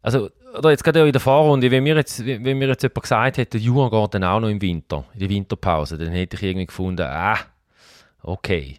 also, 0.02 0.30
oder 0.58 0.70
jetzt 0.70 0.84
gerade 0.84 1.06
in 1.06 1.12
der 1.12 1.20
Fahrrunde, 1.20 1.70
wenn 1.70 1.84
mir 1.84 1.96
jetzt, 1.96 2.24
wenn 2.26 2.58
mir 2.58 2.68
jetzt 2.68 2.82
jemand 2.82 3.02
gesagt 3.02 3.38
hätte, 3.38 3.56
Juan 3.56 3.90
geht 3.90 4.14
dann 4.14 4.24
auch 4.24 4.40
noch 4.40 4.48
im 4.48 4.60
Winter, 4.60 5.04
in 5.14 5.20
die 5.20 5.30
Winterpause, 5.30 5.96
dann 5.96 6.10
hätte 6.10 6.36
ich 6.36 6.42
irgendwie 6.42 6.66
gefunden, 6.66 7.06
ah, 7.06 7.38
okay. 8.22 8.78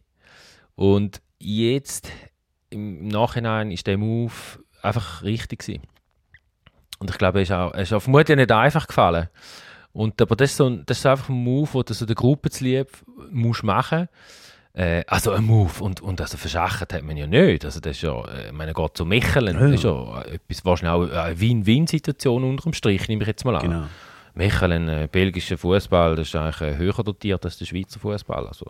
Und 0.76 1.22
jetzt, 1.40 2.12
im 2.70 3.08
Nachhinein, 3.08 3.72
ist 3.72 3.88
der 3.88 3.98
Move 3.98 4.34
einfach 4.82 5.24
richtig 5.24 5.60
gewesen. 5.60 5.84
Und 7.04 7.10
ich 7.10 7.18
glaube, 7.18 7.40
er 7.40 7.44
ist 7.44 7.52
auch, 7.52 7.74
er 7.74 7.82
ist 7.82 7.92
auch 7.92 8.00
vermutlich 8.00 8.38
nicht 8.38 8.50
einfach 8.50 8.88
gefallen. 8.88 9.28
Und, 9.92 10.22
aber 10.22 10.38
das 10.38 10.52
ist, 10.52 10.58
so, 10.58 10.70
das 10.70 11.00
ist 11.00 11.06
einfach 11.06 11.28
ein 11.28 11.36
Move, 11.36 11.70
den 11.74 11.84
du 11.86 11.94
so 11.94 12.06
der 12.06 12.16
Gruppe 12.16 12.50
zu 12.50 12.64
lieb 12.64 12.88
musst 13.30 13.62
machen 13.62 14.08
äh, 14.74 15.04
also 15.06 15.32
ein 15.32 15.44
Move. 15.44 15.84
Und, 15.84 16.00
und 16.00 16.22
also 16.22 16.38
verschachert 16.38 16.94
hat 16.94 17.04
man 17.04 17.18
ja 17.18 17.28
nicht. 17.28 17.66
Also 17.66 17.82
das 17.82 17.98
ist 17.98 18.04
ja, 18.04 18.26
äh, 18.26 18.48
ich 18.48 18.54
meine, 18.54 18.74
geht 18.74 18.98
zu 18.98 19.06
Mechelen. 19.06 19.56
Ja. 19.56 19.68
Das 19.68 19.74
ist 19.74 19.84
ja 19.84 20.22
etwas, 20.22 20.64
wahrscheinlich 20.64 21.12
auch 21.12 21.24
eine 21.26 21.40
Win-Win-Situation 21.40 22.44
unter 22.46 22.64
dem 22.64 22.74
Strich, 22.74 23.06
nehme 23.10 23.24
ich 23.24 23.28
jetzt 23.28 23.44
mal 23.46 23.58
an. 23.58 23.62
Genau. 23.62 23.84
Mechelen, 24.34 24.88
äh, 24.88 25.10
belgischer 25.12 25.58
Fußball, 25.58 26.16
das 26.16 26.30
ist 26.30 26.36
eigentlich 26.36 26.62
äh, 26.62 26.78
höher 26.78 27.04
dotiert 27.04 27.46
als 27.46 27.58
der 27.58 27.66
Schweizer 27.66 28.00
Fußball. 28.00 28.48
Also 28.48 28.66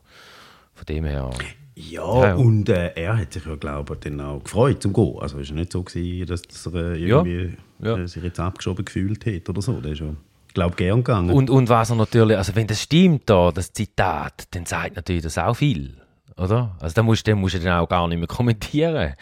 von 0.74 0.86
dem 0.88 1.06
her. 1.06 1.30
Ja, 1.76 2.28
ja, 2.28 2.36
und 2.36 2.70
äh, 2.70 2.94
er 2.96 3.18
hat 3.18 3.34
sich 3.34 3.46
ja, 3.46 3.56
glaube 3.56 3.94
ich, 3.96 4.00
dann 4.02 4.22
auch 4.22 4.44
gefreut 4.44 4.82
zum 4.82 4.94
Gehen. 4.94 5.18
Also 5.20 5.40
es 5.40 5.50
war 5.50 5.56
nicht 5.56 5.72
so, 5.72 5.82
gewesen, 5.82 6.28
dass, 6.28 6.44
dass 6.44 6.68
er 6.68 6.94
irgendwie 6.96 7.56
ja, 7.80 7.98
ja. 7.98 8.04
Äh, 8.04 8.08
sich 8.08 8.24
jetzt 8.24 8.40
abgeschoben 8.40 8.86
gefühlt 8.86 9.26
hat 9.26 9.50
oder 9.50 9.62
so. 9.62 9.80
Das 9.82 9.94
ist 9.94 9.98
schon, 9.98 10.18
glaube 10.54 10.76
gern 10.76 10.98
gegangen. 10.98 11.32
Und, 11.32 11.50
und 11.50 11.70
was 11.70 11.90
er 11.90 11.96
natürlich, 11.96 12.38
also 12.38 12.56
wenn 12.56 12.68
das 12.68 12.82
stimmt, 12.82 13.24
da, 13.26 13.52
das 13.52 13.74
Zitat, 13.74 14.48
dann 14.52 14.66
sagt 14.68 14.96
natürlich 14.96 15.24
das 15.24 15.38
auch 15.38 15.56
viel, 15.56 15.98
oder? 16.38 16.76
Also 16.80 16.94
da 16.94 17.04
musst, 17.04 17.28
dann 17.28 17.40
musst 17.40 17.56
du 17.56 17.60
dann 17.60 17.80
auch 17.80 17.90
gar 17.90 18.08
nicht 18.08 18.20
mehr 18.20 18.28
kommentieren. 18.28 19.14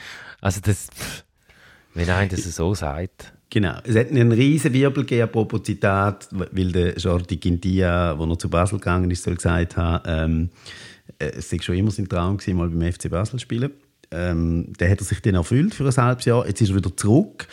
Also 0.41 0.59
das, 0.61 0.89
wenn 1.93 2.09
einer 2.09 2.29
das 2.29 2.43
so 2.43 2.73
sagt. 2.73 3.33
Genau. 3.49 3.77
Es 3.83 3.95
hat 3.97 4.09
einen 4.09 4.31
riesen 4.31 4.73
Wirbel 4.73 5.03
gegeben, 5.03 5.23
apropos 5.23 5.63
Zitat, 5.63 6.29
weil 6.31 6.71
der 6.71 6.97
Jordi 6.97 7.35
Gindia, 7.35 8.13
als 8.13 8.29
er 8.29 8.39
zu 8.39 8.49
Basel 8.49 8.79
gegangen 8.79 9.11
ist, 9.11 9.23
soll 9.23 9.35
gesagt 9.35 9.75
haben, 9.75 10.03
ähm, 10.07 10.49
äh, 11.19 11.31
es 11.37 11.51
war 11.51 11.61
schon 11.61 11.75
immer 11.75 11.91
sein 11.91 12.07
Traum, 12.07 12.37
gewesen, 12.37 12.57
mal 12.57 12.69
beim 12.69 12.91
FC 12.91 13.09
Basel 13.09 13.39
zu 13.39 13.39
spielen. 13.39 13.71
Ähm, 14.11 14.73
der 14.79 14.89
hat 14.89 14.99
er 14.99 15.05
sich 15.05 15.21
dann 15.21 15.35
erfüllt 15.35 15.73
für 15.73 15.85
ein 15.85 15.95
halbes 15.95 16.25
Jahr. 16.25 16.45
Jetzt 16.45 16.61
ist 16.61 16.69
er 16.69 16.75
wieder 16.75 16.95
zurück. 16.95 17.47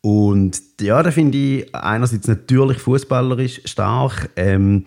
Und 0.00 0.60
ja, 0.80 1.02
da 1.02 1.10
finde 1.10 1.38
ich 1.38 1.74
einerseits 1.74 2.28
natürlich 2.28 2.78
fußballerisch 2.78 3.62
stark. 3.64 4.30
Ähm, 4.36 4.86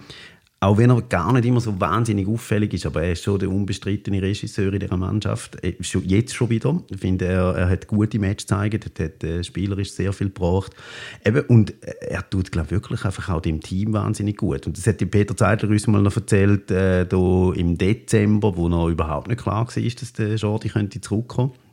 auch 0.60 0.78
wenn 0.78 0.89
er 0.89 1.02
gar 1.04 1.34
nicht 1.34 1.46
immer 1.46 1.62
so 1.62 1.80
wahnsinnig 1.80 2.28
auffällig 2.28 2.74
ist, 2.74 2.88
aber 2.88 3.04
er 3.04 3.12
ist 3.12 3.24
schon 3.24 3.38
der 3.38 3.50
unbestrittene 3.50 4.22
Regisseur 4.22 4.74
in 4.74 4.80
dieser 4.80 4.98
Mannschaft. 4.98 5.58
Jetzt 5.63 6.34
schon 6.34 6.50
wieder. 6.50 6.82
Ich 6.89 7.00
finde, 7.00 7.26
er, 7.26 7.56
er 7.56 7.70
hat 7.70 7.88
gute 7.88 8.17
Matches 8.17 8.48
gezeigt, 8.48 9.00
er 9.00 9.06
hat 9.06 9.24
äh, 9.24 9.43
spielerisch 9.43 9.91
sehr 9.91 10.13
viel 10.13 10.28
gebracht. 10.28 10.72
Eben, 11.24 11.41
und 11.41 11.76
er 12.02 12.28
tut, 12.28 12.52
glaube 12.52 12.72
wirklich 12.72 13.06
einfach 13.06 13.30
auch 13.30 13.41
dem 13.41 13.62
Team 13.62 13.93
wahnsinnig 13.93 14.38
gut. 14.38 14.65
Und 14.65 14.78
das 14.78 14.88
hat 14.88 14.98
Peter 15.12 15.38
Zeidler 15.38 15.70
uns 15.70 15.86
mal 15.86 16.02
noch 16.02 16.15
erzählt, 16.15 16.72
äh, 16.72 17.04
im 17.04 17.78
Dezember, 17.78 18.58
wo 18.58 18.67
noch 18.67 18.89
überhaupt 18.89 19.28
nicht 19.28 19.41
klar 19.41 19.67
war, 19.67 19.84
dass 19.84 20.13
der 20.13 20.36
Jordi 20.36 20.70
könnte 20.70 21.00
zurückkommen 21.02 21.52
könnte. 21.52 21.66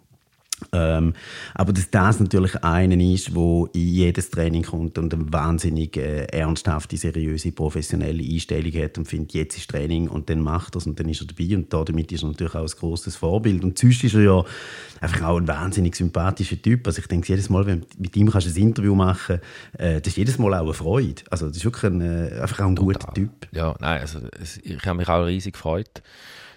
Ähm, 0.72 1.14
aber 1.54 1.72
dass 1.72 1.90
das 1.90 2.20
natürlich 2.20 2.62
einer 2.62 2.98
ist, 3.00 3.34
wo 3.34 3.66
in 3.66 3.88
jedes 3.88 4.30
Training 4.30 4.62
kommt 4.62 4.98
und 4.98 5.14
eine 5.14 5.32
wahnsinnig 5.32 5.96
äh, 5.96 6.24
ernsthafte, 6.26 6.96
seriöse, 6.96 7.52
professionelle 7.52 8.22
Einstellung 8.22 8.72
hat 8.82 8.98
und 8.98 9.06
findet, 9.06 9.34
jetzt 9.34 9.56
ist 9.56 9.70
Training 9.70 10.08
und 10.08 10.28
dann 10.30 10.40
macht 10.40 10.74
er 10.74 10.78
es 10.78 10.86
und 10.86 10.98
dann 10.98 11.08
ist 11.08 11.20
er 11.20 11.26
dabei 11.26 11.56
und 11.56 11.72
damit 11.72 12.12
ist 12.12 12.22
er 12.22 12.28
natürlich 12.28 12.54
auch 12.54 12.62
ein 12.62 12.78
grosses 12.78 13.16
Vorbild. 13.16 13.62
Und 13.64 13.78
sonst 13.78 14.04
ist 14.04 14.14
er 14.14 14.22
ja 14.22 14.44
einfach 15.00 15.22
auch 15.22 15.36
ein 15.36 15.48
wahnsinnig 15.48 15.94
sympathischer 15.96 16.60
Typ. 16.60 16.86
Also 16.86 17.00
ich 17.00 17.06
denke, 17.06 17.28
jedes 17.28 17.48
Mal, 17.48 17.66
wenn 17.66 17.80
du 17.80 17.86
mit 17.98 18.16
ihm 18.16 18.30
kannst 18.30 18.48
ein 18.48 18.62
Interview 18.62 18.94
machen 18.94 19.40
äh, 19.78 20.00
das 20.00 20.08
ist 20.08 20.16
jedes 20.16 20.38
Mal 20.38 20.54
auch 20.54 20.64
eine 20.64 20.74
Freude. 20.74 21.22
Also 21.30 21.48
das 21.48 21.56
ist 21.58 21.64
wirklich 21.64 21.84
ein, 21.84 22.00
äh, 22.00 22.40
einfach 22.40 22.60
auch 22.60 22.66
ein 22.66 22.76
Total. 22.76 22.94
guter 22.94 23.14
Typ. 23.14 23.30
Ja, 23.52 23.74
nein, 23.80 24.00
also 24.00 24.20
ich 24.62 24.84
habe 24.86 24.98
mich 24.98 25.08
auch 25.08 25.24
riesig 25.24 25.54
gefreut, 25.54 26.02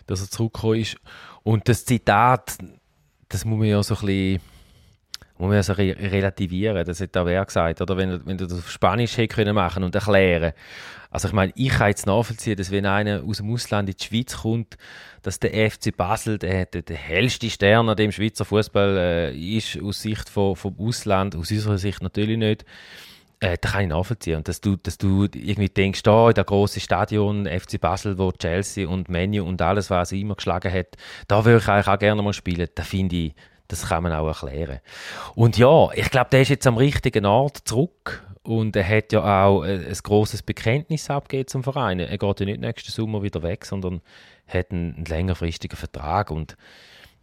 dass 0.06 0.22
er 0.22 0.30
zurückgekommen 0.30 0.82
ist. 0.82 0.98
Und 1.44 1.68
das 1.70 1.86
Zitat 1.86 2.58
das 3.30 3.46
muss 3.46 3.60
man 3.60 3.68
ja 3.68 3.82
so 3.84 3.96
ein 3.96 4.06
bisschen 4.06 4.42
muss 5.38 5.50
man 5.50 5.56
ja 5.56 5.64
so 5.64 5.74
re 5.74 5.96
relativieren. 6.00 6.86
Das 6.86 7.00
hat 7.00 7.16
auch 7.16 7.26
wer 7.26 7.46
gesagt, 7.46 7.80
oder? 7.82 7.96
Wenn, 7.96 8.26
wenn 8.26 8.38
du 8.38 8.48
das 8.48 8.58
auf 8.58 8.72
Spanisch 8.72 9.18
hätte 9.18 9.36
können 9.36 9.56
machen 9.56 9.84
und 9.84 9.94
erklären. 9.94 10.54
Also 11.10 11.28
ich 11.28 11.34
meine, 11.34 11.54
ich 11.56 11.70
kann 11.70 11.90
jetzt 11.90 12.06
nachvollziehen, 12.06 12.58
dass 12.58 12.72
wenn 12.72 12.86
einer 12.86 13.24
aus 13.24 13.38
dem 13.38 13.54
Ausland 13.54 13.90
in 13.90 13.96
die 13.96 14.04
Schweiz 14.04 14.38
kommt, 14.38 14.78
dass 15.22 15.40
der 15.40 15.72
FC 15.72 15.96
Basel 15.96 16.38
der, 16.38 16.66
der, 16.66 16.82
der 16.82 16.98
hellste 16.98 17.50
Stern 17.50 17.88
an 17.88 17.96
dem 17.96 18.12
Schweizer 18.12 18.46
Fußball 18.46 18.98
äh, 18.98 19.38
ist, 19.38 19.80
aus 19.82 20.02
Sicht 20.02 20.28
von, 20.28 20.56
vom 20.56 20.76
Ausland, 20.80 21.36
aus 21.36 21.52
unserer 21.52 21.78
Sicht 21.78 22.02
natürlich 22.02 22.38
nicht. 22.38 22.66
Äh, 23.40 23.58
das 23.60 23.74
kann 23.74 23.84
ich 23.84 23.90
nachvollziehen. 23.90 24.38
Und 24.38 24.48
dass 24.48 24.62
du, 24.62 24.76
dass 24.78 24.98
du 24.98 25.26
irgendwie 25.26 25.70
denkst, 25.70 26.04
da 26.04 26.30
in 26.30 26.36
der 26.36 26.44
grossen 26.44 26.80
Stadion 26.80 27.48
FC 27.48 27.80
Basel, 27.80 28.18
wo 28.18 28.32
Chelsea 28.32 28.88
und 28.88 29.10
Menu 29.10 29.46
und 29.46 29.62
alles, 29.62 29.90
was 29.90 30.12
er 30.12 30.18
immer 30.18 30.36
geschlagen 30.36 30.72
hat, 30.72 30.96
da 31.28 31.46
würde 31.46 31.60
ich 31.60 31.68
eigentlich 31.68 31.88
auch 31.88 32.00
gerne 32.00 32.22
mal 32.22 32.34
spielen. 32.34 32.68
Da 32.74 32.84
finde 32.84 33.16
ich, 33.16 33.36
das 33.68 33.88
kann 33.88 34.04
man 34.04 34.14
auch 34.14 34.28
erklären. 34.28 34.80
Und 35.36 35.58
ja, 35.58 35.90
ich 35.94 36.10
glaube, 36.10 36.30
der 36.32 36.42
ist 36.42 36.50
jetzt 36.50 36.68
am 36.68 36.78
richtigen 36.78 37.26
Ort 37.26 37.58
zurück. 37.66 38.24
Und 38.44 38.78
er 38.78 38.88
hat 38.88 39.12
ja 39.12 39.46
auch 39.46 39.64
ein, 39.64 39.86
ein 39.86 39.98
grosses 40.04 40.42
Bekenntnis 40.42 41.10
abgegeben 41.10 41.50
zum 41.50 41.64
Verein. 41.64 42.00
Er 42.00 42.18
geht 42.18 42.40
ja 42.40 42.46
nicht 42.46 42.62
nächsten 42.62 42.92
Sommer 42.92 43.22
wieder 43.22 43.44
weg, 43.44 43.66
sondern 43.66 44.02
hat 44.48 44.72
einen, 44.72 44.96
einen 44.96 45.06
längerfristigen 45.06 45.78
Vertrag. 45.78 46.32
Und 46.32 46.56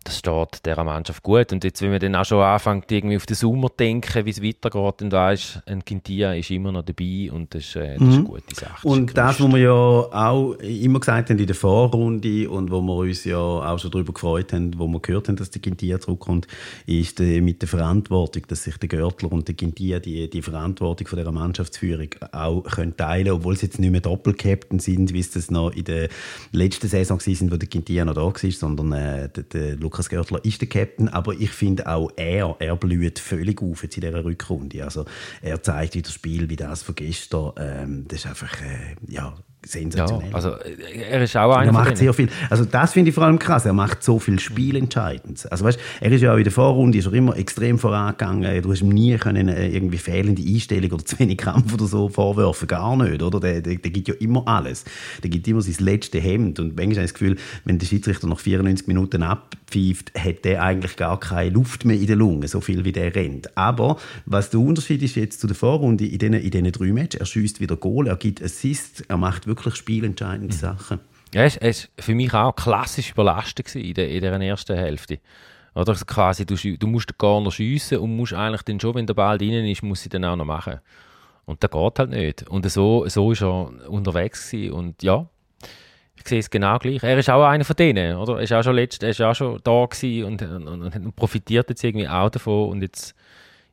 das 0.04 0.18
steht 0.18 0.64
dieser 0.64 0.84
Mannschaft 0.84 1.22
gut. 1.22 1.52
Und 1.52 1.64
jetzt, 1.64 1.80
wenn 1.82 1.90
man 1.90 2.00
dann 2.00 2.14
auch 2.14 2.24
schon 2.24 2.40
anfängt, 2.40 2.92
irgendwie 2.92 3.16
auf 3.16 3.26
den 3.26 3.36
Sommer 3.36 3.68
zu 3.68 3.76
denken, 3.78 4.26
wie 4.26 4.30
es 4.30 4.42
weitergeht, 4.42 4.94
dann 4.98 5.12
weißt 5.12 5.62
ein 5.66 5.84
Quintia 5.84 6.34
ist 6.34 6.50
immer 6.50 6.72
noch 6.72 6.84
dabei 6.84 7.30
und 7.32 7.54
das, 7.54 7.74
äh, 7.76 7.94
das 7.94 8.00
mhm. 8.00 8.08
ist 8.08 8.14
eine 8.16 8.24
gute 8.24 8.54
Sache. 8.54 8.86
Und 8.86 9.16
das, 9.16 9.40
was 9.40 9.52
wir 9.52 9.58
ja 9.58 9.72
auch 9.72 10.52
immer 10.60 11.00
gesagt 11.00 11.30
haben 11.30 11.38
in 11.38 11.46
der 11.46 11.56
Vorrunde 11.56 12.50
und 12.50 12.70
wo 12.70 12.80
wir 12.80 12.96
uns 12.96 13.24
ja 13.24 13.38
auch 13.38 13.78
schon 13.78 13.90
darüber 13.90 14.12
gefreut 14.12 14.52
haben, 14.52 14.78
wo 14.78 14.86
wir 14.86 15.00
gehört 15.00 15.28
haben, 15.28 15.36
dass 15.36 15.50
der 15.50 15.62
Quintia 15.62 16.00
zurückkommt, 16.00 16.46
ist 16.86 17.18
die, 17.18 17.40
mit 17.40 17.62
der 17.62 17.68
Verantwortung, 17.68 18.42
dass 18.48 18.64
sich 18.64 18.76
der 18.76 18.88
Görtler 18.88 19.32
und 19.32 19.48
der 19.48 19.54
Quintia 19.54 19.98
die, 20.00 20.28
die 20.28 20.42
Verantwortung 20.42 21.06
von 21.06 21.18
dieser 21.18 21.32
Mannschaftsführung 21.32 22.08
auch 22.32 22.62
können 22.64 22.96
teilen 22.96 23.24
können, 23.24 23.36
obwohl 23.36 23.56
sie 23.56 23.66
jetzt 23.66 23.78
nicht 23.78 23.90
mehr 23.90 24.00
Doppelcaptain 24.00 24.78
sind, 24.78 25.12
wie 25.12 25.20
es 25.20 25.30
das 25.30 25.50
noch 25.50 25.70
in 25.70 25.84
der 25.84 26.08
letzten 26.52 26.88
Saison 26.88 27.18
war, 27.18 27.52
wo 27.52 27.56
der 27.56 27.68
Quintia 27.68 28.04
noch 28.04 28.14
da 28.14 28.22
war, 28.22 28.50
sondern 28.50 28.92
äh, 28.92 29.28
der, 29.28 29.44
der 29.44 29.76
Lukas 29.94 30.08
Görtler 30.08 30.44
ist 30.44 30.60
der 30.60 30.68
Captain, 30.68 31.08
aber 31.08 31.34
ich 31.34 31.50
finde 31.50 31.86
auch 31.86 32.10
er, 32.16 32.56
er 32.58 32.74
blüht 32.74 33.20
völlig 33.20 33.62
auf 33.62 33.84
jetzt 33.84 33.96
in 33.96 34.00
dieser 34.00 34.24
Rückrunde. 34.24 34.82
Also 34.82 35.04
er 35.40 35.62
zeigt 35.62 35.94
wieder 35.94 36.08
das 36.08 36.14
Spiel 36.14 36.48
wie 36.48 36.56
das 36.56 36.82
von 36.82 36.96
gestern. 36.96 37.52
Ähm, 37.56 38.04
das 38.08 38.18
ist 38.18 38.26
einfach, 38.26 38.60
äh, 38.60 38.96
ja, 39.06 39.36
sensationell. 39.66 40.28
Ja, 40.28 40.34
also 40.34 40.50
er 40.50 41.22
ist 41.22 41.36
auch 41.36 41.54
einer 41.56 41.66
er 41.66 41.72
macht 41.72 41.96
sehr 41.96 42.12
viel. 42.12 42.28
Also 42.50 42.64
das 42.64 42.92
finde 42.92 43.10
ich 43.10 43.14
vor 43.14 43.24
allem 43.24 43.38
krass. 43.38 43.64
Er 43.66 43.72
macht 43.72 44.02
so 44.02 44.18
viel 44.18 44.38
spielentscheidend. 44.38 45.50
Also 45.50 45.64
weißt, 45.64 45.78
er 46.00 46.12
ist 46.12 46.20
ja 46.20 46.32
auch 46.32 46.36
in 46.36 46.44
der 46.44 46.52
Vorrunde 46.52 46.98
ist 46.98 47.06
er 47.06 47.12
immer 47.12 47.36
extrem 47.36 47.78
vorangegangen. 47.78 48.62
Du 48.62 48.70
hast 48.70 48.82
ihm 48.82 48.88
nie 48.88 49.16
können 49.16 49.48
äh, 49.48 49.68
irgendwie 49.68 49.98
fehlende 49.98 50.42
Einstellung 50.42 50.92
oder 50.92 51.04
zu 51.04 51.18
wenig 51.18 51.38
Kampf 51.38 51.72
oder 51.72 51.86
so 51.86 52.08
vorwerfen, 52.08 52.68
gar 52.68 52.96
nicht, 52.96 53.22
oder? 53.22 53.40
Der, 53.40 53.60
der, 53.60 53.76
der 53.76 53.90
gibt 53.90 54.08
ja 54.08 54.14
immer 54.14 54.46
alles. 54.46 54.84
Der 55.22 55.30
gibt 55.30 55.46
immer 55.48 55.62
sein 55.62 55.74
letztes 55.78 56.22
Hemd 56.22 56.60
und 56.60 56.76
manchmal 56.76 56.96
habe 56.96 57.04
ich 57.04 57.12
das 57.12 57.14
Gefühl, 57.14 57.36
wenn 57.64 57.78
der 57.78 57.86
Schiedsrichter 57.86 58.26
nach 58.26 58.38
94 58.38 58.86
Minuten 58.86 59.22
abpfeift, 59.22 60.12
hat 60.18 60.44
der 60.44 60.62
eigentlich 60.62 60.96
gar 60.96 61.18
keine 61.18 61.50
Luft 61.50 61.84
mehr 61.84 61.96
in 61.96 62.06
der 62.06 62.16
Lunge, 62.16 62.48
so 62.48 62.60
viel 62.60 62.84
wie 62.84 62.92
der 62.92 63.14
rennt. 63.14 63.56
Aber 63.56 63.96
was 64.26 64.50
der 64.50 64.60
Unterschied 64.60 65.02
ist 65.02 65.16
jetzt 65.16 65.40
zu 65.40 65.46
der 65.46 65.56
Vorrunde 65.56 66.06
in 66.06 66.18
diesen, 66.18 66.34
in 66.34 66.50
diesen 66.50 66.72
drei 66.72 66.92
Matches, 66.92 67.20
er 67.20 67.26
schießt 67.26 67.60
wieder 67.60 67.76
Goal, 67.76 68.06
er 68.06 68.16
gibt 68.16 68.42
Assists, 68.42 69.02
er 69.02 69.16
macht 69.16 69.46
wirklich 69.46 69.53
wirklich 69.56 69.76
spielentscheidende 69.76 70.54
mhm. 70.54 70.58
Sachen. 70.58 71.00
Ja, 71.32 71.44
es 71.44 71.60
war 71.60 72.04
für 72.04 72.14
mich 72.14 72.32
auch 72.32 72.54
klassisch 72.54 73.10
überlastet 73.10 73.74
in, 73.74 73.94
der, 73.94 74.08
in 74.08 74.20
dieser 74.20 74.40
ersten 74.40 74.76
Hälfte. 74.76 75.18
Oder 75.74 75.90
also 75.90 76.04
quasi, 76.04 76.46
du, 76.46 76.54
du 76.54 76.86
musst 76.86 77.10
den 77.10 77.18
Corner 77.18 77.50
schiessen 77.50 77.98
und 77.98 78.16
musst 78.16 78.32
eigentlich 78.32 78.62
dann 78.62 78.78
schon, 78.78 78.94
wenn 78.94 79.06
der 79.06 79.14
Ball 79.14 79.38
drin 79.38 79.66
ist, 79.66 79.82
muss 79.82 80.02
sie 80.02 80.08
dann 80.08 80.24
auch 80.24 80.36
noch 80.36 80.44
machen. 80.44 80.78
Und 81.46 81.62
das 81.62 81.70
geht 81.70 81.98
halt 81.98 82.10
nicht. 82.10 82.48
Und 82.48 82.70
so, 82.70 83.06
so 83.08 83.32
ist 83.32 83.42
er 83.42 83.90
unterwegs 83.90 84.50
gewesen. 84.50 84.72
Und 84.72 85.02
ja, 85.02 85.26
ich 86.16 86.28
sehe 86.28 86.38
es 86.38 86.48
genau 86.48 86.78
gleich. 86.78 87.02
Er 87.02 87.18
ist 87.18 87.28
auch 87.28 87.44
einer 87.44 87.64
von 87.64 87.76
denen, 87.76 88.16
oder? 88.16 88.36
Er 88.36 88.42
ist 88.42 88.52
auch 88.52 88.62
schon, 88.62 88.76
letzt, 88.76 89.02
er 89.02 89.10
ist 89.10 89.20
auch 89.20 89.34
schon 89.34 89.60
da 89.64 89.84
gewesen 89.84 90.24
und, 90.24 90.42
und, 90.42 90.68
und, 90.68 90.96
und 90.96 91.16
profitiert 91.16 91.68
jetzt 91.68 91.82
irgendwie 91.82 92.08
auch 92.08 92.30
davon. 92.30 92.70
Und 92.70 92.82
jetzt 92.82 93.14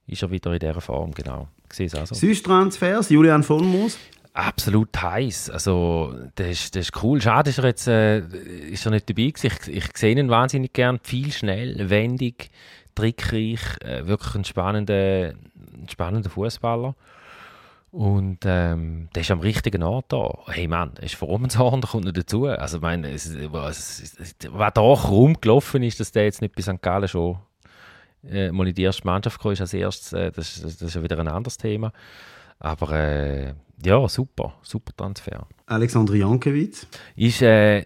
ist 0.08 0.24
er 0.24 0.32
wieder 0.32 0.52
in 0.52 0.60
dieser 0.60 0.82
Form, 0.82 1.12
genau. 1.12 1.48
Ich 1.70 1.78
sehe 1.78 1.86
es 1.86 1.96
auch 1.96 2.08
so. 2.08 2.16
Süßtransfers, 2.16 3.10
Julian 3.10 3.44
von 3.44 3.66
Moos? 3.66 3.98
Absolut 4.34 5.02
heiß. 5.02 5.50
Also, 5.50 6.16
das 6.36 6.48
ist, 6.48 6.76
das 6.76 6.90
ist 6.90 7.04
cool. 7.04 7.22
Schade, 7.22 7.50
ist 7.50 7.60
er 7.60 7.66
jetzt 7.66 7.88
äh, 7.88 8.20
ist 8.20 8.86
er 8.86 8.92
nicht 8.92 9.10
dabei 9.10 9.28
gewesen. 9.28 9.52
Ich, 9.68 9.76
ich 9.76 9.98
sehe 9.98 10.18
ihn 10.18 10.30
wahnsinnig 10.30 10.74
gern. 10.74 11.00
Viel 11.04 11.32
schnell, 11.32 11.90
wendig, 11.90 12.50
trickreich, 12.96 13.62
äh, 13.84 14.08
wirklich 14.08 14.36
ein 14.36 14.46
spannender, 14.46 15.34
spannender 15.90 16.30
Fußballer. 16.30 16.96
Und 17.92 18.40
ähm, 18.46 19.10
der 19.14 19.22
ist 19.22 19.32
am 19.32 19.42
richtigen 19.42 19.84
Ort 19.84 20.06
da. 20.10 20.30
Hey 20.48 20.68
Mann, 20.68 20.94
ist 21.02 21.16
vor 21.16 21.28
Romanshorn, 21.28 21.82
da 21.82 21.90
kommt 21.90 22.06
noch 22.06 22.14
dazu. 22.14 22.46
Also, 22.46 22.78
ich 22.78 22.84
meine, 22.84 23.12
es, 23.12 23.26
es, 23.26 24.18
es, 24.18 24.36
was 24.50 24.74
da 24.74 24.82
rumgelaufen 24.82 25.84
ist, 25.84 26.00
dass 26.00 26.14
der 26.14 26.24
jetzt 26.24 26.42
nicht 26.42 26.56
bei 26.56 26.62
St. 26.62 26.82
Gallen 26.82 27.10
schon 27.10 27.40
äh, 28.30 28.52
mal 28.52 28.68
in 28.68 28.76
die 28.76 28.84
erste 28.84 29.06
Mannschaft 29.06 29.38
gekommen 29.38 29.54
ist 29.54 29.62
als 29.62 29.74
erstes, 29.74 30.14
äh, 30.14 30.32
das, 30.32 30.62
das, 30.62 30.82
ist 30.82 30.96
ja 30.96 31.04
wieder 31.04 31.20
ein 31.20 31.28
anderes 31.28 31.58
Thema. 31.58 31.92
Aber 32.60 32.92
äh, 32.92 33.54
ja, 33.86 34.08
super, 34.08 34.56
super 34.62 34.94
Transfer. 34.96 35.48
Alexander 35.66 36.16
Jankiewicz? 36.16 36.88
Ist, 37.16 37.42
äh, 37.42 37.86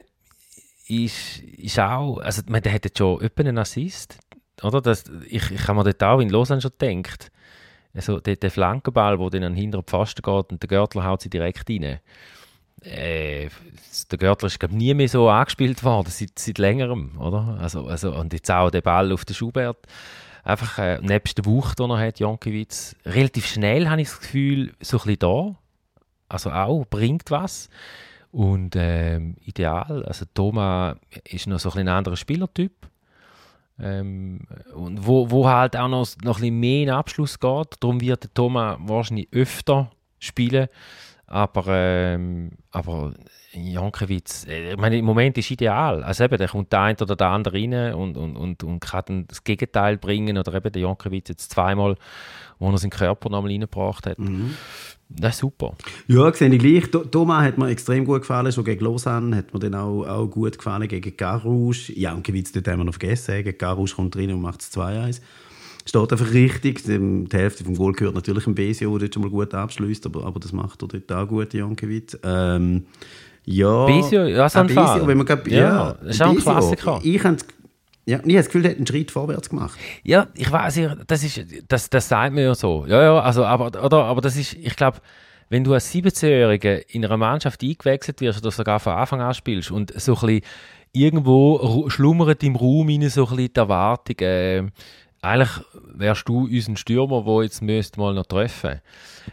ist, 0.88 1.40
ist 1.40 1.80
auch, 1.80 2.18
also 2.20 2.42
man, 2.48 2.62
der 2.62 2.74
hat 2.74 2.86
jetzt 2.86 2.98
schon 2.98 3.22
einen 3.38 3.58
Assist, 3.58 4.18
oder? 4.64 4.82
Das, 4.82 5.06
ich, 5.28 5.52
ich 5.52 5.68
habe 5.68 5.78
mir 5.80 5.84
dort 5.84 6.04
auch 6.04 6.20
in 6.20 6.30
Lausanne 6.30 6.62
schon 6.62 6.72
gedacht, 6.78 7.32
also 7.94 8.20
der, 8.20 8.36
der 8.36 8.52
Flankenball, 8.52 9.18
der 9.18 9.30
dann 9.30 9.44
an 9.44 9.54
den 9.54 9.62
hinteren 9.62 9.86
Pfosten 9.86 10.22
geht 10.22 10.52
und 10.52 10.62
der 10.62 10.68
Görtler 10.68 11.06
haut 11.06 11.22
sie 11.22 11.30
direkt 11.30 11.70
rein. 11.70 12.00
Äh, 12.82 13.50
der 14.12 14.18
Görtler 14.18 14.48
ist 14.48 14.60
glaube 14.60 14.76
nie 14.76 14.94
mehr 14.94 15.10
so 15.10 15.30
angespielt 15.30 15.84
worden, 15.84 16.10
seit, 16.10 16.38
seit 16.38 16.58
längerem, 16.58 17.18
oder? 17.20 17.58
Also, 17.60 17.88
also, 17.88 18.14
und 18.14 18.34
jetzt 18.34 18.52
auch 18.52 18.70
der 18.70 18.82
Ball 18.82 19.12
auf 19.12 19.26
den 19.26 19.34
Schubert 19.34 19.88
einfach 20.46 20.78
äh, 20.78 21.00
nebst 21.02 21.38
der 21.38 21.46
Wucht, 21.46 21.80
die 21.80 21.84
er 21.84 21.98
hat, 21.98 22.20
Jankiewicz, 22.20 22.96
relativ 23.06 23.48
schnell 23.48 23.90
habe 23.90 24.02
ich 24.02 24.10
das 24.10 24.20
Gefühl, 24.20 24.74
so 24.80 24.98
ein 24.98 25.04
bisschen 25.04 25.20
da. 25.20 25.56
Also 26.28 26.52
auch, 26.52 26.86
bringt 26.86 27.32
was. 27.32 27.70
Und 28.32 28.76
ähm, 28.76 29.38
ideal, 29.46 30.04
also 30.06 30.26
Thomas 30.34 30.98
ist 31.24 31.48
noch 31.48 31.60
so 31.60 31.72
ein, 31.72 31.80
ein 31.80 31.88
anderer 31.88 32.18
Spielertyp. 32.18 32.74
Ähm, 33.80 34.42
und 34.74 35.06
wo, 35.06 35.30
wo 35.32 35.48
halt 35.48 35.76
auch 35.76 35.88
noch, 35.88 36.08
noch 36.24 36.38
ein 36.38 36.42
bisschen 36.42 36.60
mehr 36.60 36.84
in 36.84 36.90
Abschluss 36.90 37.40
geht. 37.40 37.76
Darum 37.80 38.02
wird 38.02 38.24
der 38.24 38.34
Thomas 38.34 38.78
wahrscheinlich 38.82 39.30
öfter 39.32 39.92
spielen. 40.20 40.68
Aber, 41.28 41.66
ähm, 41.68 42.52
aber 42.72 43.14
Jankiewicz, 43.54 44.46
äh, 44.48 44.74
ich 44.74 44.78
meine, 44.78 44.98
im 44.98 45.06
Moment 45.06 45.38
ist 45.38 45.50
ideal. 45.50 46.04
Also 46.04 46.24
eben, 46.24 46.38
der 46.38 46.48
kommt 46.48 46.72
der 46.72 46.82
eine 46.82 46.98
oder 47.00 47.16
der 47.16 47.28
andere 47.28 47.56
rein 47.56 47.94
und, 47.94 48.16
und, 48.18 48.36
und, 48.36 48.64
und 48.64 48.80
kann 48.80 49.26
das 49.28 49.44
Gegenteil 49.44 49.98
bringen. 49.98 50.38
Oder 50.38 50.54
eben 50.54 50.72
der 50.72 50.82
Jankiewicz 50.82 51.30
jetzt 51.30 51.52
zweimal, 51.52 51.96
wo 52.60 52.70
er 52.70 52.78
seinen 52.78 52.92
Körper 52.92 53.30
nochmal 53.30 53.52
reingebracht 53.52 54.06
hat. 54.06 54.20
Mhm. 54.20 54.56
Das 55.08 55.36
ist 55.36 55.42
super. 55.42 55.76
Ja, 56.08 56.32
sehe 56.34 56.50
ich 56.50 56.60
gleich. 56.60 57.10
Thomas 57.12 57.44
hat 57.44 57.58
mir 57.58 57.70
extrem 57.70 58.06
gut 58.06 58.22
gefallen, 58.22 58.52
schon 58.52 58.64
gegen 58.64 58.84
Lausanne 58.84 59.36
hat 59.36 59.54
mir 59.54 59.60
dann 59.60 59.76
auch, 59.76 60.04
auch 60.04 60.28
gut 60.28 60.58
gefallen 60.58 60.88
gegen 60.88 61.16
Garouche. 61.16 61.94
Jankiewicz, 61.94 62.52
dort 62.52 62.68
haben 62.68 62.80
wir 62.80 62.86
noch 62.86 62.94
vergessen, 62.94 63.44
gegen 63.44 63.58
Garouche 63.58 63.96
kommt 63.96 64.16
rein 64.16 64.32
und 64.32 64.42
macht 64.42 64.62
es 64.62 64.76
2-1 64.76 65.22
steht 65.86 66.12
einfach 66.12 66.34
richtig. 66.34 66.84
Die 66.84 67.28
Hälfte 67.32 67.64
vom 67.64 67.76
Goal 67.76 67.94
gehört 67.94 68.16
natürlich 68.16 68.48
ein 68.48 68.56
Besio, 68.56 68.98
der 68.98 69.08
dort 69.08 69.14
schon 69.14 69.24
mal 69.24 69.30
gut 69.30 69.54
abschließt, 69.54 70.06
aber, 70.08 70.26
aber 70.26 70.40
das 70.40 70.52
macht 70.52 70.82
er 70.82 70.88
dort 70.88 71.12
auch 71.12 71.28
gut, 71.28 71.54
Jankiewicz. 71.54 72.18
Ähm, 72.24 72.86
ja, 73.46 73.86
Besio, 73.86 74.26
ja, 74.26 74.50
so 74.50 74.60
ein 74.60 74.70
Fall. 74.70 75.06
Wenn 75.08 75.18
man 75.18 75.26
grad, 75.26 75.48
ja, 75.48 75.58
ja, 75.58 75.98
das 76.02 76.16
ist 76.16 76.22
auch 76.24 76.30
ein 76.30 76.38
Klassiker. 76.38 77.00
Ich, 77.04 77.16
ich 77.16 77.24
ja, 78.08 78.18
ich 78.18 78.24
habe 78.24 78.34
das 78.34 78.46
Gefühl, 78.46 78.62
der 78.62 78.72
hat 78.72 78.78
einen 78.78 78.88
Schritt 78.88 79.10
vorwärts 79.10 79.50
gemacht. 79.50 79.80
Ja, 80.04 80.28
ich 80.36 80.52
weiß, 80.52 80.80
das, 81.08 81.24
ist, 81.24 81.44
das, 81.68 81.90
das 81.90 82.08
sagt 82.08 82.34
mir 82.34 82.44
ja 82.44 82.56
so. 82.56 82.86
Ja, 82.88 83.02
ja, 83.02 83.20
also, 83.20 83.44
aber, 83.44 83.68
oder, 83.84 84.04
aber 84.04 84.22
das 84.22 84.38
ist, 84.38 84.54
ich 84.54 84.76
glaube, 84.76 85.00
wenn 85.50 85.64
du 85.64 85.74
als 85.74 85.92
17-Jähriger 85.92 86.88
in 86.90 87.04
einer 87.04 87.18
Mannschaft 87.18 87.64
eingewechselt 87.64 88.22
wirst 88.22 88.42
oder 88.42 88.52
sogar 88.52 88.80
von 88.80 88.94
Anfang 88.94 89.22
an 89.22 89.34
spielst 89.34 89.72
und 89.72 89.92
so 90.00 90.14
ein 90.14 90.20
bisschen 90.20 90.42
irgendwo 90.92 91.90
schlummert 91.90 92.44
im 92.44 92.56
Raum 92.56 92.90
rein 92.90 93.10
so 93.10 93.26
ein 93.28 93.36
bisschen 93.36 93.54
die 93.54 93.60
Erwartung, 93.60 94.20
äh, 94.20 94.64
eigentlich 95.26 95.66
wärst 95.94 96.28
du 96.28 96.46
unser 96.46 96.78
Stürmer, 96.78 97.24
der 97.24 97.44
jetzt 97.44 97.62
müsste 97.62 98.00
mal 98.00 98.14
noch 98.14 98.26
treffen 98.26 98.82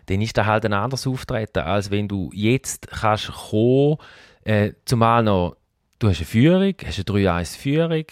dann 0.07 0.21
ist 0.21 0.37
das 0.37 0.47
halt 0.47 0.65
ein 0.65 0.73
anderes 0.73 1.07
Auftreten, 1.07 1.61
als 1.61 1.91
wenn 1.91 2.09
du 2.09 2.31
jetzt 2.33 2.89
kannst 2.89 3.31
kommen, 3.33 3.97
äh, 4.45 4.73
zumal 4.85 5.23
noch, 5.23 5.57
du 5.99 6.09
hast 6.09 6.19
eine 6.19 6.27
Führung, 6.27 6.75
hast 6.85 6.99
eine 6.99 7.41
3-1-Führung, 7.41 8.05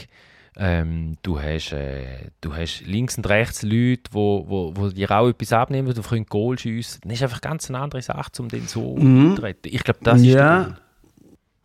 ähm, 0.57 1.17
du, 1.23 1.41
hast, 1.41 1.73
äh, 1.73 2.31
du 2.41 2.55
hast 2.55 2.83
links 2.83 3.17
und 3.17 3.29
rechts 3.29 3.63
Leute, 3.63 4.03
wo, 4.11 4.45
wo, 4.47 4.73
wo 4.77 4.89
dir 4.89 5.11
auch 5.11 5.29
etwas 5.29 5.53
abnehmen, 5.53 5.93
du 5.95 6.03
können 6.03 6.27
Goal 6.27 6.59
schiessen. 6.59 7.01
Das 7.05 7.15
ist 7.15 7.23
einfach 7.23 7.41
ganz 7.41 7.71
eine 7.71 7.79
andere 7.79 8.03
Sache, 8.03 8.31
um 8.41 8.49
den 8.49 8.67
so 8.67 8.97
mhm. 8.97 9.33
auftreten. 9.33 9.69
Ich 9.73 9.85
glaube, 9.85 10.01
das 10.03 10.23
ja. 10.23 10.63
ist 10.63 10.75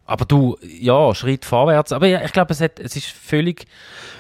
aber 0.05 0.25
du, 0.25 0.57
ja, 0.61 1.13
Schritt 1.15 1.45
vorwärts. 1.45 1.91
Aber 1.91 2.07
ja, 2.07 2.23
ich 2.23 2.31
glaube, 2.31 2.53
es, 2.53 2.61
es 2.61 2.95
ist 2.95 3.07
völlig 3.07 3.65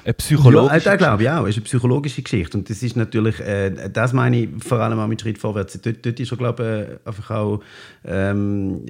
eine 0.03 0.13
psychologische 0.15 0.73
Ja, 0.73 0.79
das 0.79 0.97
glaube 0.97 1.23
ich 1.23 1.29
auch. 1.29 1.43
Es 1.43 1.49
ist 1.49 1.57
eine 1.57 1.65
psychologische 1.65 2.21
Geschichte. 2.23 2.57
Und 2.57 2.69
das 2.69 2.81
ist 2.81 2.95
natürlich, 2.95 3.39
äh, 3.39 3.89
das 3.89 4.11
meine 4.11 4.37
ich 4.37 4.49
vor 4.59 4.79
allem 4.79 4.99
auch 4.99 5.07
mit 5.07 5.21
Schritt 5.21 5.37
vorwärts. 5.37 5.79
Dort, 5.81 6.05
dort 6.05 6.19
ist 6.19 6.31
er, 6.31 6.37
glaube 6.37 6.97
ich, 7.01 7.07
einfach 7.07 7.31
auch 7.31 7.61
ähm, 8.03 8.85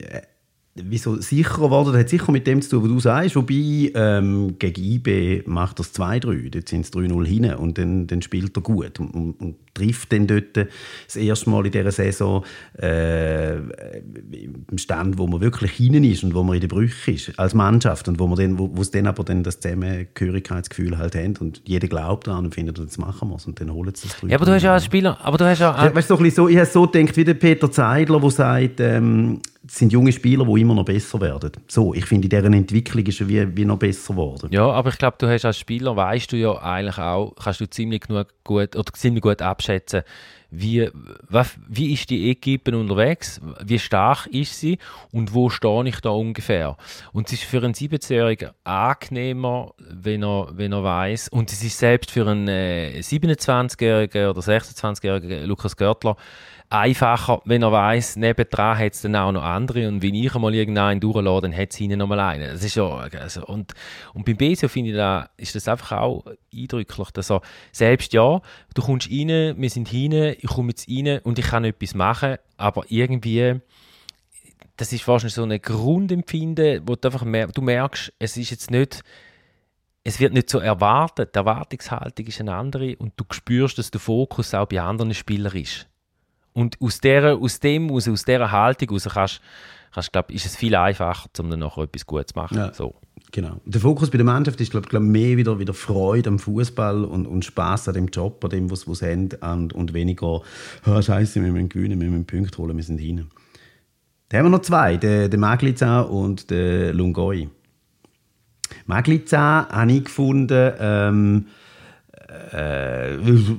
wieso 0.75 1.21
sicherer 1.21 1.65
geworden? 1.65 1.93
Das 1.93 2.01
hat 2.01 2.09
sicher 2.09 2.31
mit 2.31 2.45
dem 2.47 2.61
zu 2.61 2.69
tun, 2.69 2.83
was 2.83 2.89
du 2.89 2.99
sagst. 2.99 3.35
Wobei 3.35 3.91
ähm, 3.95 4.55
gegen 4.59 4.83
IB 4.83 5.43
macht 5.45 5.79
er 5.79 5.85
es 5.85 5.95
2-3. 5.95 6.49
Dort 6.49 6.69
sind 6.69 6.85
es 6.85 6.91
3-0 6.91 7.25
hin 7.25 7.53
und 7.55 7.77
dann, 7.77 8.07
dann 8.07 8.21
spielt 8.21 8.55
er 8.57 8.61
gut 8.61 8.99
und, 8.99 9.13
und, 9.13 9.31
und, 9.39 9.55
trifft 9.73 10.13
dann 10.13 10.25
dort 10.25 10.55
das 10.55 11.17
erste 11.17 11.49
Mal 11.49 11.65
in 11.65 11.71
dieser 11.73 11.91
Saison 11.91 12.45
äh, 12.79 13.57
im 13.57 14.77
Stand, 14.77 15.17
wo 15.17 15.27
man 15.27 15.41
wirklich 15.41 15.73
hinein 15.73 16.05
ist 16.05 16.23
und 16.23 16.33
wo 16.33 16.43
man 16.43 16.55
in 16.55 16.61
der 16.61 16.69
Brüche 16.69 17.11
ist 17.11 17.37
als 17.37 17.53
Mannschaft 17.53 18.07
und 18.07 18.17
wo 18.17 18.25
man 18.25 18.37
dann, 18.37 18.57
wo, 18.57 18.69
wo 18.73 18.81
es 18.81 18.91
dann 18.91 19.05
aber 19.05 19.25
dann 19.25 19.43
das 19.43 19.59
Zusammengehörigkeitsgefühl 19.59 20.97
halt 20.97 21.15
haben 21.15 21.35
und 21.41 21.61
jeder 21.65 21.89
glaubt 21.89 22.27
daran 22.27 22.45
und 22.45 22.55
findet, 22.55 22.79
das 22.79 22.97
machen 22.97 23.27
wir 23.27 23.37
und 23.45 23.59
dann 23.59 23.73
holen 23.73 23.93
sie 23.93 24.07
das 24.07 24.15
Ja, 24.29 24.37
aber 24.37 24.45
du 24.45 24.53
hast 24.53 24.63
ja 24.63 24.73
als 24.73 24.85
Spieler, 24.85 25.17
aber 25.21 25.37
du 25.37 25.45
hast 25.45 25.59
ja... 25.59 25.85
ja 25.85 25.93
weißt 25.93 26.09
du, 26.09 26.29
so, 26.29 26.47
ich 26.47 26.55
habe 26.55 26.65
so 26.65 26.87
gedacht, 26.87 27.17
wie 27.17 27.25
der 27.25 27.33
Peter 27.33 27.69
Zeidler, 27.69 28.21
der 28.21 28.31
sagt, 28.31 28.79
ähm, 28.79 29.41
es 29.54 29.54
sind 29.67 29.91
junge 29.91 30.11
Spieler, 30.11 30.45
die 30.45 30.61
immer 30.61 30.75
noch 30.75 30.85
besser 30.85 31.19
werden. 31.21 31.51
So, 31.67 31.93
ich 31.93 32.05
finde, 32.05 32.29
deren 32.29 32.53
Entwicklung 32.53 33.05
ist 33.05 33.27
wie, 33.27 33.55
wie 33.55 33.65
noch 33.65 33.79
besser 33.79 34.13
geworden. 34.13 34.49
Ja, 34.51 34.69
aber 34.69 34.89
ich 34.89 34.97
glaube, 34.97 35.17
du 35.19 35.27
hast 35.27 35.45
als 35.45 35.59
Spieler, 35.59 35.95
weißt 35.95 36.31
du 36.31 36.37
ja 36.37 36.53
eigentlich 36.61 36.97
auch, 36.97 37.33
kannst 37.35 37.61
du 37.61 37.69
ziemlich 37.69 38.01
gut, 38.01 38.27
gut 38.43 38.75
oder 38.75 38.93
ziemlich 38.93 39.21
gut 39.21 39.41
abschätzen, 39.41 40.03
wie, 40.51 40.89
wie 41.67 41.93
ist 41.93 42.09
die 42.09 42.29
Equipe 42.29 42.77
unterwegs, 42.77 43.41
wie 43.63 43.79
stark 43.79 44.27
ist 44.27 44.59
sie 44.59 44.77
und 45.11 45.33
wo 45.33 45.49
stehe 45.49 45.87
ich 45.87 45.99
da 45.99 46.09
ungefähr. 46.09 46.77
Und 47.13 47.27
es 47.27 47.33
ist 47.33 47.43
für 47.43 47.57
einen 47.57 47.73
17-Jährigen 47.73 48.51
angenehmer, 48.63 49.73
wenn 49.79 50.23
er, 50.23 50.49
wenn 50.51 50.71
er 50.71 50.83
weiß 50.83 51.29
und 51.29 51.51
es 51.51 51.63
ist 51.63 51.77
selbst 51.77 52.11
für 52.11 52.27
einen 52.27 52.47
äh, 52.47 52.99
27-Jährigen 52.99 54.29
oder 54.29 54.41
26-Jährigen 54.41 55.45
Lukas 55.45 55.75
Görtler 55.75 56.15
einfacher, 56.69 57.41
wenn 57.45 57.63
er 57.63 57.71
weiß, 57.71 58.15
nebendran 58.17 58.77
hat 58.77 58.93
es 58.93 59.01
dann 59.01 59.15
auch 59.15 59.31
noch 59.31 59.43
andere 59.43 59.87
und 59.87 60.01
wenn 60.01 60.15
ich 60.15 60.33
einmal 60.33 60.53
irgendeinen 60.53 60.99
durchlasse, 60.99 61.41
dann 61.41 61.55
hat 61.55 61.71
es 61.71 61.77
hinten 61.77 61.99
noch 61.99 62.07
mal 62.07 62.19
einen. 62.19 62.51
Das 62.51 62.63
ist 62.63 62.75
ja, 62.75 62.87
also, 62.87 63.45
und, 63.45 63.73
und 64.13 64.25
beim 64.25 64.37
Besio 64.37 64.67
finde 64.67 64.91
ich, 64.91 64.95
da, 64.95 65.29
ist 65.37 65.55
das 65.55 65.67
einfach 65.67 65.93
auch 65.93 66.25
eindrücklich, 66.53 67.11
dass 67.11 67.31
er 67.31 67.41
selbst, 67.71 68.13
ja, 68.13 68.41
du 68.73 68.81
kommst 68.81 69.09
rein, 69.09 69.55
wir 69.57 69.69
sind 69.69 69.87
hinten, 69.87 70.35
ich 70.39 70.49
komme 70.49 70.69
jetzt 70.69 70.89
rein 70.89 71.19
und 71.23 71.39
ich 71.39 71.45
kann 71.45 71.65
etwas 71.65 71.93
machen, 71.93 72.37
aber 72.57 72.83
irgendwie 72.89 73.59
das 74.77 74.91
ist 74.91 75.07
wahrscheinlich 75.07 75.33
so 75.33 75.43
ein 75.43 75.61
Grundempfinden, 75.61 76.81
wo 76.85 76.95
du 76.95 77.07
einfach 77.07 77.23
mer 77.23 77.47
du 77.47 77.61
merkst, 77.61 78.11
es 78.19 78.35
ist 78.35 78.49
jetzt 78.49 78.71
nicht 78.71 79.03
es 80.03 80.19
wird 80.19 80.33
nicht 80.33 80.49
so 80.49 80.59
erwartet, 80.59 81.33
die 81.33 81.39
Erwartungshaltung 81.39 82.27
ist 82.27 82.39
eine 82.39 82.53
andere 82.53 82.95
und 82.97 83.13
du 83.17 83.25
spürst, 83.31 83.79
dass 83.79 83.89
der 83.89 83.99
Fokus 83.99 84.53
auch 84.53 84.67
bei 84.67 84.79
anderen 84.79 85.15
Spielern 85.15 85.55
ist. 85.55 85.87
Und 86.55 86.77
aus, 86.81 87.01
der, 87.01 87.35
aus 87.35 87.59
dem, 87.59 87.91
aus, 87.91 88.07
aus 88.07 88.23
dieser 88.23 88.49
Haltung 88.49 88.87
heraus 88.87 89.09
kannst, 89.13 89.41
kannst, 89.93 90.13
glaub, 90.13 90.31
ist 90.31 90.45
es 90.45 90.55
viel 90.55 90.73
einfacher, 90.73 91.29
um 91.39 91.49
dann 91.49 91.59
nachher 91.59 91.83
etwas 91.83 92.05
Gutes 92.05 92.27
zu 92.27 92.39
machen. 92.39 92.57
Ja, 92.57 92.73
so. 92.73 92.95
Genau. 93.33 93.59
Der 93.65 93.81
Fokus 93.81 94.09
bei 94.09 94.17
der 94.17 94.25
Mannschaft 94.25 94.61
ist, 94.61 94.71
glaube 94.71 94.87
glaub, 94.87 95.03
mehr 95.03 95.35
wieder, 95.35 95.59
wieder 95.59 95.73
Freude 95.73 96.29
am 96.29 96.39
Fußball 96.39 97.03
und, 97.03 97.27
und 97.27 97.43
Spaß 97.43 97.89
an 97.89 97.95
dem 97.95 98.07
Job, 98.07 98.41
an 98.45 98.51
dem, 98.51 98.71
was 98.71 98.81
sie 98.81 99.05
haben, 99.05 99.29
und, 99.41 99.73
und 99.73 99.93
weniger, 99.93 100.41
oh, 100.85 101.01
Scheiße, 101.01 101.43
wir 101.43 101.51
müssen 101.51 101.67
gewinnen, 101.67 101.99
wir 101.99 102.09
müssen 102.09 102.25
Punkte 102.25 102.57
holen, 102.57 102.77
wir 102.77 102.83
sind 102.83 102.99
hin. 102.99 103.27
Da 104.29 104.37
haben 104.37 104.45
wir 104.45 104.51
noch 104.51 104.61
zwei, 104.61 104.95
den, 104.95 105.29
den 105.29 105.39
Magliza 105.41 106.01
und 106.01 106.49
den 106.49 106.95
Lungoi. 106.95 107.49
Magliza 108.85 109.67
habe 109.69 109.91
ich 109.91 110.05
gefunden, 110.05 110.73
ähm, 110.79 111.47
äh, 112.51 113.17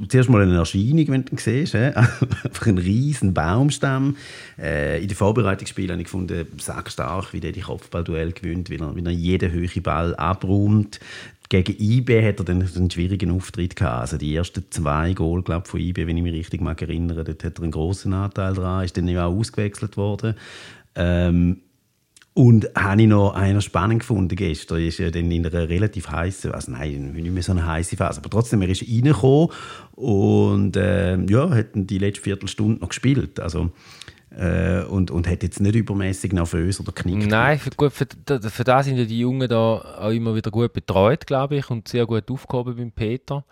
zuerst 0.08 0.28
mal 0.28 0.42
eine 0.42 0.56
Erscheinung, 0.56 1.08
wenn 1.08 1.24
du 1.24 1.32
ihn 1.32 1.38
siehst. 1.38 1.74
Äh? 1.74 1.92
Einfach 1.94 2.66
ein 2.66 2.78
riesen 2.78 3.34
Baumstamm. 3.34 4.16
Äh, 4.58 5.02
in 5.02 5.08
den 5.08 5.16
Vorbereitungsspielen 5.16 5.92
habe 5.92 6.00
ich 6.00 6.06
gefunden, 6.06 6.46
stark, 6.58 7.32
wie 7.32 7.40
der 7.40 7.52
die 7.52 7.60
Kopfballduell 7.60 8.32
gewinnt, 8.32 8.70
wie 8.70 8.76
er, 8.76 8.94
wie 8.94 9.04
er 9.04 9.10
jeden 9.10 9.52
höheren 9.52 9.82
Ball 9.82 10.14
abräumt. 10.16 11.00
Gegen 11.48 11.76
IB 11.78 12.26
hat 12.26 12.40
er 12.40 12.44
dann 12.44 12.62
einen 12.62 12.90
schwierigen 12.90 13.30
Auftritt 13.30 13.76
gehabt. 13.76 14.00
Also 14.00 14.18
die 14.18 14.34
ersten 14.34 14.64
zwei 14.70 15.12
Goal 15.12 15.42
glaub, 15.42 15.68
von 15.68 15.80
IB, 15.80 16.06
wenn 16.06 16.16
ich 16.16 16.22
mich 16.22 16.34
richtig 16.34 16.60
mag 16.60 16.80
erinnere, 16.82 17.22
dort 17.22 17.44
hat 17.44 17.58
er 17.58 17.62
einen 17.62 17.72
großen 17.72 18.12
Anteil 18.12 18.54
dran, 18.54 18.84
ist 18.84 18.96
dann 18.96 19.08
auch 19.16 19.32
ausgewechselt 19.32 19.96
worden. 19.96 20.34
Ähm, 20.96 21.58
und 22.37 22.68
habe 22.77 23.01
ich 23.01 23.09
noch 23.09 23.35
einer 23.35 23.62
spannend 23.62 24.01
gefunden 24.01 24.37
gestern. 24.37 24.83
ist 24.83 24.99
ja 24.99 25.11
dann 25.11 25.31
in 25.31 25.46
einer 25.46 25.70
relativ 25.70 26.11
heißen, 26.11 26.53
also 26.53 26.70
nein, 26.70 27.12
nicht 27.12 27.31
mehr 27.31 27.42
so 27.42 27.53
eine 27.53 27.66
heiße 27.66 27.96
Phase, 27.96 28.20
aber 28.20 28.29
trotzdem, 28.29 28.61
er 28.61 28.68
ist 28.68 28.83
reingekommen 28.83 29.49
und 29.92 30.77
äh, 30.77 31.16
ja, 31.16 31.49
hat 31.49 31.68
die 31.72 31.96
letzte 31.96 32.20
Viertelstunde 32.20 32.83
noch 32.83 32.90
gespielt. 32.90 33.40
Also, 33.40 33.70
äh, 34.37 34.83
und, 34.83 35.11
und 35.11 35.27
hat 35.27 35.44
jetzt 35.44 35.61
nicht 35.61 35.77
übermäßig 35.77 36.33
nervös 36.33 36.79
oder 36.79 36.92
knickt. 36.92 37.27
Nein, 37.27 37.59
für, 37.59 37.70
gut, 37.70 37.94
für, 37.94 38.07
für 38.27 38.64
das 38.64 38.85
sind 38.85 38.99
ja 38.99 39.07
die 39.07 39.20
Jungen 39.20 39.49
da 39.49 39.96
auch 39.99 40.11
immer 40.11 40.35
wieder 40.35 40.51
gut 40.51 40.75
betreut, 40.75 41.27
glaube 41.27 41.57
ich, 41.57 41.70
und 41.70 41.88
sehr 41.88 42.05
gut 42.05 42.31
aufgehoben 42.31 42.77
beim 42.77 42.92
Peter. 42.92 43.46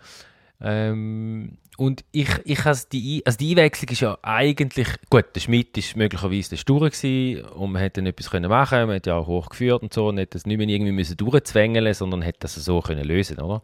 Ähm, 0.61 1.57
und 1.77 2.05
ich, 2.11 2.29
ich 2.45 2.63
has 2.63 2.87
die, 2.87 3.21
also 3.25 3.37
die 3.37 3.51
Einwechslung 3.51 3.89
ist 3.89 3.99
ja 3.99 4.17
eigentlich, 4.21 4.87
gut, 5.09 5.25
der 5.35 5.41
Schmidt 5.41 5.77
ist 5.77 5.97
möglicherweise 5.97 6.55
der 6.55 7.55
und 7.55 7.71
man 7.73 7.81
hätte 7.81 8.01
dann 8.01 8.07
etwas 8.07 8.29
können 8.29 8.49
machen 8.49 8.87
man 8.87 8.95
hat 8.95 9.07
ja 9.07 9.15
auch 9.15 9.27
hochgeführt 9.27 9.83
und 9.83 9.93
so 9.93 10.07
und 10.07 10.17
hätte 10.17 10.37
das 10.37 10.45
nicht 10.45 10.57
mehr 10.57 10.67
irgendwie 10.67 10.93
müssen 10.93 11.17
durchzwängeln 11.17 11.93
sondern 11.93 12.21
hätte 12.21 12.39
das 12.41 12.55
so 12.55 12.79
können 12.79 13.03
lösen, 13.03 13.39
oder? 13.39 13.61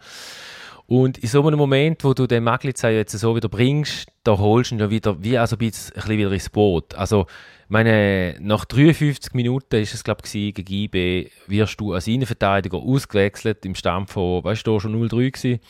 Und 0.87 1.19
in 1.19 1.29
so 1.29 1.47
einem 1.47 1.57
Moment, 1.57 2.03
wo 2.03 2.13
du 2.13 2.27
den 2.27 2.43
Maglica 2.43 2.89
jetzt 2.89 3.17
so 3.17 3.33
wieder 3.33 3.47
bringst, 3.47 4.09
da 4.25 4.37
holst 4.37 4.71
du 4.71 4.75
ihn 4.75 4.79
ja 4.79 4.89
wieder, 4.89 5.23
wie 5.23 5.37
also 5.37 5.55
ein 5.55 5.59
bisschen, 5.59 5.93
ein 5.93 6.01
bisschen 6.01 6.17
wieder 6.17 6.31
ins 6.33 6.49
Boot. 6.49 6.95
Also, 6.95 7.27
meine, 7.69 8.35
nach 8.41 8.65
53 8.65 9.33
Minuten 9.33 9.77
ist 9.77 9.93
es, 9.93 10.03
glaube 10.03 10.23
ich, 10.25 10.53
gegen 10.53 10.69
IB, 10.69 11.29
wirst 11.47 11.79
du 11.79 11.93
als 11.93 12.07
Innenverteidiger 12.07 12.77
ausgewechselt 12.77 13.65
im 13.65 13.75
Stand 13.75 14.09
von, 14.09 14.43
weißt 14.43 14.67
du, 14.67 14.73
da 14.73 14.79
schon 14.81 15.01
0-3 15.01 15.31
gewesen 15.31 15.61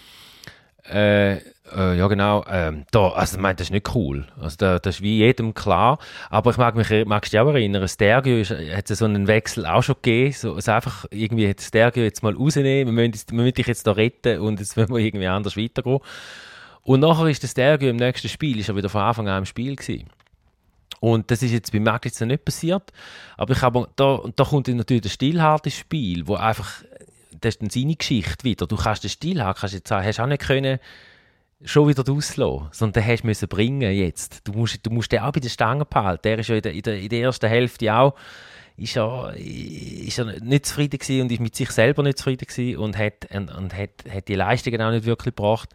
äh, 0.90 1.38
äh, 1.76 1.98
ja 1.98 2.08
genau, 2.08 2.44
ähm, 2.50 2.86
da, 2.92 3.10
also 3.10 3.36
ich 3.36 3.42
meine, 3.42 3.56
das 3.56 3.68
ist 3.68 3.72
nicht 3.72 3.96
cool. 3.96 4.28
Also 4.40 4.56
da, 4.58 4.80
das 4.80 4.96
ist 4.96 5.02
wie 5.02 5.18
jedem 5.18 5.54
klar. 5.54 6.00
Aber 6.30 6.52
ich 6.52 6.58
mag 6.58 6.76
mich, 6.76 6.90
magst 7.06 7.34
dich 7.34 7.40
auch 7.40 7.48
erinnern, 7.48 7.88
Stergio 7.88 8.38
ist, 8.38 8.52
hat 8.52 8.88
so 8.88 9.06
einen 9.06 9.28
Wechsel 9.28 9.66
auch 9.66 9.84
schon 9.84 9.96
gegeben. 9.96 10.34
So, 10.34 10.56
also 10.56 10.72
einfach 10.72 11.06
irgendwie 11.12 11.50
hat 11.50 11.62
Stergio 11.62 12.04
jetzt 12.04 12.24
mal 12.24 12.34
rausnehmen, 12.34 12.96
wir 12.96 13.08
müssen, 13.10 13.24
wir 13.30 13.44
müssen 13.44 13.56
dich 13.56 13.68
jetzt 13.68 13.88
da 13.88 13.94
retten 13.94 14.40
und 14.40 14.60
jetzt 14.60 14.78
wollen 14.78 14.90
wir 14.90 15.00
irgendwie 15.00 15.28
anders 15.28 15.58
weitergehen. 15.58 16.00
Und 16.84 17.00
nachher 17.02 17.28
ist 17.28 17.44
der 17.44 17.48
Stergio 17.48 17.90
im 17.90 17.98
nächsten 17.98 18.30
Spiel, 18.30 18.60
ist 18.60 18.70
er 18.70 18.76
wieder 18.76 18.90
von 18.90 19.02
Anfang 19.02 19.28
an 19.28 19.40
im 19.40 19.46
Spiel 19.46 19.76
gewesen. 19.76 20.08
Und 21.00 21.32
das 21.32 21.42
ist 21.42 21.52
jetzt 21.52 21.72
bei 21.72 21.80
Magnitz 21.80 22.20
nicht 22.22 22.46
passiert. 22.46 22.92
Aber 23.38 23.54
ich 23.54 23.62
habe, 23.62 23.88
da, 23.96 24.20
da 24.36 24.44
kommt 24.44 24.68
natürlich 24.68 25.02
das 25.02 25.14
stillharte 25.14 25.72
Spiel, 25.72 26.28
wo 26.28 26.36
einfach 26.36 26.84
das 27.42 27.56
ist 27.56 27.62
dann 27.62 27.70
seine 27.70 27.96
Geschichte 27.96 28.44
wieder. 28.44 28.68
Du 28.68 28.76
kannst 28.76 29.04
den 29.04 29.10
Stil 29.10 29.44
haben, 29.44 29.58
kannst 29.60 29.74
jetzt 29.74 29.88
sagen, 29.88 30.06
hast 30.06 30.20
auch 30.20 30.28
nicht 30.28 30.42
können 30.42 30.80
schon 31.64 31.88
wieder 31.88 32.06
rauslassen, 32.06 32.68
sondern 32.72 33.04
den 33.04 33.12
hast 33.24 33.42
du 33.42 33.48
bringen 33.48 33.92
jetzt. 33.94 34.48
Du 34.48 34.54
musst, 34.54 34.86
du 34.86 34.90
musst 34.90 35.12
den 35.12 35.20
auch 35.20 35.32
bei 35.32 35.40
den 35.40 35.50
Stangen 35.50 35.86
behalten. 35.90 36.22
Der 36.24 36.40
ist 36.40 36.50
ja 36.50 36.56
in 36.56 36.62
der, 36.62 36.74
in 36.74 36.82
der, 36.82 37.00
in 37.00 37.10
der 37.10 37.22
ersten 37.22 37.48
Hälfte 37.48 37.94
auch 37.94 38.16
ist 38.78 38.98
er, 38.98 39.36
ist 39.36 40.18
er 40.18 40.40
nicht 40.42 40.66
zufrieden 40.66 40.98
gewesen 40.98 41.22
und 41.22 41.32
ist 41.32 41.42
mit 41.42 41.56
sich 41.56 41.70
selber 41.70 42.04
nicht 42.04 42.18
zufrieden 42.18 42.48
gewesen 42.48 42.78
und 42.78 42.98
hat, 42.98 43.30
und, 43.32 43.52
und 43.52 43.76
hat, 43.76 43.90
hat 44.10 44.28
die 44.28 44.36
Leistungen 44.36 44.82
auch 44.82 44.92
nicht 44.92 45.06
wirklich 45.06 45.36
gebracht. 45.36 45.70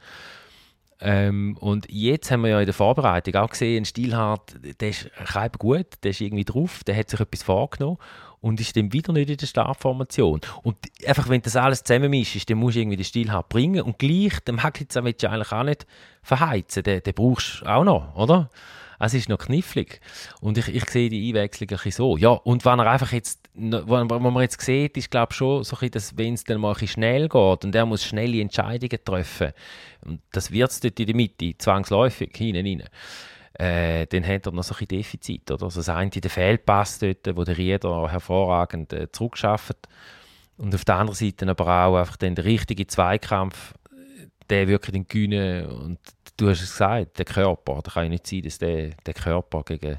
Ähm, 0.98 1.56
und 1.60 1.86
jetzt 1.90 2.30
haben 2.30 2.42
wir 2.42 2.50
ja 2.50 2.60
in 2.60 2.66
der 2.66 2.74
Vorbereitung 2.74 3.34
auch 3.36 3.50
gesehen, 3.50 3.84
Stilhart, 3.84 4.56
der 4.80 4.88
ist 4.88 5.10
gut, 5.58 5.86
der 6.02 6.10
ist 6.10 6.20
irgendwie 6.20 6.44
drauf, 6.44 6.82
der 6.84 6.96
hat 6.96 7.10
sich 7.10 7.20
etwas 7.20 7.42
vorgenommen 7.42 7.98
und 8.46 8.60
ist 8.60 8.76
dann 8.76 8.92
wieder 8.92 9.12
nicht 9.12 9.28
in 9.28 9.36
der 9.36 9.46
Startformation. 9.46 10.40
Und 10.62 10.76
einfach, 11.04 11.28
wenn 11.28 11.42
das 11.42 11.56
alles 11.56 11.82
zusammenmischt, 11.82 12.48
dann 12.48 12.58
musst 12.58 12.76
du 12.76 12.80
irgendwie 12.80 12.96
den 12.96 13.04
Stil 13.04 13.32
halt 13.32 13.48
bringen 13.48 13.82
und 13.82 13.98
gleich, 13.98 14.38
den 14.46 14.54
Maglitza 14.54 15.02
willst 15.02 15.24
du 15.24 15.30
eigentlich 15.30 15.50
auch 15.50 15.64
nicht 15.64 15.84
verheizen, 16.22 16.84
den, 16.84 17.02
den 17.02 17.14
brauchst 17.14 17.62
du 17.62 17.66
auch 17.66 17.82
noch, 17.82 18.14
oder? 18.14 18.48
Es 19.00 19.14
ist 19.14 19.28
noch 19.28 19.38
knifflig. 19.38 20.00
Und 20.40 20.56
ich, 20.58 20.68
ich 20.68 20.84
sehe 20.88 21.10
die 21.10 21.28
Einwechslung 21.28 21.68
ein 21.68 21.76
bisschen 21.76 21.92
so. 21.92 22.16
Ja, 22.16 22.30
und 22.30 22.64
wenn 22.64 22.78
er 22.78 22.90
einfach 22.90 23.12
jetzt, 23.12 23.40
was 23.52 24.08
man 24.08 24.40
jetzt 24.40 24.60
sieht, 24.60 24.96
ist 24.96 25.10
glaube 25.10 25.32
ich 25.32 25.36
schon 25.36 25.64
so 25.64 25.76
ein 25.80 25.90
dass 25.90 26.16
wenn 26.16 26.34
es 26.34 26.44
dann 26.44 26.60
mal 26.60 26.68
ein 26.68 26.74
bisschen 26.74 26.88
schnell 26.88 27.28
geht 27.28 27.64
und 27.64 27.74
er 27.74 27.84
muss 27.84 28.04
schnelle 28.04 28.40
Entscheidungen 28.40 29.04
treffen, 29.04 29.52
und 30.02 30.20
das 30.30 30.52
wird 30.52 30.70
es 30.70 30.78
dort 30.78 31.00
in 31.00 31.06
der 31.06 31.16
Mitte, 31.16 31.58
zwangsläufig, 31.58 32.30
hinten 32.36 32.64
rein 32.64 32.88
äh, 33.58 34.06
dann 34.06 34.26
hat 34.26 34.46
er 34.46 34.52
noch 34.52 34.64
so 34.64 34.74
ein 34.78 34.86
Defizit. 34.86 35.50
Oder? 35.50 35.64
Also 35.64 35.80
das 35.80 35.88
eine, 35.88 36.10
der 36.10 36.30
Fehlpass 36.30 36.98
dort, 36.98 37.36
wo 37.36 37.44
der 37.44 37.56
Rieder 37.56 38.10
hervorragend 38.10 38.92
äh, 38.92 39.10
zurückschafft. 39.10 39.88
Und 40.58 40.74
auf 40.74 40.84
der 40.84 40.96
anderen 40.96 41.16
Seite 41.16 41.48
aber 41.48 41.86
auch 41.86 41.96
einfach 41.96 42.16
dann 42.16 42.34
der 42.34 42.44
richtige 42.44 42.86
Zweikampf, 42.86 43.74
der 44.48 44.68
wirklich 44.68 44.92
den 44.92 45.08
gewinnen. 45.08 45.66
Und 45.66 45.98
du 46.36 46.48
hast 46.48 46.62
es 46.62 46.72
gesagt, 46.72 47.18
der 47.18 47.24
Körper. 47.24 47.80
Da 47.82 47.90
kann 47.90 48.04
ja 48.04 48.08
nicht 48.10 48.26
sein, 48.26 48.42
dass 48.42 48.58
der, 48.58 48.90
der 49.04 49.14
Körper 49.14 49.62
gegen, 49.64 49.98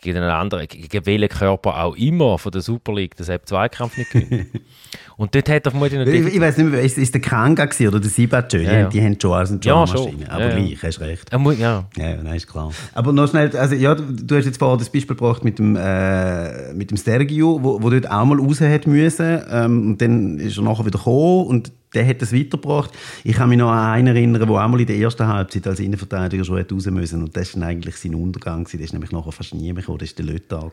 gegen 0.00 0.18
einen 0.18 0.30
anderen, 0.30 0.66
gegen 0.68 1.06
welchen 1.06 1.28
Körper 1.28 1.82
auch 1.82 1.96
immer 1.96 2.38
von 2.38 2.52
der 2.52 2.60
Super 2.60 2.94
League 2.94 3.16
den 3.16 3.24
Sepp-Zweikampf 3.24 3.96
nicht 3.96 4.10
gewinnen. 4.10 4.50
Und 5.16 5.34
dort 5.34 5.48
hat 5.48 5.64
er 5.64 5.70
vermutlich 5.70 5.98
natürlich... 5.98 6.26
Ich, 6.26 6.34
ich 6.34 6.40
weiß 6.40 6.56
nicht 6.58 6.70
mehr, 6.70 6.80
ist, 6.80 6.98
ist 6.98 7.14
der 7.14 7.20
Kanga 7.20 7.68
oder 7.80 8.00
der 8.00 8.10
Sibatschö? 8.10 8.62
Ja, 8.62 8.72
ja. 8.72 8.88
Die, 8.88 8.98
die 8.98 9.04
haben 9.04 9.16
schon 9.20 9.32
als 9.32 9.50
eine 9.50 9.60
ja, 9.62 9.86
schon. 9.86 10.26
Aber 10.28 10.48
ja, 10.48 10.56
gleich, 10.56 10.82
hast 10.82 11.00
recht. 11.00 11.30
Ja, 11.32 11.52
ja. 11.52 11.84
ja, 11.96 12.22
nein, 12.22 12.36
ist 12.36 12.48
klar. 12.48 12.72
Aber 12.94 13.12
noch 13.12 13.28
schnell, 13.28 13.56
also 13.56 13.76
ja, 13.76 13.94
du 13.94 14.36
hast 14.36 14.44
jetzt 14.44 14.58
vorher 14.58 14.76
das 14.76 14.90
Beispiel 14.90 15.14
gebracht 15.16 15.44
mit 15.44 15.58
dem, 15.58 15.76
äh, 15.76 16.72
mit 16.72 16.90
dem 16.90 16.96
Sergio, 16.96 17.62
wo, 17.62 17.80
wo 17.80 17.90
dort 17.90 18.10
auch 18.10 18.24
mal 18.24 18.38
raus 18.38 18.60
hat 18.60 18.86
müssen. 18.86 19.40
Ähm, 19.50 19.86
und 19.90 20.02
dann 20.02 20.38
ist 20.38 20.56
er 20.56 20.64
nachher 20.64 20.84
wieder 20.84 20.98
gekommen 20.98 21.46
und 21.46 21.72
der 21.94 22.06
hat 22.06 22.22
das 22.22 22.32
weitergebracht. 22.32 22.90
Ich 23.22 23.36
kann 23.36 23.48
mich 23.48 23.58
noch 23.58 23.70
an 23.70 23.92
einen 23.92 24.16
erinnern, 24.16 24.46
der 24.46 24.50
auch 24.50 24.68
mal 24.68 24.80
in 24.80 24.86
der 24.86 24.96
ersten 24.96 25.26
Halbzeit 25.26 25.66
als 25.66 25.80
Innenverteidiger 25.80 26.44
schon 26.44 26.60
raus 26.60 26.86
müssen. 26.86 27.22
Und 27.22 27.36
das 27.36 27.58
war 27.58 27.68
eigentlich 27.68 27.96
sein 27.96 28.14
Untergang. 28.14 28.66
Der 28.72 28.80
ist 28.80 28.92
nämlich 28.92 29.12
nachher 29.12 29.32
fast 29.32 29.54
nie 29.54 29.72
mehr 29.72 29.82
gekommen. 29.82 29.98
Das 29.98 30.10
war 30.10 30.24
der 30.24 30.34
Lötar. 30.34 30.72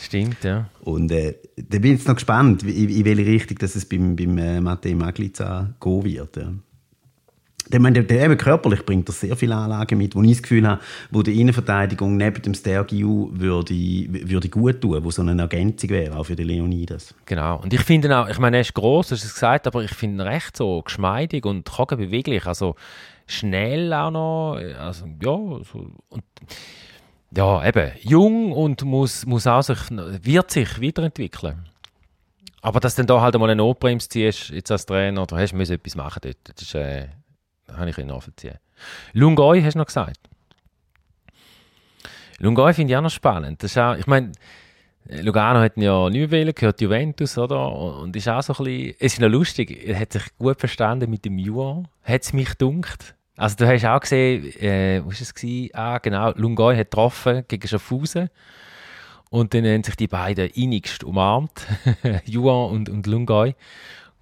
Stimmt, 0.00 0.42
ja. 0.42 0.68
Und 0.80 1.10
äh, 1.10 1.34
da 1.56 1.78
bin 1.78 1.92
ich 1.92 1.98
jetzt 1.98 2.08
noch 2.08 2.14
gespannt, 2.14 2.62
in, 2.62 2.88
in 2.88 3.04
welche 3.04 3.26
Richtung 3.26 3.58
dass 3.58 3.76
es 3.76 3.84
beim, 3.84 4.16
beim 4.16 4.38
äh, 4.38 4.60
Matej 4.60 4.94
Maglica 4.94 5.74
gehen 5.80 6.04
wird. 6.04 6.36
Ja. 6.36 6.52
Der, 7.68 7.80
der, 7.80 8.24
eben 8.24 8.36
körperlich 8.36 8.84
bringt 8.84 9.08
er 9.08 9.12
sehr 9.12 9.36
viele 9.36 9.56
Anlagen 9.56 9.96
mit, 9.96 10.14
wo 10.14 10.22
ich 10.22 10.32
das 10.32 10.42
Gefühl 10.42 10.68
habe, 10.68 10.80
wo 11.10 11.22
die 11.22 11.40
Innenverteidigung 11.40 12.16
neben 12.16 12.42
dem 12.42 12.54
Stergiu 12.54 13.30
würde, 13.32 13.74
würde 13.74 14.48
gut 14.48 14.82
tun, 14.82 15.02
wo 15.02 15.10
so 15.10 15.22
eine 15.22 15.40
Ergänzung 15.40 15.90
wäre, 15.90 16.16
auch 16.16 16.24
für 16.24 16.36
den 16.36 16.48
Leonidas. 16.48 17.14
Genau. 17.24 17.60
Und 17.62 17.72
ich 17.72 17.80
finde 17.80 18.16
auch, 18.16 18.28
ich 18.28 18.38
meine, 18.38 18.58
er 18.58 18.60
ist 18.60 18.74
gross, 18.74 19.12
hast 19.12 19.22
du 19.22 19.26
es 19.28 19.34
gesagt, 19.34 19.66
aber 19.66 19.82
ich 19.82 19.92
finde 19.92 20.22
ihn 20.22 20.28
recht 20.28 20.56
so 20.56 20.82
geschmeidig 20.82 21.46
und 21.46 21.64
beweglich, 21.64 22.46
also 22.46 22.76
schnell 23.26 23.92
auch 23.92 24.10
noch, 24.10 24.58
also 24.78 25.06
ja, 25.22 25.64
so, 25.64 25.90
und 26.08 26.24
ja, 27.36 27.66
eben, 27.66 27.92
jung 28.02 28.52
und 28.52 28.84
muss, 28.84 29.26
muss 29.26 29.46
auch 29.46 29.62
sich, 29.62 29.78
wird 29.90 30.50
sich 30.50 30.80
weiterentwickeln. 30.80 31.64
Aber 32.62 32.80
dass 32.80 32.94
du 32.94 33.00
dann 33.00 33.08
da 33.08 33.20
halt 33.20 33.34
einmal 33.34 33.50
eine 33.50 33.56
Notbremse 33.56 34.08
ziehst, 34.08 34.50
jetzt 34.50 34.70
als 34.70 34.86
Trainer, 34.86 35.22
oder 35.22 35.36
hast 35.36 35.52
du 35.52 35.58
etwas 35.58 35.96
machen 35.96 36.20
dort, 36.22 36.36
das 36.44 36.62
ist, 36.62 36.74
äh, 36.74 37.08
habe 37.72 37.90
ich 37.90 37.96
nachvollziehen. 37.98 38.58
Lungoi 39.12 39.62
hast 39.62 39.74
du 39.74 39.78
noch 39.78 39.86
gesagt. 39.86 40.18
Lungoi 42.38 42.72
finde 42.72 42.92
ich 42.92 42.96
auch 42.96 43.02
noch 43.02 43.10
spannend. 43.10 43.62
Das 43.62 43.70
ist 43.70 43.78
auch, 43.78 43.94
ich 43.96 44.06
meine, 44.06 44.32
Lugano 45.06 45.60
hat 45.60 45.76
ja 45.76 46.08
nicht 46.08 46.30
mehr 46.30 46.52
gehört 46.52 46.80
Juventus, 46.80 47.36
oder? 47.36 47.70
Und 47.72 48.16
ist 48.16 48.28
auch 48.28 48.42
so 48.42 48.54
ein 48.54 48.64
bisschen, 48.64 48.94
es 48.98 49.12
ist 49.14 49.20
noch 49.20 49.28
lustig, 49.28 49.86
er 49.86 49.98
hat 49.98 50.12
sich 50.12 50.22
gut 50.38 50.58
verstanden 50.58 51.10
mit 51.10 51.24
dem 51.24 51.38
Juan, 51.38 51.88
hat 52.02 52.22
es 52.22 52.32
mich 52.32 52.54
dunkt. 52.54 53.14
Also 53.36 53.56
du 53.56 53.66
hast 53.66 53.84
auch 53.84 54.00
gesehen, 54.00 54.44
äh, 54.60 55.02
was 55.04 55.20
war 55.20 55.50
es? 55.50 55.74
Ah, 55.74 55.98
genau, 55.98 56.32
Lungoi 56.36 56.76
hat 56.76 56.90
getroffen 56.90 57.44
gegen 57.48 57.68
Schaffhausen. 57.68 58.30
Und 59.30 59.52
dann 59.52 59.66
haben 59.66 59.82
sich 59.82 59.96
die 59.96 60.06
beiden 60.06 60.48
innigst 60.50 61.02
umarmt, 61.02 61.66
Juan 62.24 62.70
und, 62.70 62.88
und 62.88 63.06
Lungoi. 63.06 63.54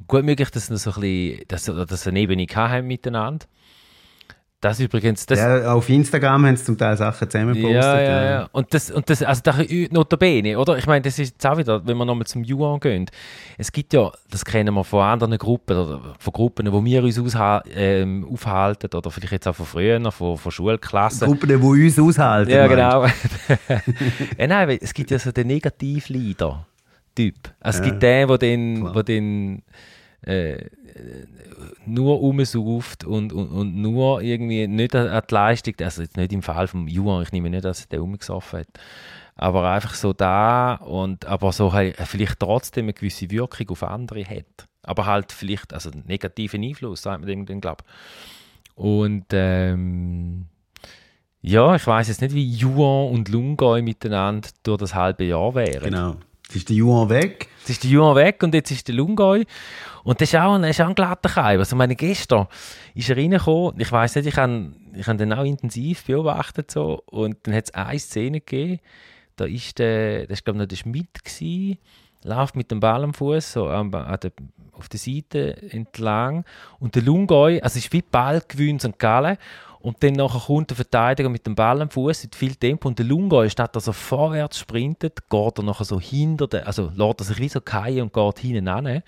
Gut 0.07 0.25
möglich, 0.25 0.51
dass 0.51 0.67
sie 0.67 0.77
so 0.77 0.91
ein 0.93 1.01
bisschen, 1.01 1.45
dass, 1.49 1.65
dass 1.65 2.07
eine 2.07 2.21
Ebene 2.21 2.47
haben 2.55 2.87
miteinander. 2.87 3.47
Das 4.63 4.79
übrigens. 4.79 5.27
Das 5.27 5.41
ja, 5.41 5.73
auf 5.75 5.89
Instagram 5.89 6.47
haben 6.47 6.57
sie 6.57 6.65
zum 6.65 6.79
Teil 6.79 6.97
Sachen 6.97 7.29
zusammengepostet. 7.29 7.83
Ja, 7.83 8.01
ja, 8.01 8.25
ja. 8.25 8.49
Und 8.53 8.73
das, 8.73 8.93
und 8.93 9.11
das, 9.11 9.21
also 9.25 9.43
da, 9.43 9.57
notabene, 9.91 10.57
oder? 10.57 10.79
Ich 10.79 10.87
meine, 10.87 11.03
das 11.03 11.19
ist 11.19 11.33
jetzt 11.33 11.45
auch 11.45 11.59
wieder, 11.59 11.85
wenn 11.85 11.97
wir 11.97 12.05
nochmal 12.05 12.27
zum 12.27 12.45
Yuan 12.45 12.79
gehen. 12.79 13.07
Es 13.59 13.73
gibt 13.73 13.93
ja, 13.93 14.13
das 14.31 14.45
kennen 14.45 14.73
wir 14.73 14.85
von 14.85 15.03
anderen 15.03 15.37
Gruppen, 15.37 15.77
oder 15.77 16.15
von 16.17 16.33
Gruppen, 16.33 16.73
wo 16.73 16.85
wir 16.85 17.03
uns 17.03 17.19
ähm, 17.75 18.25
aufhalten, 18.31 18.89
oder 18.95 19.11
vielleicht 19.11 19.33
jetzt 19.33 19.49
auch 19.49 19.57
von 19.57 19.67
früher, 19.67 20.13
von, 20.13 20.39
von 20.39 20.53
Schulklassen. 20.53 21.27
Gruppen, 21.27 21.49
die 21.49 21.55
uns 21.57 21.99
aushalten. 21.99 22.53
Ja, 22.53 22.69
genau. 22.69 23.05
ja, 24.39 24.47
nein, 24.47 24.79
es 24.81 24.95
gibt 24.95 25.11
ja 25.11 25.19
so 25.19 25.33
den 25.33 25.49
Negativleader-Typ. 27.17 27.55
Also 27.61 27.79
es 27.79 27.85
gibt 27.85 28.03
den, 28.03 28.29
der 28.29 28.39
den, 28.39 28.95
wo 28.95 29.03
den 29.03 29.63
äh, 30.23 30.71
nur 31.87 32.21
umsauft 32.23 33.05
und, 33.05 33.33
und, 33.33 33.49
und 33.49 33.77
nur 33.77 34.23
irgendwie 34.23 34.67
nicht 34.67 34.95
an 34.95 35.23
die 35.29 35.35
Leistung, 35.35 35.75
also 35.81 36.03
jetzt 36.03 36.17
nicht 36.17 36.33
im 36.33 36.43
Fall 36.43 36.69
vom 36.69 36.87
Juan, 36.87 37.23
ich 37.23 37.33
nehme 37.33 37.51
nicht, 37.51 37.65
dass 37.65 37.83
er 37.83 37.89
den 37.89 38.01
umgesoffen 38.01 38.61
hat, 38.61 38.69
aber 39.35 39.71
einfach 39.71 39.95
so 39.95 40.13
da 40.13 40.75
und 40.75 41.25
aber 41.25 41.53
so 41.53 41.73
halt 41.73 41.97
vielleicht 41.97 42.39
trotzdem 42.39 42.87
eine 42.87 42.93
gewisse 42.93 43.31
Wirkung 43.31 43.71
auf 43.71 43.83
andere 43.83 44.25
hat. 44.25 44.69
Aber 44.85 45.07
halt 45.07 45.31
vielleicht, 45.33 45.73
also 45.73 45.91
einen 45.91 46.05
negativen 46.07 46.63
Einfluss, 46.63 47.03
sagt 47.03 47.21
man 47.21 47.29
dem 47.29 47.47
dann, 47.47 47.61
glaube 47.61 47.85
Und 48.75 49.27
ähm, 49.31 50.47
ja, 51.41 51.75
ich 51.77 51.87
weiß 51.87 52.09
jetzt 52.09 52.21
nicht, 52.21 52.35
wie 52.35 52.49
Juan 52.49 53.13
und 53.13 53.29
Lungoi 53.29 53.81
miteinander 53.81 54.49
durch 54.65 54.79
das 54.79 54.95
halbe 54.95 55.25
Jahr 55.25 55.55
wären. 55.55 55.85
Genau. 55.85 56.17
Jetzt 56.53 56.65
ist 56.65 56.69
der 56.69 56.77
Juan 56.77 57.09
weg. 57.09 57.49
Jetzt 57.61 57.71
ist 57.71 57.85
der 57.85 57.91
Juan 57.91 58.15
weg 58.15 58.43
und 58.43 58.53
jetzt 58.53 58.71
ist 58.71 58.87
der 58.87 58.95
Lungoi. 58.95 59.47
Und 60.05 60.21
das 60.21 60.29
ist 60.29 60.39
auch 60.39 60.53
ein, 60.53 60.65
ist 60.65 60.83
auch 60.83 60.89
ein 60.89 60.95
glatter 60.95 61.31
Keim. 61.31 61.59
Also 61.61 61.77
meine, 61.77 61.97
gestern 61.97 62.47
ist 62.95 63.09
er 63.09 63.17
reingekommen, 63.17 63.81
ich 63.81 63.91
weiß 63.91 64.17
nicht, 64.17 64.27
ich 64.27 64.37
habe 64.37 64.71
ich 64.95 65.07
hab 65.07 65.17
den 65.17 65.33
auch 65.33 65.45
intensiv 65.45 66.05
beobachtet 66.05 66.71
so, 66.71 67.03
und 67.07 67.39
dann 67.45 67.55
hat 67.55 67.65
es 67.65 67.75
eine 67.75 67.99
Szene 67.99 68.41
gegeben, 68.41 68.81
da 69.37 69.47
ist 69.47 69.79
der, 69.79 70.27
das 70.27 70.41
war 70.41 70.53
glaube 70.53 70.59
ich 70.59 70.63
noch 70.65 70.69
der 70.69 70.77
Schmidt 70.77 71.25
gewesen, 71.25 71.79
läuft 72.23 72.55
mit 72.55 72.71
dem 72.71 72.81
Ball 72.81 73.03
am 73.03 73.15
Fuß 73.15 73.53
so 73.55 73.69
an, 73.69 73.95
an 73.95 74.19
der, 74.23 74.33
auf 74.73 74.91
der 74.91 75.01
Seite 75.01 75.57
entlang 75.73 76.45
und 76.81 76.95
der 76.97 77.03
Lungoi, 77.03 77.63
also 77.63 77.79
ist 77.79 77.91
wie 77.95 78.03
Ballgewinn 78.03 78.79
St. 78.79 78.99
Gallen 78.99 79.39
und 79.83 80.03
dann 80.03 80.15
nachher 80.15 80.41
kommt 80.41 80.71
der 80.71 80.77
Verteidiger 80.77 81.29
mit 81.29 81.47
dem 81.47 81.55
Ball 81.55 81.83
am 81.83 81.91
Fuß 81.91 82.25
mit 82.25 82.35
viel 82.35 82.55
Tempo 82.55 82.89
und 82.89 82.99
der 82.99 83.07
Lungoi, 83.07 83.51
statt 83.51 83.77
dass 83.77 83.87
er 83.87 83.93
vorwärts 83.93 84.59
sprintet, 84.59 85.29
geht 85.29 85.59
er 85.59 85.65
nachher 85.65 85.85
so 85.85 86.01
hinter 86.01 86.47
den, 86.47 86.65
also 86.65 86.91
lässt 86.95 87.21
er 87.21 87.25
sich 87.25 87.39
wie 87.39 87.49
so 87.49 87.61
fallen 87.65 88.03
und 88.03 88.13
geht 88.13 88.39
hinten 88.39 88.69
an 88.69 89.03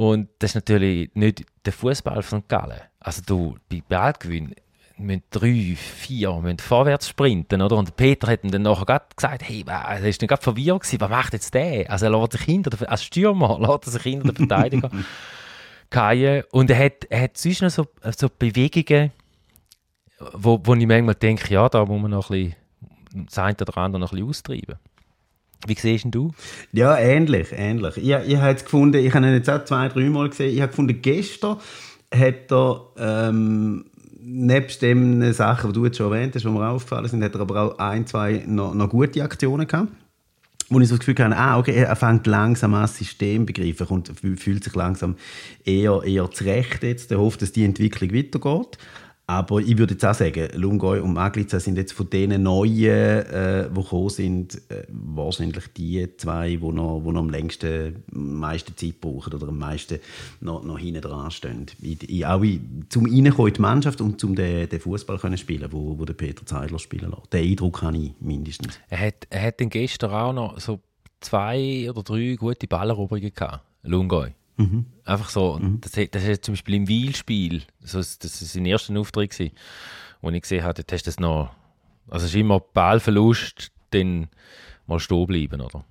und 0.00 0.28
das 0.38 0.52
ist 0.52 0.54
natürlich 0.54 1.10
nicht 1.14 1.44
der 1.66 1.72
Fußball 1.72 2.22
von. 2.22 2.44
Gallen. 2.48 2.80
Also 3.00 3.22
du, 3.26 3.56
bei 3.68 3.82
Ballgewinn 3.86 4.54
müssen 4.96 5.22
drei, 5.30 5.76
vier 5.76 6.32
müssen 6.40 6.58
vorwärts 6.58 7.08
sprinten, 7.08 7.60
oder? 7.60 7.76
Und 7.76 7.96
Peter 7.96 8.28
hat 8.28 8.40
dann 8.42 8.62
nachher 8.62 9.02
gesagt, 9.14 9.42
hey, 9.42 9.64
er 9.66 10.02
ist 10.02 10.20
gerade 10.20 10.40
verwirrt 10.40 10.82
gewesen, 10.82 11.00
was 11.00 11.10
macht 11.10 11.32
jetzt 11.32 11.52
der? 11.52 11.90
Also 11.90 12.06
er 12.06 12.12
lässt 12.12 12.32
sich 12.32 12.42
hinter, 12.42 12.70
der, 12.70 12.90
als 12.90 13.04
Stürmer 13.04 13.58
lässt 13.60 13.86
er 13.86 13.90
sich 13.90 14.02
hinter 14.02 14.32
den 14.32 14.48
Verteidiger 14.48 14.90
fallen. 15.90 16.44
Und 16.50 16.70
er 16.70 16.84
hat, 16.84 17.04
er 17.10 17.22
hat 17.22 17.36
sonst 17.36 17.62
noch 17.62 17.70
so, 17.70 17.86
so 18.16 18.28
Bewegungen, 18.38 19.12
wo, 20.32 20.60
wo 20.62 20.74
ich 20.74 20.86
manchmal 20.86 21.14
denke, 21.14 21.52
ja, 21.52 21.68
da 21.68 21.84
muss 21.84 22.00
man 22.00 22.10
noch 22.10 22.30
ein 22.30 22.54
bisschen, 23.12 23.26
das 23.26 23.38
eine 23.38 23.56
oder 23.60 23.78
andere 23.78 24.00
noch 24.00 24.12
ein 24.12 24.16
bisschen 24.16 24.28
austreiben. 24.28 24.76
Wie 25.66 25.74
siehst 25.74 26.06
du? 26.10 26.32
Ja, 26.72 26.96
ähnlich, 26.96 27.48
ähnlich. 27.52 27.96
Ich, 27.98 28.08
ich 28.08 28.36
habe 28.36 28.50
jetzt 28.50 28.64
gefunden, 28.64 29.04
ich 29.04 29.12
habe 29.12 29.26
ihn 29.26 29.34
jetzt 29.34 29.50
auch 29.50 29.64
zwei, 29.64 29.88
drei 29.88 30.08
Mal 30.08 30.30
gesehen, 30.30 30.54
ich 30.54 30.60
habe 30.60 30.70
gefunden, 30.70 31.00
gestern 31.02 31.56
hat 32.14 32.50
er, 32.50 32.86
ähm, 32.98 33.84
nebst 34.22 34.82
den 34.82 35.32
Sachen, 35.32 35.72
die 35.72 35.74
du 35.74 35.84
jetzt 35.86 35.98
schon 35.98 36.12
erwähnt 36.12 36.34
hast, 36.34 36.44
die 36.44 36.48
mir 36.48 36.68
aufgefallen 36.68 37.08
sind, 37.08 37.22
hat 37.22 37.34
er 37.34 37.40
aber 37.40 37.60
auch 37.62 37.78
ein, 37.78 38.06
zwei 38.06 38.42
noch, 38.46 38.74
noch 38.74 38.88
gute 38.88 39.22
Aktionen 39.22 39.66
gehabt 39.66 39.92
wo 40.70 40.78
ich 40.78 40.88
so 40.88 40.96
das 40.96 41.04
Gefühl 41.04 41.24
hatte, 41.24 41.36
ah, 41.36 41.58
okay, 41.58 41.74
er 41.74 41.96
fängt 41.96 42.28
langsam 42.28 42.74
an, 42.74 42.82
das 42.82 42.96
System 42.96 43.44
begreifen 43.44 43.88
und 43.88 44.12
fühlt 44.38 44.62
sich 44.62 44.74
langsam 44.76 45.16
eher, 45.64 46.02
eher 46.04 46.30
zurecht 46.30 46.84
jetzt. 46.84 47.10
Er 47.10 47.18
hofft, 47.18 47.42
dass 47.42 47.50
die 47.50 47.64
Entwicklung 47.64 48.14
weitergeht. 48.14 48.78
Aber 49.30 49.60
ich 49.60 49.78
würde 49.78 49.94
jetzt 49.94 50.04
auch 50.04 50.12
sagen, 50.12 50.48
Lungoi 50.54 50.98
und 50.98 51.12
Maglica 51.12 51.60
sind 51.60 51.76
jetzt 51.76 51.92
von 51.92 52.10
denen 52.10 52.42
Neuen, 52.42 52.88
äh, 52.88 53.68
die 53.70 53.80
gekommen 53.80 54.08
sind, 54.08 54.56
äh, 54.68 54.82
wahrscheinlich 54.88 55.68
die 55.76 56.16
zwei, 56.16 56.56
die 56.56 56.72
noch, 56.72 57.00
die 57.06 57.12
noch 57.12 57.20
am 57.20 57.30
längsten, 57.30 58.02
am 58.12 58.40
meisten 58.40 58.76
Zeit 58.76 59.00
brauchen 59.00 59.32
oder 59.32 59.46
am 59.46 59.56
meisten 59.56 60.00
noch, 60.40 60.64
noch 60.64 60.80
hinten 60.80 61.02
dran 61.02 61.30
stehen. 61.30 61.66
Ich, 61.80 62.10
ich, 62.10 62.26
auch 62.26 62.42
zum 62.88 63.06
Reinkommen 63.06 63.46
in 63.46 63.54
die 63.54 63.60
Mannschaft 63.60 64.00
und 64.00 64.20
zum 64.20 64.34
den, 64.34 64.68
den 64.68 64.80
Fußball 64.80 65.18
können 65.18 65.38
spielen, 65.38 65.68
wo, 65.70 65.96
wo 65.96 66.04
der 66.04 66.14
Peter 66.14 66.44
Zeidler 66.44 66.80
spielen 66.80 67.12
lässt. 67.12 67.32
Den 67.32 67.48
Eindruck 67.48 67.82
habe 67.82 67.98
ich 67.98 68.12
mindestens. 68.18 68.80
Er 68.88 68.98
hat, 68.98 69.28
er 69.30 69.42
hat 69.42 69.58
gestern 69.58 70.10
auch 70.10 70.32
noch 70.32 70.58
so 70.58 70.80
zwei 71.20 71.88
oder 71.88 72.02
drei 72.02 72.34
gute 72.34 72.66
Balleroberungen 72.66 73.32
gehabt, 73.32 73.62
Lungoi. 73.84 74.32
Mhm. 74.56 74.86
Einfach 75.04 75.28
so. 75.28 75.58
Mhm. 75.58 75.80
Das, 75.80 75.92
das 75.92 76.24
ist 76.24 76.44
zum 76.44 76.52
Beispiel 76.52 76.74
im 76.74 76.88
Wiel-Spiel, 76.88 77.62
das, 77.80 77.94
ist 77.94 78.52
sein 78.52 78.66
erster 78.66 78.98
Auftritt, 78.98 79.30
gewesen, 79.30 79.54
wo 80.20 80.30
ich 80.30 80.42
gesehen 80.42 80.64
habe, 80.64 80.74
dort 80.74 80.92
hast 80.92 81.06
du 81.06 81.08
das 81.08 81.20
noch. 81.20 81.50
Also 82.08 82.26
es 82.26 82.32
ist 82.32 82.40
immer 82.40 82.60
Ballverlust, 82.60 83.70
dann 83.90 84.28
mal 84.86 84.98
stehen 84.98 85.26
bleiben, 85.26 85.60
oder? 85.60 85.84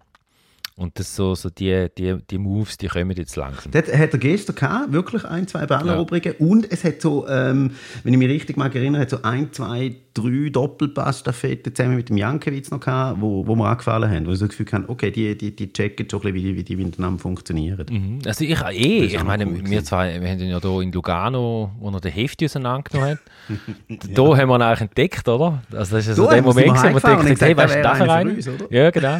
Und 0.79 0.97
das 0.97 1.13
so, 1.13 1.35
so 1.35 1.49
die, 1.49 1.87
die, 1.97 2.15
die 2.29 2.37
Moves, 2.37 2.77
die 2.77 2.87
kommen 2.87 3.11
jetzt 3.11 3.35
langsam. 3.35 3.69
Das 3.73 3.91
hat 3.91 4.13
er 4.13 4.17
gestern 4.17 4.55
gehabt, 4.55 4.93
wirklich 4.93 5.25
ein, 5.25 5.45
zwei 5.45 5.65
Balleroberungen. 5.65 6.35
Ja. 6.39 6.47
Und 6.47 6.71
es 6.71 6.85
hat 6.85 7.01
so, 7.01 7.27
ähm, 7.27 7.71
wenn 8.05 8.13
ich 8.13 8.17
mich 8.17 8.29
richtig 8.29 8.55
mag 8.55 8.73
erinnere, 8.73 9.01
hat 9.01 9.09
so 9.09 9.21
ein, 9.21 9.51
zwei, 9.51 9.97
drei 10.13 10.47
Doppelpass-Staffetten 10.49 11.75
zusammen 11.75 11.97
mit 11.97 12.07
dem 12.07 12.15
Jankiewicz 12.15 12.71
noch 12.71 12.79
gehabt, 12.79 13.19
wo, 13.19 13.45
wo 13.45 13.57
mir 13.57 13.67
angefallen 13.67 14.09
haben. 14.09 14.25
Wo 14.25 14.31
ich 14.31 14.39
so 14.39 14.47
das 14.47 14.55
Gefühl 14.55 14.71
hatte, 14.71 14.87
okay, 14.87 15.11
die, 15.11 15.37
die, 15.37 15.53
die 15.53 15.73
checken 15.73 16.09
schon 16.09 16.21
ein 16.21 16.31
bisschen, 16.31 16.47
wie, 16.47 16.55
wie 16.55 16.63
die 16.63 16.77
miteinander 16.77 17.19
funktionieren. 17.19 17.85
Mhm. 17.89 18.19
Also 18.25 18.45
ich 18.45 18.61
eh, 18.61 19.03
ich 19.03 19.21
meine, 19.21 19.47
cool 19.47 19.59
wir 19.65 19.83
zwei, 19.83 20.21
wir 20.21 20.29
haben 20.29 20.39
ja 20.39 20.61
hier 20.61 20.81
in 20.81 20.93
Lugano, 20.93 21.71
wo 21.77 21.89
er 21.89 21.99
den 21.99 22.13
Hefti 22.13 22.45
auseinandergenommen 22.45 23.17
hat, 23.17 23.19
ja. 23.89 23.97
da 24.13 24.37
haben 24.37 24.47
wir 24.47 24.55
ihn 24.55 24.61
eigentlich 24.61 24.81
entdeckt, 24.81 25.27
oder? 25.27 25.61
Also 25.73 25.97
das 25.97 26.05
ist 26.07 26.11
also 26.11 26.29
der 26.29 26.41
Moment, 26.41 26.69
wo 26.69 26.83
wir 26.93 27.01
denken, 27.01 27.35
hey, 27.37 27.57
weißt 27.57 27.75
du, 27.75 27.81
da 27.81 27.91
rein? 27.91 28.39
Ja, 28.69 28.91
genau. 28.91 29.19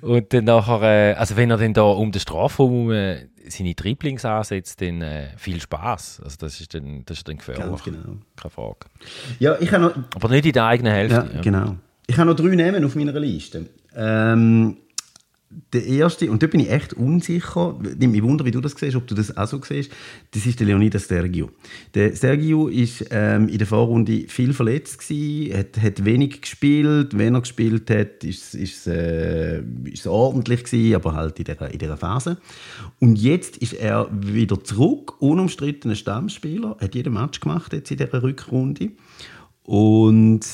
Und 0.00 0.32
dann 0.32 0.44
nachher, 0.44 0.82
äh, 0.82 1.14
also 1.14 1.36
wenn 1.36 1.50
er 1.50 1.58
dann 1.58 1.74
da 1.74 1.82
um 1.82 2.12
den 2.12 2.20
Strafraum 2.20 2.90
äh, 2.90 3.26
seine 3.48 3.74
Dribblings 3.74 4.24
ansetzt, 4.24 4.80
dann 4.80 5.02
äh, 5.02 5.28
viel 5.36 5.60
Spaß. 5.60 6.22
Also 6.24 6.36
das 6.38 6.60
ist 6.60 6.74
dann, 6.74 7.04
das 7.04 7.18
ist 7.18 7.28
dann 7.28 7.38
gefährlich. 7.38 7.82
Genau. 7.82 8.16
Keine 8.36 8.50
Frage. 8.50 8.76
Ja, 9.38 9.56
ich 9.60 9.70
noch, 9.72 9.92
Aber 10.14 10.28
nicht 10.28 10.46
in 10.46 10.52
der 10.52 10.64
eigenen 10.64 10.92
Hälfte. 10.92 11.28
Ja, 11.28 11.34
ja. 11.34 11.40
genau. 11.40 11.76
Ich 12.06 12.18
habe 12.18 12.30
noch 12.30 12.36
drei 12.36 12.54
Namen 12.54 12.84
auf 12.84 12.94
meiner 12.94 13.18
Liste. 13.18 13.66
Ähm, 13.94 14.76
der 15.72 15.86
erste, 15.86 16.30
und 16.30 16.42
da 16.42 16.46
bin 16.46 16.60
ich 16.60 16.70
echt 16.70 16.92
unsicher, 16.92 17.78
nimmt 17.98 18.12
mich 18.12 18.22
wunder, 18.22 18.44
wie 18.44 18.50
du 18.50 18.60
das 18.60 18.72
siehst, 18.72 18.96
ob 18.96 19.06
du 19.06 19.14
das 19.14 19.36
auch 19.36 19.46
so 19.46 19.60
siehst, 19.62 19.90
das 20.32 20.44
ist 20.44 20.60
der 20.60 20.66
Leonidas 20.66 21.08
Sergio. 21.08 21.50
Der 21.94 22.14
Sergio 22.14 22.68
ist 22.68 23.06
ähm, 23.10 23.48
in 23.48 23.58
der 23.58 23.66
Vorrunde 23.66 24.24
viel 24.28 24.52
verletzt 24.52 24.98
gewesen, 24.98 25.58
hat, 25.58 25.80
hat 25.80 26.04
wenig 26.04 26.42
gespielt, 26.42 27.16
wenn 27.16 27.34
er 27.34 27.40
gespielt 27.40 27.90
hat, 27.90 28.22
ist, 28.24 28.54
ist, 28.54 28.86
äh, 28.86 29.62
ordentlich 30.04 30.64
gewesen, 30.64 30.94
aber 30.94 31.14
halt 31.14 31.38
in 31.38 31.44
dieser, 31.44 31.70
in 31.70 31.78
dieser 31.78 31.96
Phase. 31.96 32.38
Und 33.00 33.16
jetzt 33.16 33.56
ist 33.58 33.72
er 33.72 34.08
wieder 34.12 34.62
zurück, 34.62 35.20
unumstrittener 35.20 35.94
Stammspieler, 35.94 36.76
hat 36.80 36.94
jeden 36.94 37.14
Match 37.14 37.40
gemacht 37.40 37.72
jetzt 37.72 37.90
in 37.90 37.96
dieser 37.96 38.22
Rückrunde. 38.22 38.90
Und 39.64 40.44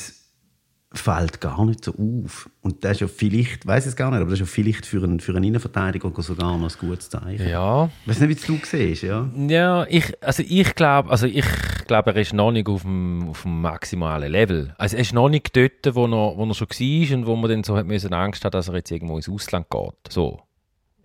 fällt 0.91 1.39
gar 1.39 1.65
nicht 1.65 1.83
so 1.83 1.91
auf. 1.91 2.49
Und 2.61 2.83
das 2.83 2.93
ist 2.93 3.01
ja 3.01 3.07
vielleicht, 3.07 3.67
weiß 3.67 3.85
es 3.85 3.95
gar 3.95 4.09
nicht, 4.09 4.21
aber 4.21 4.31
das 4.31 4.39
ist 4.39 4.47
ja 4.47 4.51
vielleicht 4.51 4.87
für 4.87 5.03
einen, 5.03 5.19
für 5.19 5.35
einen 5.35 5.43
Innenverteidiger 5.43 6.11
sogar 6.21 6.57
noch 6.57 6.67
ein 6.67 6.89
gutes 6.89 7.09
Zeichen. 7.09 7.47
Ja. 7.47 7.89
Ich 8.03 8.09
weiß 8.09 8.19
nicht, 8.21 8.29
wie 8.47 8.53
du 8.53 8.59
siehst, 8.65 9.03
ja? 9.03 9.29
Ja, 9.35 9.85
ich, 9.87 10.11
also 10.23 10.43
ich 10.47 10.73
glaube, 10.73 11.11
also 11.11 11.27
ich 11.27 11.45
glaube, 11.85 12.11
er 12.11 12.17
ist 12.17 12.33
noch 12.33 12.51
nicht 12.51 12.67
auf 12.67 12.81
dem, 12.81 13.29
auf 13.29 13.43
dem 13.43 13.61
maximalen 13.61 14.31
Level. 14.31 14.73
Also 14.77 14.95
er 14.95 15.01
ist 15.01 15.13
noch 15.13 15.29
nicht 15.29 15.55
dort, 15.55 15.95
wo 15.95 16.05
er, 16.05 16.37
wo 16.37 16.45
er 16.45 16.53
schon 16.55 16.69
war 16.69 17.17
und 17.17 17.25
wo 17.27 17.35
man 17.35 17.51
dann 17.51 17.63
so 17.63 17.77
hat 17.77 17.85
müssen 17.85 18.13
Angst 18.13 18.43
hat, 18.43 18.55
dass 18.55 18.67
er 18.67 18.75
jetzt 18.75 18.89
irgendwo 18.89 19.15
ins 19.15 19.29
Ausland 19.29 19.69
geht. 19.69 19.93
So 20.11 20.41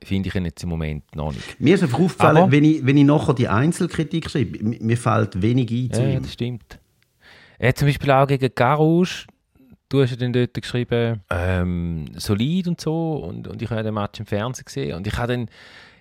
finde 0.03 0.29
ich 0.29 0.35
ihn 0.35 0.45
jetzt 0.45 0.63
im 0.63 0.69
Moment 0.69 1.15
noch 1.15 1.33
nicht. 1.33 1.61
Mir 1.61 1.75
ist 1.75 1.83
einfach 1.83 1.99
aufgefallen, 1.99 2.51
wenn 2.51 2.65
ich, 2.65 2.85
wenn 2.85 2.97
ich 2.97 3.05
nachher 3.05 3.35
die 3.35 3.49
Einzelkritik 3.49 4.31
schreibe, 4.31 4.63
mir 4.63 4.97
fällt 4.97 5.41
wenig 5.41 5.71
ein 5.71 5.93
zu 5.93 6.01
ja, 6.01 6.09
ihm. 6.09 6.15
Ja, 6.15 6.21
das 6.21 6.33
stimmt. 6.33 6.79
Er 7.59 7.69
hat 7.69 7.79
zum 7.79 7.89
Beispiel 7.89 8.11
auch 8.11 8.27
gegen 8.27 8.51
Garouche 8.55 9.27
du 9.89 10.03
hast 10.03 10.11
ja 10.11 10.17
dann 10.17 10.33
dort 10.33 10.55
geschrieben, 10.55 11.23
ähm, 11.31 12.07
solid 12.17 12.69
und 12.69 12.81
so. 12.81 13.15
Und, 13.17 13.49
und 13.49 13.63
ich 13.63 13.71
habe 13.71 13.83
den 13.83 13.95
Match 13.95 14.21
im 14.21 14.27
Fernsehen 14.27 14.65
gesehen. 14.65 14.97
Und 14.97 15.07
ich 15.07 15.17
habe 15.17 15.33
dann 15.33 15.49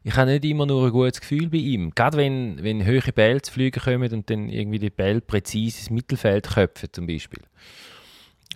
ich 0.06 0.18
habe 0.18 0.32
nicht 0.32 0.44
immer 0.44 0.66
nur 0.66 0.86
ein 0.86 0.92
gutes 0.92 1.22
Gefühl 1.22 1.50
bei 1.50 1.58
ihm. 1.58 1.92
Gerade 1.96 2.18
wenn, 2.18 2.62
wenn 2.62 2.84
höhere 2.84 3.14
Bälle 3.14 3.42
zu 3.42 3.54
fliegen 3.54 3.82
kommen 3.82 4.12
und 4.12 4.30
dann 4.30 4.50
irgendwie 4.50 4.80
die 4.80 4.90
Bälle 4.90 5.22
präzise 5.22 5.80
ins 5.80 5.90
Mittelfeld 5.90 6.50
köpfen 6.50 6.90
zum 6.92 7.08
Beispiel. 7.08 7.42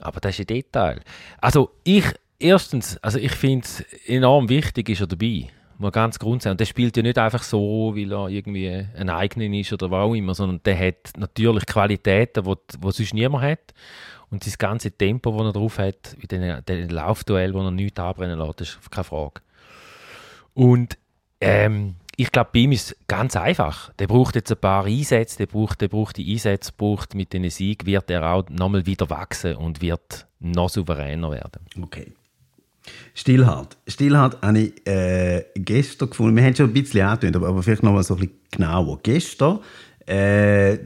Aber 0.02 0.20
das 0.20 0.34
ist 0.34 0.42
ein 0.42 0.48
Detail. 0.48 1.00
Also 1.40 1.72
ich, 1.86 2.06
erstens, 2.38 2.98
also 2.98 3.18
ich 3.18 3.32
finde 3.32 3.66
es 3.66 3.80
enorm 4.06 4.50
wichtig, 4.50 4.90
ist 4.90 5.00
er 5.00 5.08
dabei. 5.08 5.48
Mal 5.78 5.92
ganz 5.92 6.20
grundsätzlich. 6.20 6.52
Und 6.52 6.60
der 6.60 6.66
spielt 6.66 6.98
ja 6.98 7.04
nicht 7.04 7.18
einfach 7.18 7.44
so, 7.44 7.94
weil 7.96 8.12
er 8.12 8.28
irgendwie 8.28 8.86
ein 8.96 9.10
eigener 9.10 9.58
ist 9.58 9.72
oder 9.72 9.90
was 9.90 10.04
auch 10.04 10.16
immer, 10.16 10.34
sondern 10.34 10.62
der 10.66 10.78
hat 10.78 11.14
natürlich 11.18 11.66
Qualitäten, 11.66 12.44
die, 12.44 12.78
die 12.78 12.92
sonst 12.92 13.14
niemand 13.14 13.44
hat. 13.46 13.74
Und 14.30 14.46
das 14.46 14.58
ganze 14.58 14.92
Tempo, 14.92 15.32
das 15.38 15.48
er 15.48 15.54
drauf 15.54 15.78
hat, 15.80 16.16
in 16.20 16.28
den, 16.28 16.66
den 16.66 16.90
Laufduell, 16.90 17.54
wo 17.54 17.62
er 17.62 17.72
nichts 17.72 18.00
anbrennen 18.00 18.38
lässt, 18.38 18.62
ist 18.62 18.92
keine 18.92 19.06
Frage. 19.06 19.42
Und 20.54 20.98
ähm, 21.40 21.96
ich 22.18 22.32
glaube, 22.32 22.50
bei 22.52 22.60
ihm 22.60 22.72
ist 22.72 22.92
es 22.92 22.98
ganz 23.08 23.36
einfach. 23.36 23.94
Der 24.00 24.08
braucht 24.08 24.36
jetzt 24.36 24.52
ein 24.52 24.58
paar 24.58 24.86
Einsätze, 24.86 25.38
der 25.38 25.46
braucht, 25.46 25.82
der 25.82 25.88
braucht 25.88 26.18
die 26.18 26.34
Einsätze, 26.34 26.72
braucht 26.76 27.14
mit 27.14 27.32
den 27.32 27.50
Sieg, 27.50 27.86
wird 27.86 28.10
er 28.10 28.34
auch 28.34 28.50
nochmal 28.50 28.86
wieder 28.86 29.10
wachsen 29.10 29.56
und 29.56 29.82
wird 29.82 30.26
noch 30.40 30.70
souveräner 30.70 31.32
werden. 31.32 31.62
Okay. 31.82 32.12
Stillhart. 33.14 33.78
Stillhart 33.88 34.42
habe 34.42 34.60
ich 34.60 34.88
äh, 34.88 35.46
gestern 35.56 36.10
gefunden. 36.10 36.36
Wir 36.36 36.44
haben 36.44 36.56
schon 36.56 36.70
ein 36.70 36.74
bisschen 36.74 37.06
angetönt, 37.06 37.36
aber, 37.36 37.62
vielleicht 37.62 37.84
noch 37.84 37.94
mal 37.94 38.04
so 38.04 38.16
ein 38.16 38.22
bisschen 38.22 38.40
genauer. 38.50 39.00
Gestern 39.04 39.60
äh, 40.06 40.78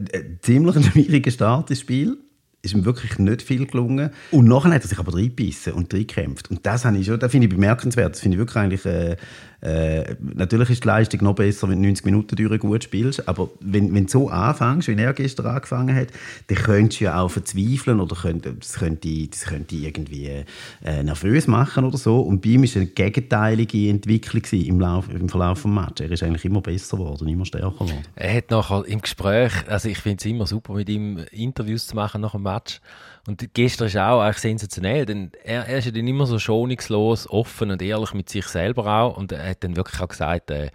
ziemlich 0.42 0.76
ein 0.76 0.82
schwieriger 0.82 1.30
Start 1.30 1.70
ins 1.70 1.80
Spiel 1.80 2.18
ist 2.62 2.74
ihm 2.74 2.84
wirklich 2.84 3.18
nicht 3.18 3.42
viel 3.42 3.66
gelungen. 3.66 4.10
Und 4.30 4.46
nachher 4.46 4.72
hat 4.72 4.82
er 4.82 4.88
sich 4.88 4.98
aber 4.98 5.14
reingebissen 5.14 5.72
und 5.72 5.92
reingekämpft. 5.92 6.50
Und 6.50 6.64
das, 6.64 6.82
das 6.82 7.30
finde 7.30 7.46
ich 7.46 7.48
bemerkenswert. 7.48 8.14
Das 8.14 8.20
finde 8.20 8.36
ich 8.36 8.38
wirklich 8.38 8.56
eigentlich 8.56 8.86
äh, 8.86 9.16
äh, 9.62 10.16
natürlich 10.20 10.70
ist 10.70 10.82
die 10.82 10.88
Leistung 10.88 11.22
noch 11.22 11.36
besser, 11.36 11.68
wenn 11.68 11.80
du 11.80 11.88
90 11.88 12.04
Minuten 12.04 12.34
durch 12.34 12.60
gut 12.60 12.82
spielst, 12.82 13.28
aber 13.28 13.48
wenn, 13.60 13.94
wenn 13.94 14.06
du 14.06 14.10
so 14.10 14.28
anfängst, 14.28 14.88
wie 14.88 15.00
er 15.00 15.12
gestern 15.12 15.46
angefangen 15.46 15.94
hat, 15.94 16.08
dann 16.48 16.58
könntest 16.58 17.00
du 17.00 17.04
ja 17.04 17.20
auch 17.20 17.28
verzweifeln 17.28 18.00
oder 18.00 18.16
könnt, 18.16 18.44
das 18.44 18.74
könnte, 18.74 19.28
das 19.28 19.44
könnte 19.44 19.76
irgendwie 19.76 20.44
äh, 20.84 21.02
nervös 21.04 21.46
machen 21.46 21.84
oder 21.84 21.96
so. 21.96 22.20
Und 22.20 22.42
bei 22.42 22.50
ihm 22.50 22.62
war 22.62 22.76
eine 22.76 22.86
gegenteilige 22.86 23.88
Entwicklung 23.88 24.42
im, 24.50 24.80
Lauf, 24.80 25.08
im 25.08 25.28
Verlauf 25.28 25.62
des 25.62 25.70
Matches. 25.70 26.06
Er 26.06 26.12
ist 26.12 26.22
eigentlich 26.24 26.44
immer 26.44 26.60
besser 26.60 26.96
geworden, 26.96 27.28
immer 27.28 27.44
stärker 27.44 27.70
geworden. 27.70 28.04
Er 28.16 28.34
hat 28.34 28.50
nachher 28.50 28.84
im 28.86 29.00
Gespräch, 29.00 29.52
also 29.68 29.88
ich 29.88 29.98
finde 29.98 30.18
es 30.18 30.26
immer 30.26 30.46
super, 30.46 30.74
mit 30.74 30.88
ihm 30.88 31.18
Interviews 31.30 31.86
zu 31.86 31.94
machen 31.94 32.20
nach 32.20 32.32
dem 32.32 32.42
Match, 32.42 32.80
und 33.26 33.54
gestern 33.54 33.86
ist 33.86 33.96
auch 33.96 34.20
eigentlich 34.20 34.38
sensationell, 34.38 35.06
denn 35.06 35.30
er, 35.44 35.66
er 35.68 35.78
ist 35.78 35.84
ja 35.84 35.92
dann 35.92 36.08
immer 36.08 36.26
so 36.26 36.40
schonungslos, 36.40 37.30
offen 37.30 37.70
und 37.70 37.80
ehrlich 37.80 38.14
mit 38.14 38.28
sich 38.28 38.46
selber 38.46 38.86
auch. 38.86 39.16
Und 39.16 39.30
er 39.30 39.50
hat 39.50 39.62
dann 39.62 39.76
wirklich 39.76 40.00
auch 40.00 40.08
gesagt, 40.08 40.50
äh, 40.50 40.70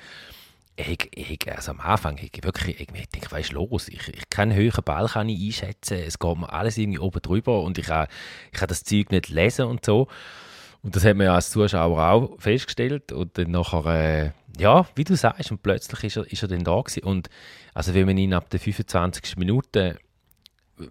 ich, 0.78 1.10
ich, 1.14 1.52
also 1.52 1.72
am 1.72 1.82
Anfang, 1.82 2.18
ich 2.20 2.44
wirklich, 2.44 2.80
ich, 2.80 2.88
ich 2.94 3.10
denke, 3.10 3.32
was 3.32 3.42
ist 3.42 3.52
los? 3.52 3.90
Ich, 3.90 4.08
ich 4.08 4.30
keinen 4.30 4.54
höheren 4.54 4.84
Ball 4.84 5.08
kann 5.08 5.28
ich 5.28 5.46
einschätzen, 5.46 5.98
es 6.06 6.20
geht 6.20 6.38
mir 6.38 6.54
alles 6.54 6.78
irgendwie 6.78 7.00
oben 7.00 7.22
drüber 7.22 7.64
und 7.64 7.78
ich 7.80 7.88
kann, 7.88 8.08
ich 8.52 8.60
kann 8.60 8.70
das 8.70 8.84
Zeug 8.84 9.12
nicht 9.12 9.30
lesen 9.30 9.66
und 9.66 9.84
so. 9.84 10.08
Und 10.84 10.96
das 10.96 11.04
hat 11.04 11.18
man 11.18 11.26
ja 11.26 11.36
als 11.36 11.50
Zuschauer 11.50 12.02
auch 12.02 12.40
festgestellt 12.40 13.12
und 13.12 13.38
dann 13.38 13.52
nachher, 13.52 13.86
äh, 13.88 14.32
ja, 14.62 14.88
wie 14.96 15.04
du 15.04 15.16
sagst, 15.18 15.52
und 15.52 15.64
plötzlich 15.64 16.04
ist 16.04 16.18
er, 16.18 16.32
ist 16.32 16.44
er 16.44 16.48
dann 16.48 16.64
da 16.64 16.80
gewesen. 16.80 17.04
Und 17.04 17.30
also 17.74 17.94
wenn 17.94 18.06
man 18.06 18.18
ihn 18.18 18.34
ab 18.34 18.50
der 18.52 18.60
25. 18.60 19.36
Minute 19.36 19.98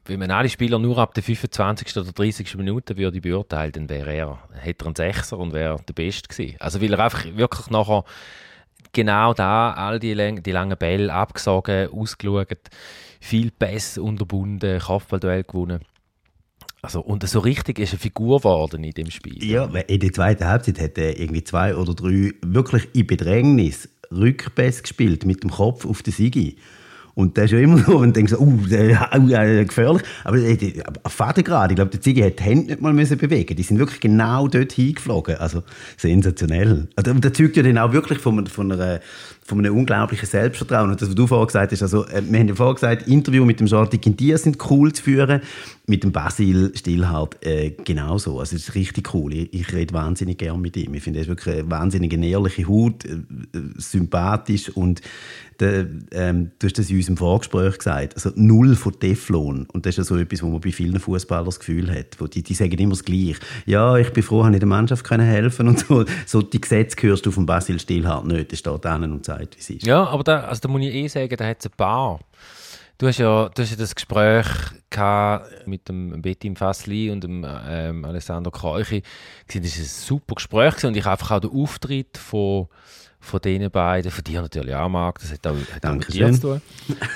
wenn 0.05 0.19
man 0.19 0.31
alle 0.31 0.49
Spieler 0.49 0.79
nur 0.79 0.99
ab 0.99 1.15
der 1.15 1.23
25. 1.23 1.97
oder 1.97 2.13
30. 2.13 2.57
Minute 2.57 2.97
würde 2.97 3.21
beurteilen, 3.21 3.73
dann 3.73 3.89
wäre 3.89 4.13
er, 4.13 4.39
hätte 4.53 4.85
er 4.85 4.87
einen 4.87 4.97
Sechser 4.97 5.39
und 5.39 5.53
wäre 5.53 5.81
der 5.87 5.95
Beste 5.95 6.29
gewesen. 6.29 6.57
Also 6.59 6.81
weil 6.81 6.93
er 6.93 7.01
einfach 7.01 7.25
wirklich 7.37 7.71
nachher 7.71 8.05
genau 8.93 9.35
da 9.35 9.73
all 9.73 9.99
die, 9.99 10.15
die 10.43 10.53
langen 10.53 10.77
Bälle 10.77 11.13
abgesogen, 11.13 11.89
ausgeschaut, 11.91 12.71
viel 13.21 13.51
Pässe 13.51 14.03
unterbunden, 14.03 14.81
Kopfballduell 14.81 15.45
gewonnen. 15.45 15.81
Also, 16.83 17.01
und 17.01 17.29
so 17.29 17.41
richtig 17.41 17.79
ist 17.81 17.93
eine 17.93 17.99
Figur 17.99 18.39
geworden 18.39 18.85
in 18.85 18.93
dem 18.93 19.11
Spiel. 19.11 19.43
Ja, 19.43 19.65
in 19.65 19.99
der 19.99 20.13
zweiten 20.13 20.45
Halbzeit 20.45 20.81
hat 20.81 20.99
er 20.99 21.19
irgendwie 21.19 21.43
zwei 21.43 21.75
oder 21.75 21.95
drei 21.95 22.33
wirklich 22.43 22.89
in 22.95 23.07
Bedrängnis 23.07 23.89
Rückpässe 24.13 24.83
gespielt 24.83 25.25
mit 25.25 25.43
dem 25.43 25.51
Kopf 25.51 25.85
auf 25.85 26.03
den 26.03 26.13
Sigi. 26.13 26.59
Und 27.17 27.39
das 27.39 27.47
ist 27.47 27.53
ja 27.53 27.61
immer 27.61 27.79
so, 27.79 27.97
und 27.97 28.15
denkst 28.15 28.33
so, 28.33 28.39
uh, 28.39 28.45
uh, 28.45 29.65
gefährlich. 29.65 30.03
Aber 30.23 30.37
äh, 30.37 30.83
Vater 31.07 31.43
gerade, 31.43 31.73
ich 31.73 31.77
glaube, 31.77 31.91
der 31.91 32.03
Ziggy 32.03 32.21
hat 32.21 32.39
die 32.39 32.43
Hände 32.43 32.67
nicht 32.67 32.83
mal 32.83 32.93
müssen 32.93 33.17
bewegen. 33.17 33.57
Die 33.57 33.63
sind 33.63 33.79
wirklich 33.79 34.01
genau 34.01 34.49
dort 34.49 34.73
hingeflogen. 34.73 35.37
Also 35.37 35.63
sensationell. 35.97 36.89
Also, 36.95 37.15
das 37.15 37.33
zeugt 37.33 37.57
ja 37.57 37.63
dann 37.63 37.79
auch 37.79 37.95
wirklich 37.95 38.19
von, 38.19 38.47
von 38.47 38.71
einer 38.71 39.01
von 39.47 39.61
einem 39.61 39.77
unglaublichen 39.77 40.27
Selbstvertrauen. 40.27 40.91
Und 40.91 41.01
das, 41.01 41.09
was 41.09 41.15
du 41.15 41.27
vorher 41.27 41.47
gesagt 41.47 41.73
hast, 41.73 41.81
also, 41.81 42.05
äh, 42.07 42.21
wir 42.29 42.41
haben 42.41 42.49
ja 42.49 42.55
vorher 42.55 42.75
gesagt, 42.75 43.09
Interview 43.09 43.45
mit 43.45 43.61
dem 43.61 43.69
Jordi 43.69 43.99
Quintia 43.99 44.37
sind 44.39 44.59
cool 44.71 44.93
zu 44.93 45.05
führen, 45.05 45.41
mit 45.87 46.03
dem 46.03 46.11
Basil 46.11 46.73
Stillhardt 46.75 47.43
äh, 47.47 47.71
genauso. 47.85 48.41
Also, 48.41 48.57
es 48.57 48.69
ist 48.69 48.75
richtig 48.75 49.15
cool. 49.15 49.33
Ich, 49.33 49.55
ich 49.55 49.73
rede 49.73 49.95
wahnsinnig 49.95 50.39
gern 50.39 50.61
mit 50.61 50.77
ihm. 50.77 50.93
Ich 50.95 51.03
finde, 51.03 51.21
er 51.21 51.23
ist 51.23 51.29
wirklich 51.29 51.55
eine 51.55 51.71
wahnsinnig 51.71 52.13
ehrliche 52.13 52.67
Haut, 52.69 53.05
äh, 53.05 53.17
sympathisch 53.77 54.69
und 54.69 55.01
der, 55.61 55.87
ähm, 56.13 56.53
du 56.59 56.67
hast 56.67 56.79
das 56.79 56.91
in 56.91 56.97
unserem 56.97 57.17
Vorgespräch 57.17 57.79
gesagt, 57.79 58.15
also 58.15 58.31
null 58.35 58.77
von 58.77 58.99
Teflon. 58.99 59.67
Und 59.73 59.87
das 59.87 59.91
ist 59.91 59.99
ja 59.99 60.05
so 60.05 60.17
etwas, 60.17 60.43
wo 60.43 60.49
man 60.49 60.61
bei 60.61 60.73
vielen 60.73 60.99
Fußballern 60.99 61.45
das 61.45 61.59
Gefühl 61.59 61.91
hat. 61.91 62.19
Wo 62.19 62.27
die, 62.27 62.43
die 62.43 62.55
sagen 62.55 62.79
immer 62.79 62.93
das 62.93 63.05
Gleiche. 63.05 63.41
Ja, 63.65 63.97
ich 63.97 64.13
bin 64.13 64.23
froh, 64.23 64.45
habe 64.45 64.55
ich 64.55 64.61
der 64.61 64.69
Mannschaft 64.69 65.05
können 65.05 65.27
helfen 65.27 65.69
und 65.69 65.81
so. 65.81 66.05
So 66.27 66.43
die 66.43 66.61
Gesetze 66.61 66.97
hörst 67.03 67.25
du 67.27 67.31
von 67.31 67.47
Basil 67.47 67.79
Stillhardt 67.79 68.27
nicht. 68.27 68.51
Der 68.51 68.57
steht 68.57 68.87
an 68.87 69.05
und 69.05 69.25
sagt, 69.25 69.57
wie 69.57 69.61
es 69.61 69.71
ist. 69.71 69.87
Ja, 69.87 70.05
aber 70.07 70.25
da, 70.25 70.41
also 70.41 70.61
da 70.61 70.69
muss 70.69 70.83
ich 70.83 70.95
eh 70.95 71.09
sagen, 71.09 71.35
da 71.37 71.47
hat 71.47 71.59
es 71.61 71.67
ein 71.67 71.73
paar 71.77 72.21
Du 72.99 73.07
hast 73.07 73.19
ja, 73.19 73.51
du 73.51 73.63
hast 73.63 73.71
ja 73.71 73.77
das 73.77 73.95
Gespräch 73.95 74.47
mit 75.67 75.87
dem 75.87 76.23
Betty 76.23 76.55
Fassli 76.57 77.11
und 77.11 77.23
dem 77.23 77.47
ähm, 77.47 78.07
Alessandro 78.07 78.51
Kreuchi. 78.51 79.03
Das 79.47 79.57
war 79.57 79.63
ein 79.63 79.69
super 79.85 80.35
Gespräch 80.37 80.83
und 80.83 80.97
ich 80.97 81.05
habe 81.05 81.13
einfach 81.13 81.33
auch 81.33 81.41
den 81.41 81.51
Auftritt 81.51 82.17
von, 82.17 82.69
von 83.27 83.41
diesen 83.41 83.71
beiden, 83.71 84.11
von 84.11 84.25
dir 84.25 84.43
natürlich 84.43 84.75
auch, 84.75 84.89
Marc, 84.89 85.19
das 85.19 85.33
hat 85.33 85.47
auch, 85.47 85.57
hat 85.75 85.85
auch 85.85 85.95
mit 85.95 86.13
dir 86.13 86.33
zu 86.33 86.41
tun. 86.41 86.63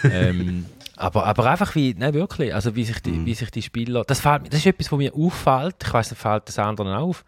ähm, 0.05 0.67
aber, 0.97 1.25
aber 1.25 1.51
einfach 1.51 1.75
wie, 1.75 1.95
nein 1.97 2.13
wirklich, 2.13 2.55
also 2.55 2.77
wie 2.77 2.85
sich 2.85 3.01
die, 3.01 3.13
mhm. 3.13 3.27
wie 3.27 3.35
sich 3.35 3.51
die 3.51 3.63
Spieler, 3.63 4.05
das, 4.05 4.21
fällt, 4.21 4.53
das 4.53 4.61
ist 4.61 4.67
etwas, 4.67 4.93
was 4.93 4.99
mir 4.99 5.15
auffällt, 5.15 5.77
ich 5.83 5.95
weiß, 5.95 6.11
das 6.11 6.19
fällt 6.19 6.49
das 6.49 6.59
anderen 6.59 6.93
auf, 6.93 7.25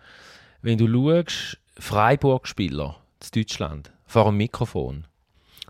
wenn 0.60 0.76
du 0.76 0.86
schaust, 0.88 1.58
Freiburg-Spieler 1.78 2.96
in 3.22 3.40
Deutschland 3.40 3.92
vor 4.04 4.26
dem 4.26 4.36
Mikrofon, 4.36 5.06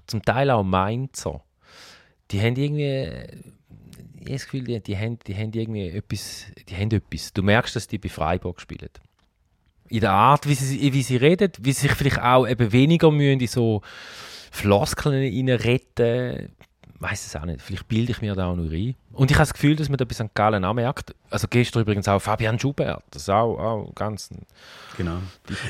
zum 0.06 0.22
Teil 0.22 0.50
auch 0.50 0.64
Mainzer, 0.64 1.42
die 2.30 2.40
haben 2.40 2.56
irgendwie, 2.56 3.08
ich 4.14 4.20
habe 4.20 4.32
das 4.32 4.44
Gefühl, 4.44 4.64
die, 4.64 4.80
die, 4.80 4.96
haben, 4.96 5.18
die 5.26 5.36
haben 5.36 5.52
irgendwie 5.52 5.88
etwas, 5.88 6.46
die 6.68 6.76
haben 6.76 6.90
etwas. 6.90 7.32
Du 7.32 7.42
merkst, 7.42 7.76
dass 7.76 7.86
die 7.86 7.98
bei 7.98 8.08
Freiburg 8.08 8.60
spielen. 8.60 8.88
In 9.92 10.00
der 10.00 10.12
Art, 10.12 10.48
wie 10.48 10.54
sie, 10.54 10.90
wie 10.94 11.02
sie 11.02 11.16
reden, 11.16 11.52
wie 11.60 11.72
sie 11.72 11.82
sich 11.82 11.92
vielleicht 11.92 12.18
auch 12.18 12.48
eben 12.48 12.72
weniger 12.72 13.10
mühen 13.10 13.38
in 13.38 13.46
so 13.46 13.82
Floskeln 14.50 15.14
reinretten. 15.14 16.48
Ich 16.94 17.00
weiß 17.00 17.26
es 17.26 17.36
auch 17.36 17.44
nicht. 17.44 17.60
Vielleicht 17.60 17.88
bilde 17.88 18.12
ich 18.12 18.22
mir 18.22 18.34
da 18.34 18.46
auch 18.46 18.56
nur 18.56 18.70
ein. 18.70 18.94
Und 19.12 19.30
ich 19.30 19.36
habe 19.36 19.42
das 19.42 19.52
Gefühl, 19.52 19.76
dass 19.76 19.90
man 19.90 19.98
da 19.98 20.06
bei 20.06 20.14
St. 20.14 20.34
Gallen 20.34 20.64
anmerkt. 20.64 21.14
Also 21.28 21.46
gestern 21.46 21.82
übrigens 21.82 22.08
auch 22.08 22.20
Fabian 22.20 22.58
Schubert. 22.58 23.02
Das 23.10 23.22
ist 23.22 23.28
auch, 23.28 23.58
auch 23.58 23.94
ganz. 23.94 24.30
Genau. 24.96 25.18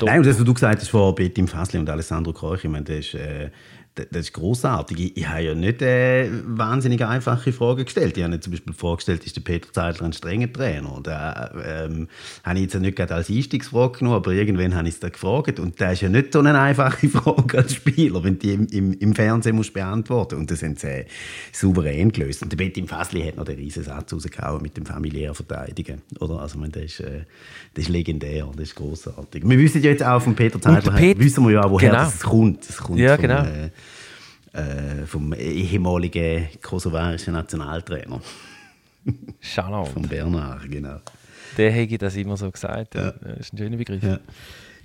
Nein, 0.01 0.19
und 0.19 0.25
das, 0.25 0.39
was 0.39 0.45
du 0.45 0.53
gesagt 0.53 0.79
hast 0.79 0.87
vor 0.87 1.13
Betim 1.13 1.49
Fassli 1.49 1.79
und 1.79 1.89
Alessandro 1.89 2.31
Kreuch, 2.31 2.63
ich 2.63 2.69
meine, 2.69 2.85
das 2.85 2.99
ist. 2.99 3.15
Äh 3.15 3.49
das 3.95 4.07
ist 4.11 4.33
großartig. 4.33 4.99
Ich, 4.99 5.17
ich, 5.17 5.27
habe 5.27 5.41
ja 5.41 5.53
nicht 5.53 5.81
äh, 5.81 6.29
wahnsinnig 6.45 7.05
einfache 7.05 7.53
Fragen 7.53 7.85
gestellt. 7.85 8.17
Ich 8.17 8.23
habe 8.23 8.39
zum 8.39 8.51
Beispiel 8.51 8.73
vorgestellt, 8.73 9.23
ist 9.23 9.35
der 9.35 9.41
Peter 9.41 9.71
Zeidler 9.71 10.07
ein 10.07 10.13
strenger 10.13 10.51
Trainer? 10.51 10.99
Da 11.03 11.51
ähm, 11.63 12.07
habe 12.43 12.57
ich 12.57 12.63
jetzt 12.63 12.75
nicht 12.75 12.95
gerade 12.95 13.13
als 13.13 13.29
Einstiegsfrage 13.29 13.99
genommen, 13.99 14.17
aber 14.17 14.31
irgendwann 14.31 14.75
habe 14.75 14.87
ich 14.87 14.95
es 14.95 14.99
da 14.99 15.09
gefragt. 15.09 15.59
Und 15.59 15.79
das 15.79 15.93
ist 15.93 16.01
ja 16.01 16.09
nicht 16.09 16.33
so 16.33 16.39
eine 16.39 16.59
einfache 16.59 17.07
Frage 17.09 17.57
als 17.59 17.75
Spieler, 17.75 18.23
wenn 18.23 18.39
die 18.39 18.53
im, 18.53 18.67
im, 18.67 18.93
im 18.93 19.13
Fernsehen 19.13 19.55
musst 19.55 19.73
beantworten 19.73 20.35
Und 20.35 20.49
das 20.49 20.63
haben 20.63 20.75
sie 20.75 20.87
äh, 20.87 21.05
souverän 21.51 22.11
gelöst. 22.11 22.41
Und 22.41 22.51
der 22.51 22.57
Betty 22.57 22.85
Fassli 22.87 23.23
hat 23.23 23.37
noch 23.37 23.45
den 23.45 23.57
riesen 23.57 23.83
Satz 23.83 24.11
rausgehauen 24.11 24.61
mit 24.63 24.75
dem 24.75 24.87
familiären 24.87 25.35
Verteidigen. 25.35 26.01
Oder? 26.19 26.39
Also, 26.39 26.57
meine, 26.57 26.71
das, 26.71 26.83
ist, 26.83 26.99
äh, 27.01 27.25
das 27.75 27.85
ist 27.85 27.89
legendär, 27.89 28.49
das 28.55 28.69
ist 28.69 28.75
großartig. 28.75 29.47
Wir 29.47 29.59
wissen 29.59 29.83
ja 29.83 29.91
jetzt 29.91 30.03
auch 30.03 30.21
von 30.21 30.35
Peter 30.35 30.59
Zeidler, 30.59 30.97
wissen 31.17 31.45
wir 31.45 31.51
ja, 31.51 31.69
woher 31.69 31.91
genau. 31.91 32.03
das 32.03 32.19
kommt. 32.21 32.67
Das 32.67 32.77
kommt 32.77 32.97
ja, 32.99 33.17
genau. 33.17 33.43
Von, 33.43 33.71
äh, 34.53 35.05
vom 35.05 35.33
ehemaligen 35.33 36.47
kosovarischen 36.61 37.33
Nationaltrainer. 37.33 38.21
Shoutout. 39.41 39.91
Von 39.91 40.03
Bernard, 40.03 40.69
genau. 40.69 40.99
Der 41.57 41.71
hätte 41.71 41.97
das 41.97 42.15
immer 42.15 42.37
so 42.37 42.49
gesagt. 42.49 42.95
Ja. 42.95 43.11
Das 43.11 43.39
ist 43.39 43.53
ein 43.53 43.57
schöner 43.57 43.77
Begriff. 43.77 44.01
Ja. 44.01 44.19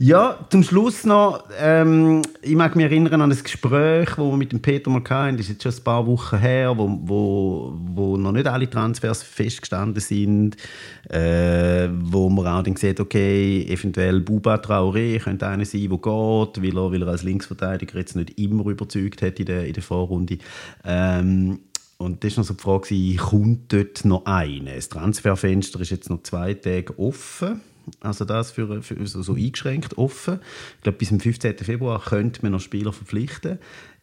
Ja, 0.01 0.47
zum 0.51 0.63
Schluss 0.63 1.03
noch, 1.03 1.43
ähm, 1.59 2.23
ich 2.41 2.55
mag 2.55 2.77
mich 2.77 2.85
erinnern 2.85 3.21
an 3.21 3.31
das 3.31 3.43
Gespräch, 3.43 4.11
das 4.11 4.19
wir 4.19 4.37
mit 4.37 4.53
dem 4.53 4.63
Peter 4.63 4.91
mal 4.91 5.03
hatten, 5.03 5.37
das 5.37 5.47
ist 5.47 5.55
jetzt 5.55 5.63
schon 5.65 5.73
ein 5.73 5.83
paar 5.83 6.07
Wochen 6.07 6.39
her, 6.39 6.79
wo, 6.79 7.01
wo, 7.03 7.75
wo 7.75 8.17
noch 8.17 8.31
nicht 8.31 8.47
alle 8.47 8.71
Transfers 8.71 9.25
festgestanden 9.25 10.01
sind, 10.01 10.57
äh, 11.11 11.89
wo 11.93 12.29
man 12.29 12.47
auch 12.47 12.63
dann 12.63 12.77
sieht, 12.77 13.01
okay, 13.01 13.67
eventuell 13.69 14.21
Buba 14.21 14.55
Traoré 14.55 15.19
könnte 15.19 15.49
einer 15.49 15.65
sein, 15.65 15.89
der 15.89 15.99
geht, 15.99 16.63
weil 16.63 16.79
er, 16.79 16.93
weil 16.93 17.03
er 17.03 17.09
als 17.09 17.25
Linksverteidiger 17.25 17.99
jetzt 17.99 18.15
nicht 18.15 18.39
immer 18.39 18.67
überzeugt 18.67 19.21
hat 19.21 19.41
in 19.41 19.47
der, 19.47 19.67
in 19.67 19.73
der 19.73 19.83
Vorrunde. 19.83 20.39
Ähm, 20.85 21.59
und 21.97 22.23
das 22.23 22.37
war 22.37 22.43
noch 22.43 22.47
so 22.47 22.55
die 22.55 22.63
Frage, 22.63 23.17
kommt 23.17 23.73
dort 23.73 24.05
noch 24.05 24.27
einer? 24.27 24.77
Das 24.77 24.91
Transferfenster 24.91 25.81
ist 25.81 25.91
jetzt 25.91 26.09
noch 26.09 26.23
zwei 26.23 26.55
Tage 26.55 26.97
offen. 26.97 27.63
Also 28.01 28.25
das 28.25 28.51
für, 28.51 28.83
für 28.83 29.07
so, 29.07 29.23
so, 29.23 29.35
eingeschränkt 29.35 29.99
offen. 29.99 30.41
Ich 30.77 30.83
glaube, 30.83 30.99
bis 30.99 31.09
zum 31.09 31.21
15. 31.21 31.59
Februar 31.59 32.03
könnte 32.03 32.43
man 32.43 32.53
noch 32.53 32.61
Spieler 32.61 32.93
verpflichten. 32.93 33.59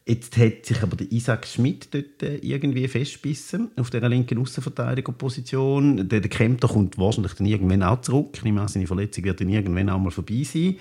Jetzt 0.07 0.37
hat 0.37 0.67
sich 0.67 0.83
aber 0.83 0.95
der 0.95 1.11
Isaac 1.11 1.47
Schmidt 1.47 1.91
dort 1.91 2.21
äh, 2.21 2.35
irgendwie 2.35 2.87
festbissen 2.87 3.71
auf 3.75 3.89
der 3.89 4.07
linken 4.07 4.37
Außenverteidigerposition. 4.37 6.07
Der, 6.07 6.19
der 6.19 6.29
Kempter 6.29 6.67
kommt 6.67 6.99
wahrscheinlich 6.99 7.33
dann 7.33 7.47
irgendwann 7.47 7.81
auch 7.81 8.01
zurück. 8.01 8.37
Ich 8.37 8.45
an, 8.45 8.67
seine 8.67 8.85
Verletzung 8.85 9.23
wird 9.23 9.41
dann 9.41 9.49
irgendwann 9.49 9.89
auch 9.89 9.97
mal 9.97 10.11
vorbei 10.11 10.43
sein. 10.43 10.75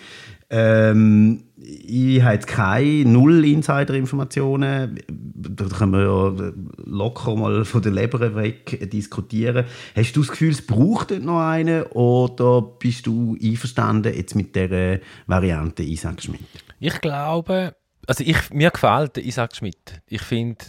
Ähm, 0.51 1.45
ich 1.57 2.23
habe 2.23 2.35
jetzt 2.35 2.49
keine 2.49 3.07
null 3.07 3.47
Insider-Informationen. 3.47 5.01
Da 5.09 5.65
können 5.69 5.93
wir 5.93 6.03
ja 6.03 6.53
locker 6.85 7.35
mal 7.35 7.65
von 7.65 7.81
der 7.81 7.93
Leber 7.93 8.35
weg 8.35 8.91
diskutieren. 8.91 9.65
Hast 9.97 10.15
du 10.17 10.21
das 10.21 10.33
Gefühl, 10.33 10.51
es 10.51 10.67
braucht 10.67 11.13
dort 11.13 11.23
noch 11.23 11.41
einen 11.41 11.85
oder 11.85 12.61
bist 12.61 13.07
du 13.07 13.39
einverstanden 13.43 14.13
jetzt 14.15 14.35
mit 14.35 14.55
der 14.55 15.01
Variante 15.27 15.83
Isaac 15.83 16.23
Schmidt? 16.23 16.41
Ich 16.79 17.01
glaube, 17.01 17.75
also 18.07 18.25
ich, 18.25 18.51
mir 18.51 18.71
gefällt 18.71 19.19
Isaac 19.19 19.57
Schmidt. 19.57 20.01
Ich 20.09 20.23
finde, 20.23 20.65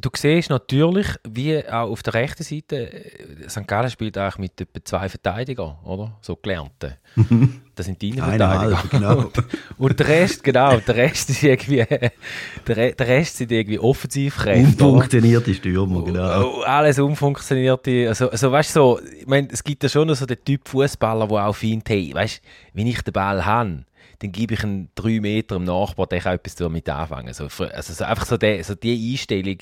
du 0.00 0.10
siehst 0.14 0.50
natürlich, 0.50 1.06
wie 1.28 1.58
auch 1.66 1.90
auf 1.90 2.02
der 2.02 2.14
rechten 2.14 2.42
Seite, 2.42 2.92
äh, 2.92 3.48
St. 3.48 3.66
Gallen 3.66 3.90
spielt 3.90 4.16
eigentlich 4.16 4.38
mit 4.38 4.60
etwa 4.60 4.84
zwei 4.84 5.08
Verteidigern, 5.08 5.76
oder? 5.84 6.16
So 6.20 6.36
gelernte. 6.36 6.98
Das 7.78 7.86
sind 7.86 8.02
deine 8.02 8.16
Verteidiger. 8.16 8.82
genau. 8.90 9.30
Und 9.78 10.00
der 10.00 10.08
Rest, 10.08 10.42
genau, 10.42 10.78
der 10.78 10.96
Rest 10.96 11.30
ist 11.30 11.44
irgendwie, 11.44 11.76
der, 12.66 12.90
der 12.90 13.06
Rest 13.06 13.36
sind 13.36 13.52
irgendwie 13.52 13.78
Offensivkräfte. 13.78 14.84
Unfunktionierte 14.84 15.54
Stürmer, 15.54 16.02
genau. 16.02 16.42
Oh, 16.42 16.62
alles 16.62 16.98
unfunktionierte, 16.98 18.08
also, 18.08 18.30
also 18.30 18.50
weißt 18.50 18.70
du 18.70 18.80
so, 18.80 19.00
ich 19.20 19.28
meine, 19.28 19.46
es 19.52 19.62
gibt 19.62 19.84
ja 19.84 19.88
schon 19.88 20.12
so 20.12 20.26
den 20.26 20.42
Typ 20.44 20.66
Fußballer, 20.66 21.28
der 21.28 21.46
auch 21.46 21.54
findet, 21.54 21.88
hey, 21.90 22.12
weißt 22.12 22.38
du, 22.38 22.48
wenn 22.76 22.88
ich 22.88 23.00
den 23.02 23.12
Ball 23.12 23.46
habe, 23.46 23.84
dann 24.20 24.32
gebe 24.32 24.54
ich 24.54 24.64
einen 24.64 24.90
drei 24.94 25.20
Meter 25.20 25.56
im 25.56 25.64
Nachbar, 25.64 26.06
der 26.06 26.20
kann 26.20 26.34
etwas 26.34 26.56
damit 26.56 26.88
anfangen. 26.88 27.28
Also, 27.28 27.44
also 27.44 27.92
so 27.92 28.04
einfach 28.04 28.26
so, 28.26 28.36
die, 28.36 28.62
so 28.62 28.74
die 28.74 29.12
Einstellung 29.12 29.58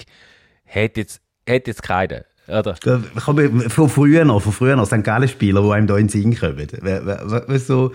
hat 0.66 0.96
jetzt, 0.96 1.20
hat 1.48 1.66
jetzt 1.66 1.82
keiner. 1.82 2.24
Oder? 2.48 2.76
Von 3.16 3.88
früher 3.88 4.24
noch, 4.24 4.40
von 4.40 4.52
früher 4.52 4.76
noch, 4.76 4.86
St. 4.86 5.02
Gallen-Spieler, 5.02 5.62
die 5.62 5.70
einem 5.72 5.86
da 5.86 5.96
in 5.96 6.06
den 6.06 6.08
Sinn 6.08 6.38
kommen. 6.38 6.58
Weißt 6.58 7.66
so, 7.66 7.92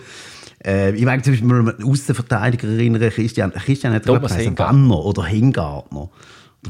äh, 0.64 0.93
ich 0.93 1.05
meine 1.05 1.22
zum 1.22 1.34
Beispiel 1.34 1.47
mal 1.47 1.74
einen 1.74 1.84
Außenverteidiger 1.84 2.68
erinnern, 2.68 3.09
Christian, 3.09 3.53
Christian 3.53 3.93
hat 3.93 4.05
Thomas 4.05 4.38
Wanner 4.57 5.05
oder 5.05 5.26
Hingartner. 5.26 6.09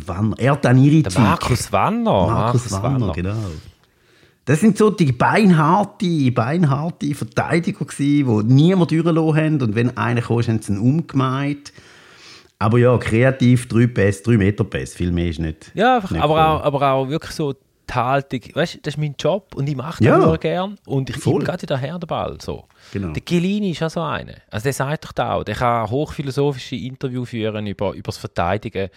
Wanner. 0.06 0.36
Er 0.40 0.54
hat 0.54 0.64
dann 0.64 0.78
ihre. 0.78 1.10
Markus 1.20 1.72
Wanner. 1.72 2.28
Markus, 2.28 2.70
Markus 2.70 2.72
Wanner, 2.72 3.02
Wanner, 3.02 3.14
genau. 3.14 3.52
Das 4.46 4.60
sind 4.60 4.78
so 4.78 4.90
die 4.90 5.12
beinharte, 5.12 6.32
beinharte 6.32 7.14
Verteidiger 7.14 7.86
gewesen, 7.86 8.48
die 8.48 8.54
niemand 8.54 8.92
durchgelassen 8.92 9.36
haben. 9.36 9.62
Und 9.62 9.76
wenn 9.76 9.96
einer 9.98 10.22
kam, 10.22 10.42
haben 10.42 10.62
sie 10.62 10.74
ihn 10.74 10.80
umgemeint. 10.80 11.72
Aber 12.58 12.78
ja, 12.78 12.98
kreativ, 12.98 13.68
drei 13.68 13.88
Pässe, 13.88 14.24
drei 14.24 14.38
Meter 14.38 14.64
Pässe, 14.64 14.96
viel 14.96 15.12
mehr 15.12 15.30
ist 15.30 15.40
nicht. 15.40 15.72
Ja, 15.74 15.96
einfach, 15.96 16.12
nicht 16.12 16.22
aber, 16.22 16.48
auch, 16.48 16.64
aber 16.64 16.92
auch 16.92 17.10
wirklich 17.10 17.32
so 17.32 17.54
die 17.54 17.94
Haltung, 17.94 18.42
weißt 18.54 18.76
du, 18.76 18.80
das 18.84 18.94
ist 18.94 18.98
mein 19.00 19.16
Job 19.18 19.56
und 19.56 19.68
ich 19.68 19.76
mache 19.76 20.04
das 20.04 20.08
ja. 20.08 20.18
nur 20.18 20.38
gern 20.38 20.78
und 20.86 21.10
ich 21.10 21.20
gebe 21.20 21.40
gerade 21.40 21.66
daher 21.66 21.98
den 21.98 22.08
Ball. 22.08 22.38
So. 22.40 22.66
Genau. 22.94 23.14
Der 23.14 23.22
Gilini 23.22 23.72
ist 23.72 23.80
ja 23.80 23.90
so 23.90 24.02
einer. 24.02 24.36
Also 24.50 24.64
der 24.66 24.74
sagt 24.74 25.06
doch 25.06 25.12
da 25.12 25.34
auch, 25.34 25.44
der 25.44 25.56
kann 25.56 25.90
hochphilosophische 25.90 26.76
Interviews 26.76 27.30
führen 27.30 27.68
über, 27.68 27.94
über 27.94 28.04
das 28.04 28.18
Verteidigen 28.18 28.90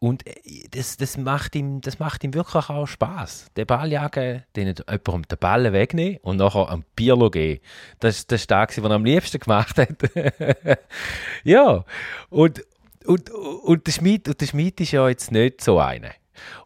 und 0.00 0.26
äh, 0.26 0.32
das, 0.70 0.96
das, 0.96 1.16
macht 1.16 1.54
ihm, 1.54 1.80
das 1.80 1.98
macht 1.98 2.24
ihm 2.24 2.34
wirklich 2.34 2.68
auch 2.68 2.86
Spaß. 2.86 3.50
Den 3.56 3.66
Ball 3.66 3.90
jagen, 3.90 4.44
den 4.54 4.66
jemandem 4.68 5.28
den 5.28 5.38
Ball 5.38 5.72
wegnehmen 5.72 6.18
und 6.22 6.36
nachher 6.36 6.70
ein 6.70 6.84
Bier 6.94 7.16
geben. 7.30 7.60
Das, 8.00 8.26
das 8.26 8.42
ist 8.42 8.50
das, 8.50 8.68
was 8.78 8.84
er 8.84 8.90
am 8.90 9.04
liebsten 9.04 9.40
gemacht 9.40 9.78
hat. 9.78 9.88
ja, 11.44 11.84
und, 12.30 12.64
und, 13.04 13.30
und, 13.30 13.86
der 13.86 13.92
Schmied, 13.92 14.28
und 14.28 14.40
der 14.40 14.46
Schmied 14.46 14.80
ist 14.80 14.92
ja 14.92 15.08
jetzt 15.08 15.32
nicht 15.32 15.62
so 15.62 15.78
einer. 15.78 16.10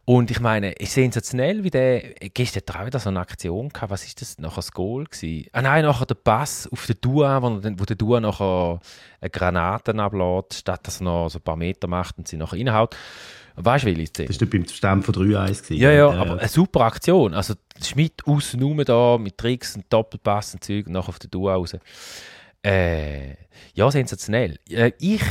Und 0.04 0.30
ich 0.30 0.40
meine, 0.40 0.72
ist 0.72 0.94
sensationell, 0.94 1.64
wie 1.64 1.70
der, 1.70 2.00
gestern 2.34 2.62
hat 2.62 2.74
er 2.74 2.80
auch 2.80 2.86
wieder 2.86 2.98
so 2.98 3.08
eine 3.10 3.20
Aktion 3.20 3.68
gehabt, 3.68 3.90
was 3.90 4.04
ist 4.04 4.20
das, 4.20 4.38
nachher 4.38 4.56
das 4.56 4.72
Goal 4.72 5.04
gewesen? 5.04 5.48
Ah 5.52 5.62
nein, 5.62 5.84
nachher 5.84 6.06
der 6.06 6.14
Pass 6.14 6.68
auf 6.70 6.86
den 6.86 6.96
Dua, 7.00 7.42
wo, 7.42 7.60
wo 7.62 7.84
der 7.84 7.96
Dua 7.96 8.20
nachher 8.20 8.80
eine 9.20 9.30
Granaten 9.30 10.00
ablädt, 10.00 10.54
statt 10.54 10.86
dass 10.86 11.00
er 11.00 11.04
noch 11.04 11.28
so 11.28 11.38
ein 11.38 11.42
paar 11.42 11.56
Meter 11.56 11.86
macht 11.86 12.18
und 12.18 12.28
sie 12.28 12.36
nachher 12.36 12.58
reinhaut. 12.58 12.96
Weißt 13.56 13.84
du, 13.84 13.88
welche 13.88 14.06
Szene? 14.06 14.28
Das 14.28 14.40
war 14.40 14.48
beim 14.48 14.66
Stand 14.66 15.04
von 15.04 15.14
3-1. 15.14 15.74
Ja, 15.74 15.90
ja, 15.90 16.10
aber 16.10 16.38
eine 16.38 16.48
super 16.48 16.82
Aktion. 16.82 17.34
Also 17.34 17.54
Schmidt 17.82 18.24
außen 18.24 18.62
rum 18.62 18.82
da 18.84 19.18
mit 19.18 19.36
Tricks 19.36 19.76
und 19.76 19.84
Doppelpass 19.92 20.54
und 20.54 20.64
Zeug 20.64 20.86
und 20.86 20.92
nachher 20.92 21.10
auf 21.10 21.18
den 21.18 21.30
Dua 21.30 21.54
raus. 21.54 21.76
Äh, 22.62 23.34
ja, 23.74 23.90
sensationell. 23.90 24.58
Äh, 24.68 24.92
ich 24.98 25.22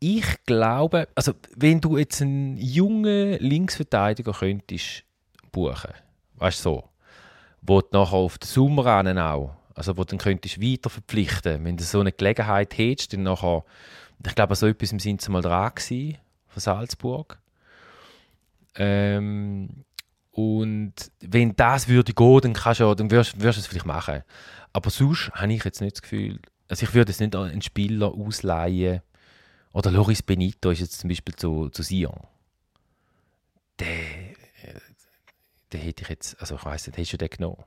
ich 0.00 0.44
glaube, 0.44 1.08
also 1.14 1.32
wenn 1.56 1.80
du 1.80 1.96
jetzt 1.96 2.22
einen 2.22 2.56
jungen 2.56 3.38
Linksverteidiger 3.38 4.32
könntest 4.32 5.04
buchen, 5.52 5.92
weißt 6.34 6.58
du 6.60 6.62
so, 6.62 6.84
wo 7.62 7.80
du 7.80 7.88
nachher 7.92 8.16
auf 8.16 8.38
den 8.38 8.46
Sommer 8.46 9.04
auch, 9.32 9.56
also 9.74 9.96
wo 9.96 10.02
du 10.02 10.10
dann 10.10 10.18
könntest 10.18 10.60
weiter 10.60 10.90
verpflichten, 10.90 11.64
wenn 11.64 11.76
du 11.76 11.84
so 11.84 12.00
eine 12.00 12.12
Gelegenheit 12.12 12.76
hättest, 12.76 13.12
dann 13.12 13.22
nachher, 13.22 13.64
ich 14.24 14.34
glaube, 14.34 14.54
so 14.54 14.66
etwas 14.66 14.92
im 14.92 14.98
Sinn 14.98 15.18
mal 15.28 15.42
dran 15.42 15.72
gewesen, 15.74 16.18
von 16.46 16.60
Salzburg. 16.60 17.38
Ähm, 18.74 19.84
und 20.32 20.92
wenn 21.20 21.56
das 21.56 21.88
würde 21.88 22.12
gehen, 22.12 22.40
dann, 22.42 22.52
kannst 22.52 22.80
du, 22.80 22.94
dann 22.94 23.10
wirst, 23.10 23.40
wirst 23.40 23.58
du 23.58 23.60
es 23.60 23.66
vielleicht 23.66 23.86
machen. 23.86 24.22
Aber 24.72 24.90
sonst 24.90 25.30
habe 25.32 25.52
ich 25.52 25.64
jetzt 25.64 25.80
nicht 25.80 25.96
das 25.96 26.02
Gefühl, 26.02 26.38
also 26.68 26.84
ich 26.84 26.94
würde 26.94 27.10
jetzt 27.10 27.20
nicht 27.20 27.34
einen 27.34 27.62
Spieler 27.62 28.12
ausleihen. 28.12 29.00
Oder 29.76 29.90
Loris 29.90 30.22
Benito 30.22 30.70
ist 30.70 30.80
jetzt 30.80 30.98
zum 31.00 31.08
Beispiel 31.08 31.34
zu, 31.36 31.68
zu 31.68 31.82
Sion. 31.82 32.16
Der, 33.78 33.86
äh, 33.86 34.80
den 35.70 35.80
hätte 35.82 36.02
ich 36.02 36.08
jetzt, 36.08 36.40
also 36.40 36.54
ich 36.54 36.64
weiß 36.64 36.86
nicht, 36.86 36.98
hast 36.98 37.12
du 37.12 37.18
den 37.18 37.28
genommen? 37.28 37.62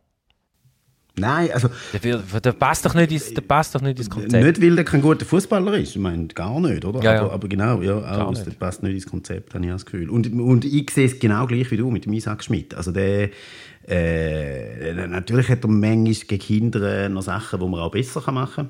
Nein, 1.16 1.52
also. 1.52 1.70
Der, 1.94 2.18
der, 2.18 2.52
passt 2.54 2.84
doch 2.84 2.96
nicht 2.96 3.12
ins, 3.12 3.32
der 3.32 3.42
passt 3.42 3.76
doch 3.76 3.82
nicht 3.82 4.00
ins 4.00 4.10
Konzept. 4.10 4.44
Nicht, 4.44 4.60
weil 4.60 4.78
er 4.80 4.86
kein 4.86 5.04
guter 5.04 5.24
Fußballer 5.24 5.76
ist. 5.76 5.92
Ich 5.92 6.02
meine, 6.02 6.26
gar 6.30 6.60
nicht, 6.60 6.84
oder? 6.84 7.00
Ja, 7.04 7.14
ja. 7.14 7.22
Aber, 7.22 7.34
aber, 7.34 7.48
genau, 7.48 7.80
ja, 7.84 8.26
auch, 8.26 8.34
der 8.34 8.52
passt 8.54 8.82
nicht 8.82 8.96
ins 8.96 9.06
Konzept, 9.06 9.54
habe 9.54 9.64
ich 9.64 9.72
das 9.72 9.86
Gefühl. 9.86 10.10
Und, 10.10 10.34
und 10.34 10.66
ich 10.66 10.90
sehe 10.90 11.06
es 11.06 11.20
genau 11.20 11.46
gleich 11.46 11.70
wie 11.70 11.78
du 11.78 11.92
mit 11.92 12.06
dem 12.06 12.14
Isaac 12.14 12.44
Schmidt. 12.44 12.74
Also 12.74 12.92
der, 12.92 13.30
äh, 13.88 14.94
natürlich 14.94 15.48
hat 15.50 15.64
er 15.64 15.70
manchmal 15.70 16.14
gegen 16.14 16.40
Kinder 16.40 17.08
noch 17.10 17.22
Sachen, 17.22 17.60
die 17.60 17.68
man 17.68 17.82
auch 17.82 17.92
besser 17.92 18.32
machen 18.32 18.56
kann. 18.56 18.70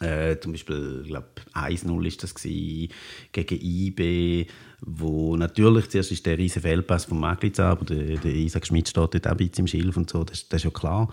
Äh, 0.00 0.38
zum 0.40 0.52
Beispiel, 0.52 1.00
ich 1.02 1.08
glaube, 1.08 1.28
1-0 1.54 1.88
war 1.88 2.18
das 2.20 2.34
gewesen, 2.34 2.92
gegen 3.32 3.60
IB, 3.60 4.46
wo 4.80 5.36
natürlich 5.36 5.88
zuerst 5.88 6.12
ist 6.12 6.26
der 6.26 6.36
riesen 6.36 6.62
Fehlpass 6.62 7.06
von 7.06 7.18
Maglitz 7.18 7.58
aber 7.60 7.84
der, 7.84 8.18
der 8.18 8.34
Isaac 8.34 8.66
Schmidt 8.66 8.88
steht 8.88 9.14
dort 9.14 9.26
auch 9.26 9.30
ein 9.30 9.36
bisschen 9.38 9.60
im 9.60 9.66
Schilf 9.66 9.96
und 9.96 10.10
so, 10.10 10.24
das, 10.24 10.48
das 10.48 10.60
ist 10.60 10.64
ja 10.64 10.70
klar. 10.70 11.08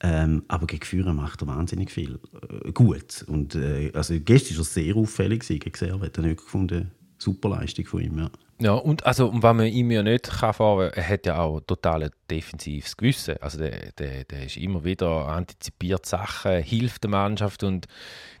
Ähm, 0.00 0.44
aber 0.46 0.66
gegen 0.66 0.84
Führer 0.84 1.12
macht 1.12 1.42
er 1.42 1.48
wahnsinnig 1.48 1.90
viel 1.90 2.20
äh, 2.64 2.70
gut. 2.70 3.24
Und, 3.26 3.56
äh, 3.56 3.90
also 3.94 4.14
gestern 4.20 4.56
war 4.56 4.62
er 4.62 4.64
sehr 4.64 4.96
auffällig 4.96 5.46
gegen 5.46 5.74
Servet. 5.74 6.16
Ich 6.16 6.24
habe 6.24 6.36
gefunden, 6.36 6.92
super 7.18 7.50
Leistung 7.50 7.86
von 7.86 8.00
ihm. 8.00 8.18
Ja. 8.18 8.30
Ja, 8.60 8.72
und 8.72 9.06
also, 9.06 9.30
was 9.32 9.54
man 9.54 9.66
ihm 9.66 9.92
ja 9.92 10.02
nicht 10.02 10.28
kann 10.28 10.52
fahren 10.52 10.90
er 10.92 11.08
hat 11.08 11.26
ja 11.26 11.38
auch 11.38 11.60
total 11.60 12.10
defensives 12.28 12.96
Gewissen. 12.96 13.36
Also 13.40 13.58
der, 13.58 13.92
der, 13.92 14.24
der 14.24 14.46
ist 14.46 14.56
immer 14.56 14.82
wieder 14.82 15.28
antizipiert 15.28 16.06
Sachen, 16.06 16.60
hilft 16.62 17.04
der 17.04 17.10
Mannschaft 17.10 17.62
und 17.62 17.86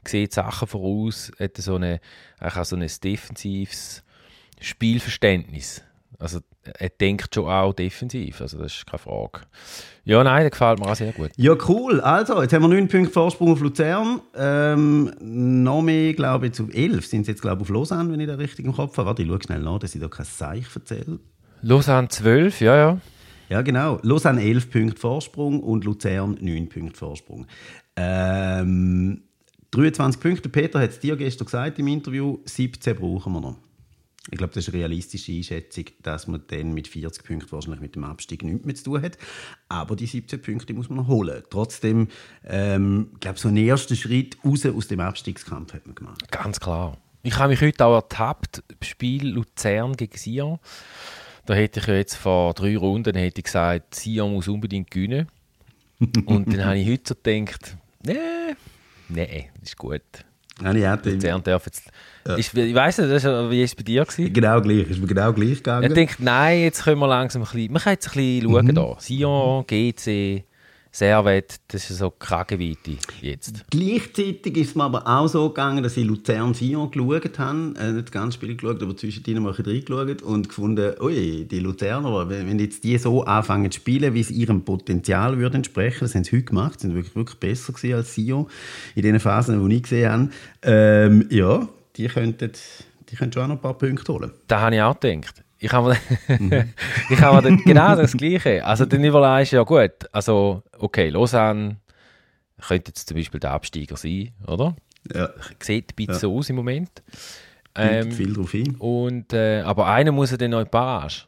sieht 0.04 0.32
Sachen 0.32 0.66
voraus, 0.66 1.30
hat 1.38 1.56
so, 1.56 1.76
eine, 1.76 2.00
so 2.62 2.74
ein 2.74 2.90
defensives 3.04 4.02
Spielverständnis. 4.60 5.84
Also 6.20 6.40
er 6.62 6.88
denkt 6.88 7.32
schon 7.32 7.46
auch 7.46 7.72
defensiv, 7.72 8.40
also 8.40 8.58
das 8.58 8.74
ist 8.74 8.86
keine 8.86 8.98
Frage. 8.98 9.42
Ja, 10.04 10.24
nein, 10.24 10.40
der 10.40 10.50
gefällt 10.50 10.80
mir 10.80 10.86
auch 10.86 10.96
sehr 10.96 11.12
gut. 11.12 11.30
Ja, 11.36 11.54
cool. 11.68 12.00
Also, 12.00 12.42
jetzt 12.42 12.52
haben 12.52 12.62
wir 12.62 12.68
9 12.68 12.88
Punkte 12.88 13.12
Vorsprung 13.12 13.52
auf 13.52 13.60
Luzern. 13.60 14.20
Ähm, 14.34 15.12
noch 15.20 15.80
mehr, 15.82 16.14
glaube 16.14 16.46
ich, 16.46 16.54
zu 16.54 16.68
11 16.70 17.06
sind 17.06 17.26
sie 17.26 17.32
jetzt, 17.32 17.40
glaube 17.40 17.62
ich, 17.62 17.68
auf 17.68 17.68
Lausanne, 17.68 18.12
wenn 18.12 18.18
ich 18.18 18.26
das 18.26 18.38
richtig 18.38 18.64
im 18.64 18.72
Kopf 18.72 18.96
habe. 18.96 19.06
Warte, 19.06 19.22
ich 19.22 19.28
schaue 19.28 19.42
schnell 19.42 19.60
nach, 19.60 19.78
dass 19.78 19.94
ich 19.94 20.00
da 20.00 20.08
kein 20.08 20.26
Seich 20.26 20.66
erzähle. 20.74 21.20
Lausanne 21.62 22.08
12, 22.08 22.62
ja, 22.62 22.76
ja. 22.76 22.98
Ja, 23.48 23.62
genau. 23.62 24.00
Lausanne 24.02 24.42
11 24.42 24.70
Punkte 24.70 25.00
Vorsprung 25.00 25.60
und 25.60 25.84
Luzern 25.84 26.36
9 26.40 26.68
Punkte 26.68 26.98
Vorsprung. 26.98 27.46
Ähm, 27.94 29.22
23 29.70 30.20
Punkte. 30.20 30.48
Peter 30.48 30.80
hat 30.80 30.90
es 30.90 31.00
dir 31.00 31.16
gestern 31.16 31.44
gesagt 31.44 31.78
im 31.78 31.86
Interview, 31.86 32.38
17 32.44 32.96
brauchen 32.96 33.32
wir 33.34 33.40
noch. 33.40 33.56
Ich 34.30 34.36
glaube, 34.36 34.52
das 34.52 34.68
ist 34.68 34.74
eine 34.74 34.82
realistische 34.82 35.32
Einschätzung, 35.32 35.86
dass 36.02 36.26
man 36.26 36.42
dann 36.48 36.74
mit 36.74 36.88
40 36.88 37.24
Punkten 37.24 37.50
wahrscheinlich 37.50 37.80
mit 37.80 37.94
dem 37.94 38.04
Abstieg 38.04 38.42
nichts 38.42 38.64
mehr 38.64 38.74
zu 38.74 38.84
tun 38.84 39.02
hat. 39.02 39.16
Aber 39.68 39.96
die 39.96 40.06
17 40.06 40.42
Punkte 40.42 40.74
muss 40.74 40.88
man 40.90 40.98
noch 40.98 41.08
holen. 41.08 41.42
Trotzdem, 41.48 42.08
ähm, 42.44 43.08
ich 43.14 43.20
glaube, 43.20 43.38
so 43.38 43.48
einen 43.48 43.56
ersten 43.56 43.96
Schritt 43.96 44.36
raus 44.44 44.66
aus 44.66 44.88
dem 44.88 45.00
Abstiegskampf 45.00 45.72
hat 45.72 45.86
man 45.86 45.94
gemacht. 45.94 46.30
Ganz 46.30 46.60
klar. 46.60 46.98
Ich 47.22 47.36
habe 47.38 47.50
mich 47.50 47.60
heute 47.60 47.84
auch 47.84 47.94
ertappt, 47.94 48.62
Spiel 48.82 49.28
Luzern 49.28 49.94
gegen 49.96 50.16
Sion. 50.16 50.58
Da 51.46 51.54
hätte 51.54 51.80
ich 51.80 51.86
jetzt 51.86 52.14
vor 52.14 52.52
drei 52.52 52.76
Runden 52.76 53.16
hätte 53.16 53.40
ich 53.40 53.44
gesagt, 53.44 53.94
Sion 53.94 54.34
muss 54.34 54.48
unbedingt 54.48 54.90
gewinnen. 54.90 55.28
Und 56.26 56.52
dann 56.52 56.64
habe 56.64 56.78
ich 56.78 56.88
heute 56.88 57.02
so 57.08 57.14
gedacht, 57.14 57.76
nee, 58.04 58.54
nee, 59.08 59.50
ist 59.62 59.76
gut. 59.76 60.02
Ja, 60.62 60.72
ich 60.72 60.84
hätte 60.84 61.10
Luzern 61.10 61.42
darf 61.42 61.66
jetzt 61.66 61.90
ja. 62.26 62.34
Ist, 62.34 62.54
ich 62.54 62.74
weiss 62.74 62.98
nicht, 62.98 63.08
wie 63.08 63.24
war 63.24 63.52
es 63.52 63.74
bei 63.74 63.82
dir? 63.82 64.04
Gewesen? 64.04 64.32
Genau 64.32 64.60
gleich, 64.60 64.90
ist 64.90 65.00
mir 65.00 65.06
genau 65.06 65.32
gleich 65.32 65.56
gegangen. 65.56 65.84
Ich 65.84 65.94
denke, 65.94 66.16
nein, 66.18 66.60
jetzt 66.60 66.84
können 66.84 67.00
wir 67.00 67.08
langsam 67.08 67.42
ein 67.42 67.44
bisschen, 67.44 67.72
man 67.72 67.80
kann 67.80 67.92
jetzt 67.94 68.08
ein 68.08 68.12
bisschen 68.12 68.50
schauen 68.50 68.66
mhm. 68.66 68.74
da. 68.74 68.96
Sion, 68.98 69.66
GC, 69.66 70.44
Servet, 70.98 71.60
das 71.68 71.90
ist 71.90 71.98
so 71.98 72.10
Kragenweite 72.10 72.96
jetzt. 73.22 73.64
Gleichzeitig 73.70 74.56
ist 74.56 74.70
es 74.70 74.74
mir 74.74 74.82
aber 74.82 75.06
auch 75.06 75.28
so 75.28 75.46
gegangen, 75.48 75.84
dass 75.84 75.96
ich 75.96 76.04
Luzern 76.04 76.54
Sion 76.54 76.90
geschaut 76.90 77.38
habe, 77.38 77.74
äh, 77.78 77.92
nicht 77.92 78.10
ganz 78.10 78.34
Spiel 78.34 78.56
geschaut, 78.56 78.82
aber 78.82 78.96
zwischendrin 78.96 79.40
mal 79.40 79.52
reingeschaut 79.52 80.22
und 80.22 80.48
gefunden, 80.48 80.94
ui, 81.00 81.44
die 81.44 81.60
Luzerner, 81.60 82.28
wenn 82.28 82.58
jetzt 82.58 82.82
die 82.82 82.98
so 82.98 83.22
anfangen 83.22 83.70
zu 83.70 83.76
spielen, 83.76 84.12
wie 84.12 84.20
es 84.20 84.32
ihrem 84.32 84.64
Potenzial 84.64 85.38
würde 85.38 85.58
entsprechen, 85.58 86.00
das 86.00 86.16
haben 86.16 86.24
sie 86.24 86.36
heute 86.36 86.46
gemacht, 86.46 86.80
sind 86.80 86.96
wirklich, 86.96 87.14
wirklich 87.14 87.38
besser 87.38 87.72
gewesen 87.72 87.94
als 87.94 88.14
Sion 88.16 88.48
in 88.96 89.02
den 89.02 89.20
Phasen, 89.20 89.68
die 89.68 89.76
ich 89.76 89.82
gesehen 89.84 90.10
habe. 90.10 90.30
Ähm, 90.62 91.26
ja, 91.30 91.68
die 91.96 92.08
könnten, 92.08 92.50
die 93.08 93.14
könnten 93.14 93.34
schon 93.34 93.42
auch 93.44 93.48
noch 93.48 93.54
ein 93.54 93.62
paar 93.62 93.78
Punkte 93.78 94.12
holen. 94.12 94.32
Da 94.48 94.62
habe 94.62 94.74
ich 94.74 94.82
auch 94.82 94.98
gedacht. 94.98 95.44
Ich 95.58 95.72
habe 95.72 95.96
mir, 96.38 96.68
ich 97.10 97.20
habe 97.20 97.56
genau 97.64 97.96
das 97.96 98.16
Gleiche. 98.16 98.64
Also 98.64 98.84
dann 98.84 99.02
überlegst 99.02 99.52
ja 99.52 99.62
gut, 99.62 99.92
also 100.12 100.62
okay, 100.78 101.10
Lausanne 101.10 101.76
könnte 102.60 102.90
jetzt 102.90 103.08
zum 103.08 103.16
Beispiel 103.16 103.40
der 103.40 103.52
Absteiger 103.52 103.96
sein, 103.96 104.32
oder? 104.46 104.76
Ja. 105.12 105.30
Sieht 105.60 105.92
ein 105.92 105.96
bisschen 105.96 106.14
ja. 106.14 106.18
so 106.18 106.36
aus 106.36 106.50
im 106.50 106.56
Moment. 106.56 107.02
Ähm, 107.74 108.10
viel 108.12 108.34
drauf 108.34 108.50
hin. 108.50 108.76
Und, 108.76 109.32
äh, 109.32 109.60
aber 109.60 109.86
einer 109.86 110.12
muss 110.12 110.30
ja 110.30 110.36
dann 110.36 110.50
noch 110.50 110.58
in 110.58 110.64
die 110.64 110.70
Barrage. 110.70 111.24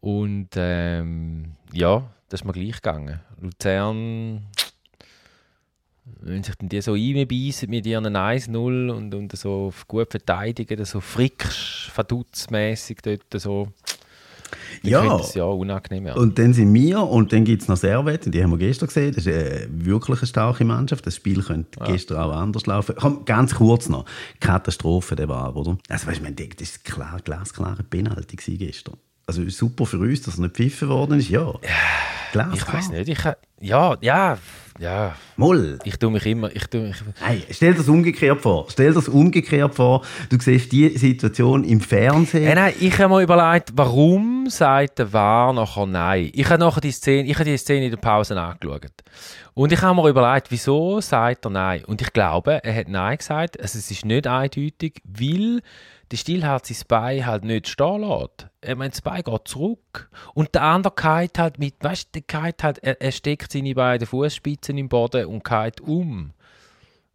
Und 0.00 0.50
ähm, 0.56 1.52
ja, 1.72 2.10
das 2.28 2.40
ist 2.40 2.44
mir 2.44 2.52
gleich 2.52 2.76
gegangen. 2.76 3.20
Luzern 3.40 4.42
wenn 6.20 6.42
sich 6.42 6.54
dann 6.56 6.68
die 6.68 6.80
so 6.80 6.92
reinbeissen 6.92 7.70
mit 7.70 7.86
ihren 7.86 8.06
1-0 8.06 8.90
und, 8.90 9.14
und 9.14 9.36
so 9.36 9.72
gut 9.88 10.10
verteidigen, 10.10 10.84
so 10.84 11.00
fricksch, 11.00 11.90
verdutzmässig 11.90 12.98
dort 13.02 13.22
so. 13.40 13.68
Ja, 14.82 15.18
das 15.18 15.34
ja 15.34 15.44
unangenehm 15.44 16.04
werden. 16.04 16.22
Und 16.22 16.38
dann 16.38 16.52
sind 16.52 16.72
wir 16.74 17.02
und 17.02 17.32
dann 17.32 17.44
gibt 17.44 17.62
es 17.62 17.68
noch 17.68 17.76
Servet, 17.76 18.32
die 18.32 18.42
haben 18.42 18.50
wir 18.50 18.58
gestern 18.58 18.86
gesehen. 18.86 19.14
Das 19.14 19.26
ist 19.26 19.34
eine 19.34 19.66
wirklich 19.70 20.18
eine 20.18 20.26
starke 20.26 20.64
Mannschaft. 20.64 21.06
Das 21.06 21.16
Spiel 21.16 21.42
könnte 21.42 21.80
ja. 21.80 21.86
gestern 21.86 22.18
auch 22.18 22.32
anders 22.32 22.66
laufen. 22.66 22.94
Komm, 22.98 23.24
ganz 23.24 23.54
kurz 23.54 23.88
noch. 23.88 24.04
Katastrophe, 24.40 25.16
der 25.16 25.28
war, 25.28 25.56
oder? 25.56 25.78
Also, 25.88 26.06
weißt 26.06 26.20
du, 26.20 26.24
man 26.24 26.36
denkt, 26.36 26.60
das 26.60 26.78
war 26.84 26.94
klar, 26.94 27.20
glasklare 27.24 27.82
Penalty 27.82 28.36
gestern. 28.56 28.96
Also 29.26 29.48
super 29.48 29.86
für 29.86 29.98
uns, 29.98 30.22
dass 30.22 30.36
er 30.36 30.42
nicht 30.42 30.56
pfiffen 30.56 30.88
worden 30.88 31.18
ist, 31.18 31.30
ja. 31.30 31.52
Glasklar. 32.32 32.54
Ich 32.54 32.72
weiß 32.72 32.90
nicht. 32.90 33.08
Ich, 33.08 33.24
ja, 33.60 33.96
ja, 34.02 34.38
ja. 34.78 35.14
Moll. 35.36 35.78
Ich 35.84 35.98
tue 35.98 36.10
mich 36.10 36.26
immer. 36.26 36.54
Ich 36.54 36.66
tue 36.66 36.80
mich, 36.80 36.96
hey, 37.20 37.42
stell 37.50 37.74
das 37.74 37.88
umgekehrt 37.88 38.40
vor. 38.40 38.66
Stell 38.70 38.92
das 38.92 39.08
umgekehrt 39.08 39.74
vor. 39.74 40.02
Du 40.30 40.38
siehst 40.40 40.72
die 40.72 40.96
Situation 40.96 41.64
im 41.64 41.80
Fernsehen. 41.80 42.44
Hey, 42.44 42.54
nein, 42.54 42.74
ich 42.80 42.98
habe 42.98 43.14
mir 43.14 43.22
überlegt, 43.22 43.70
warum 43.74 44.48
sagt 44.48 44.98
der 44.98 45.12
War 45.12 45.52
nachher 45.52 45.86
Nein? 45.86 46.30
Ich 46.32 46.48
habe 46.48 46.58
nachher 46.58 46.80
die 46.80 46.92
Szene, 46.92 47.28
ich 47.28 47.34
habe 47.34 47.44
die 47.44 47.56
Szene 47.56 47.86
in 47.86 47.90
der 47.90 47.98
Pause 47.98 48.40
angeschaut. 48.40 48.92
Und 49.54 49.72
ich 49.72 49.80
habe 49.80 50.00
mir 50.00 50.08
überlegt, 50.08 50.50
wieso 50.50 51.00
sagt 51.00 51.46
er 51.46 51.50
Nein? 51.50 51.84
Und 51.84 52.02
ich 52.02 52.12
glaube, 52.12 52.62
er 52.64 52.74
hat 52.74 52.88
Nein 52.88 53.18
gesagt. 53.18 53.60
Also 53.60 53.78
es 53.78 53.90
ist 53.90 54.04
nicht 54.04 54.26
eindeutig, 54.26 55.00
weil 55.04 55.62
der 56.10 56.16
Stillhart 56.16 56.66
sein 56.66 56.76
Bein 56.88 57.26
halt 57.26 57.44
nicht 57.44 57.68
stehen 57.68 58.02
lässt. 58.02 58.48
Ich 58.66 58.76
meine, 58.76 58.90
das 58.90 59.02
Bein 59.02 59.22
geht 59.22 59.48
zurück. 59.48 60.10
Und 60.34 60.54
der 60.54 60.62
andere 60.62 60.94
geht 60.94 61.38
halt 61.38 61.58
mit, 61.58 61.74
weißt 61.80 62.14
du, 62.14 62.20
der 62.20 62.42
geht 62.42 62.62
halt, 62.62 62.78
er, 62.78 63.00
er 63.00 63.12
steckt 63.12 63.52
seine 63.52 63.74
beiden 63.74 64.06
Fußspitzen 64.06 64.78
im 64.78 64.88
Boden 64.88 65.26
und 65.26 65.44
geht 65.44 65.80
um. 65.80 66.32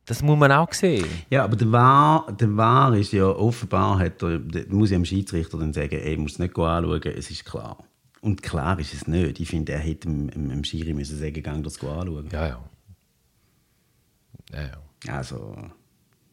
Das 0.06 0.24
muss 0.24 0.40
man 0.40 0.52
auch 0.52 0.74
sehen. 0.74 1.06
Ja, 1.30 1.44
aber 1.44 1.56
der 1.56 1.72
War, 1.72 2.32
der 2.32 2.58
War 2.58 2.96
ist 2.96 3.14
ja 3.14 3.26
offenbar, 3.28 4.00
hat 4.00 4.24
er, 4.24 4.40
muss 4.70 4.90
ich 4.90 4.96
dem 4.96 5.06
Schiedsrichter 5.06 5.60
dann 5.60 5.72
sagen, 5.72 6.00
er 6.00 6.18
muss 6.18 6.34
es 6.34 6.40
nicht 6.40 6.58
anschauen, 6.58 7.02
es 7.04 7.30
ist 7.30 7.46
klar. 7.46 7.78
Und 8.22 8.42
klar 8.42 8.80
ist 8.80 8.94
es 8.94 9.08
nicht. 9.08 9.40
Ich 9.40 9.48
finde, 9.48 9.74
er 9.74 9.80
hätte 9.80 10.08
dem, 10.08 10.30
dem 10.30 10.64
Schiri 10.64 10.94
müssen 10.94 11.18
sagen, 11.18 11.44
gang 11.44 11.64
das 11.64 11.76
anschauen. 11.76 12.28
Ja, 12.32 12.48
ja. 12.48 12.70
Ja, 14.52 14.62
ja. 15.06 15.14
Also 15.14 15.56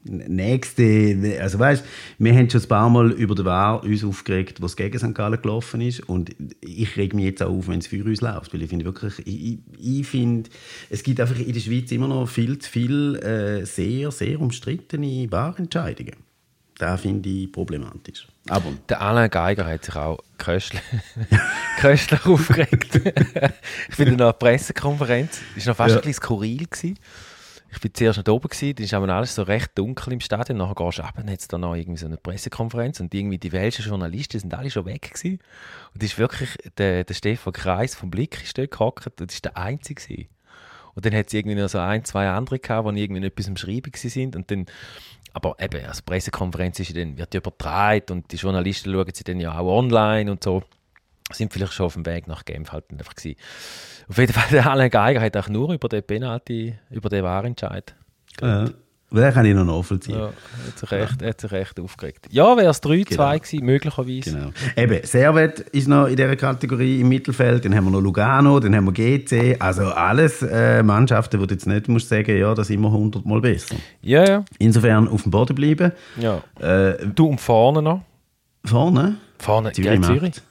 nächste, 0.07 1.39
also 1.41 1.59
weißt, 1.59 1.85
wir 2.19 2.35
haben 2.35 2.51
schon 2.51 2.63
ein 2.63 2.69
paar 2.69 2.91
Mal 2.91 3.13
über 3.13 3.35
den 3.35 3.45
Wahr 3.45 3.83
uns 3.83 4.05
aufgeregt, 4.05 4.63
was 4.63 4.77
gegen 4.77 4.99
St. 4.99 5.15
Gallen 5.15 5.41
gelaufen 5.41 5.81
ist 5.81 6.01
und 6.09 6.35
ich 6.61 6.97
reg 6.97 7.15
mich 7.15 7.25
jetzt 7.27 7.43
auch 7.43 7.51
auf, 7.51 7.69
wenn 7.69 7.79
es 7.79 7.87
für 7.87 8.05
uns 8.05 8.21
läuft, 8.21 8.53
weil 8.53 8.63
ich 8.63 8.71
finde 8.71 8.85
wirklich, 8.85 9.27
ich, 9.27 9.59
ich 9.79 10.07
finde, 10.07 10.51
es 10.91 11.03
gibt 11.03 11.21
einfach 11.21 11.39
in 11.39 11.53
der 11.53 11.61
Schweiz 11.61 11.91
immer 11.93 12.09
noch 12.09 12.27
viel 12.27 12.59
zu 12.59 12.71
viele 12.71 13.21
äh, 13.21 13.65
sehr, 13.65 14.11
sehr 14.11 14.41
umstrittene 14.41 15.31
Wahrentscheidungen. 15.31 16.17
Das 16.79 17.01
finde 17.01 17.29
ich 17.29 17.51
problematisch. 17.51 18.29
Aber 18.49 18.73
der 18.89 19.01
Alain 19.01 19.31
Geiger 19.31 19.67
hat 19.67 19.85
sich 19.85 19.97
auch 19.97 20.19
köstlich, 20.37 20.83
köstlich 21.79 22.27
aufgeregt. 22.27 22.97
ich 23.89 23.95
finde 23.95 24.13
noch 24.13 24.27
eine 24.27 24.33
Pressekonferenz, 24.35 25.41
das 25.55 25.67
war 25.67 25.71
noch 25.71 25.77
fast 25.77 25.91
ja. 25.91 25.97
ein 25.97 26.03
bisschen 26.03 26.23
skurril. 26.23 26.67
Gewesen 26.67 26.99
ich 27.77 27.83
bin 27.83 27.93
zuerst 27.93 28.17
nicht 28.17 28.29
oben 28.31 28.49
dann 28.49 29.03
aber 29.03 29.15
alles 29.15 29.35
so 29.35 29.43
recht 29.43 29.73
dunkel 29.75 30.15
im 30.15 30.21
Stadion, 30.21 30.57
nachher 30.57 30.75
gehst 30.75 30.99
du 30.99 31.03
dann 31.03 31.31
hat 31.31 31.41
es 31.41 31.47
da 31.47 31.59
noch 31.59 31.75
irgendwie 31.75 31.99
so 31.99 32.07
eine 32.07 32.17
Pressekonferenz 32.17 33.01
und 33.01 33.13
irgendwie 33.13 33.37
die 33.37 33.53
welschen 33.53 33.85
Journalisten 33.85 34.41
sind 34.41 34.55
alle 34.55 34.71
schon 34.71 34.87
weg 34.87 35.13
gewesen. 35.13 35.41
Und 35.93 36.03
ist 36.03 36.19
wirklich, 36.19 36.57
der, 36.79 37.05
der 37.05 37.15
Stefan 37.15 37.53
Kreis 37.53 37.95
vom 37.95 38.11
Blick 38.11 38.43
ist 38.43 38.57
dort 38.57 38.71
gehockt 38.71 39.21
und 39.21 39.31
ist 39.31 39.45
der 39.45 39.59
Einzige 39.59 40.03
gewesen. 40.03 40.29
Und 40.95 41.05
dann 41.05 41.15
hat 41.15 41.27
es 41.27 41.35
irgendwie 41.35 41.57
noch 41.57 41.69
so 41.69 41.79
ein, 41.79 42.03
zwei 42.07 42.29
andere 42.31 42.59
gehabt, 42.59 42.89
die 42.97 43.03
irgendwie 43.03 43.27
etwas 43.27 43.49
am 43.49 43.59
Schreiben 43.59 43.93
sind 43.95 44.35
und 44.35 44.51
dann 44.51 44.65
aber 45.35 45.57
eben, 45.61 45.85
als 45.85 46.01
Pressekonferenz 46.01 46.81
ist 46.81 46.97
dann, 46.97 47.19
wird 47.19 47.35
ja 47.35 47.41
übertragen 47.41 48.07
und 48.11 48.33
die 48.33 48.37
Journalisten 48.37 48.91
schauen 48.91 49.13
sie 49.13 49.23
dann 49.23 49.39
ja 49.39 49.59
auch 49.59 49.67
online 49.67 50.31
und 50.31 50.43
so. 50.43 50.63
Sind 51.33 51.53
vielleicht 51.53 51.73
schon 51.73 51.87
auf 51.87 51.95
dem 51.95 52.07
Weg 52.07 52.29
nach 52.29 52.45
Genf 52.45 52.73
halt 52.73 52.85
einfach 52.93 53.15
gewesen. 53.15 53.37
Auf 54.09 54.19
jeden 54.19 54.33
Fall, 54.33 54.45
der 54.51 54.71
Alain 54.71 54.91
Geiger 54.91 55.21
hat 55.21 55.37
auch 55.37 55.49
nur 55.49 55.73
über 55.73 55.89
den 55.89 56.03
Penalty, 56.03 56.75
über 56.91 57.09
den 57.09 57.25
Wahrentscheid 57.25 57.95
geredet. 58.37 58.71
Ja. 58.71 58.75
Den 59.09 59.33
kann 59.33 59.47
ich 59.47 59.55
noch 59.55 59.65
nachvollziehen. 59.65 60.19
Ja, 60.19 60.33
hat 60.67 60.79
sich 60.79 60.91
recht, 60.91 61.23
ja. 61.23 61.29
hat 61.29 61.41
sich 61.41 61.53
recht 61.53 61.79
aufgeregt. 61.79 62.27
Ja, 62.31 62.57
wäre 62.57 62.71
es 62.71 62.83
3-2 62.83 63.05
genau. 63.05 63.33
gewesen, 63.33 63.65
möglicherweise. 63.65 64.31
Genau. 64.33 64.51
Eben, 64.77 65.07
Servet 65.07 65.61
ist 65.61 65.87
noch 65.87 66.07
in 66.07 66.17
dieser 66.17 66.35
Kategorie 66.35 67.01
im 67.01 67.09
Mittelfeld, 67.09 67.65
dann 67.65 67.75
haben 67.75 67.85
wir 67.85 67.93
noch 67.93 68.01
Lugano, 68.01 68.59
dann 68.59 68.75
haben 68.75 68.87
wir 68.87 68.93
GC, 68.93 69.57
also 69.61 69.85
alles 69.85 70.43
äh, 70.43 70.83
Mannschaften, 70.83 71.41
wo 71.41 71.47
du 71.47 71.55
jetzt 71.55 71.69
nicht 71.69 71.87
musst 71.87 72.09
sagen, 72.09 72.37
ja, 72.37 72.53
das 72.53 72.67
sind 72.67 72.79
immer 72.79 72.89
100 72.89 73.25
Mal 73.25 73.41
besser. 73.41 73.77
Ja, 74.03 74.29
ja. 74.29 74.45
Insofern 74.59 75.07
auf 75.07 75.23
dem 75.23 75.31
Boden 75.31 75.55
bleiben. 75.55 75.93
Ja. 76.17 76.43
Äh, 76.59 77.07
du 77.07 77.29
und 77.29 77.41
vorne 77.41 77.83
noch? 77.83 78.03
Vorne? 78.65 79.17
Vorne, 79.39 79.71
Zürich. 79.71 80.01
Ja, 80.01 80.03
Zürich. 80.03 80.43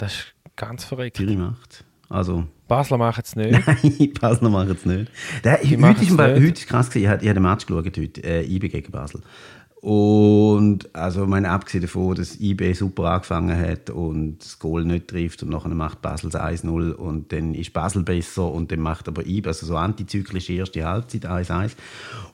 Das 0.00 0.14
ist 0.14 0.34
ganz 0.56 0.84
verrückt. 0.84 1.18
Zürich 1.18 1.36
macht. 1.36 1.84
Also, 2.08 2.44
Basler 2.68 2.96
machen 2.96 3.22
es 3.22 3.36
nicht. 3.36 3.66
Nein, 3.66 4.12
Basler 4.18 4.48
machen 4.48 4.70
es 4.70 4.86
nicht. 4.86 5.12
Der, 5.44 5.58
heute, 5.60 6.02
ist, 6.02 6.18
heute 6.18 6.46
ist 6.46 6.66
krass, 6.66 6.94
ich 6.94 7.06
habe, 7.06 7.18
den 7.18 7.42
Match 7.42 7.66
geschaut 7.66 7.84
heute, 7.98 8.24
äh, 8.24 8.46
IB 8.46 8.68
gegen 8.68 8.90
Basel. 8.90 9.20
Und 9.82 10.94
also 10.94 11.26
meine, 11.26 11.50
abgesehen 11.50 11.82
davon, 11.82 12.14
dass 12.14 12.40
IB 12.40 12.72
super 12.72 13.10
angefangen 13.10 13.58
hat 13.58 13.90
und 13.90 14.38
das 14.38 14.58
Goal 14.58 14.84
nicht 14.84 15.08
trifft 15.08 15.42
und 15.42 15.50
nachher 15.50 15.68
macht 15.68 16.00
Basel 16.00 16.30
1-0 16.30 16.92
und 16.92 17.32
dann 17.32 17.54
ist 17.54 17.72
Basel 17.74 18.02
besser 18.02 18.50
und 18.50 18.72
dann 18.72 18.80
macht 18.80 19.06
aber 19.06 19.26
IB, 19.26 19.46
also 19.48 19.66
so 19.66 19.76
antizyklisch 19.76 20.48
erste 20.50 20.84
Halbzeit 20.84 21.26
1-1 21.26 21.72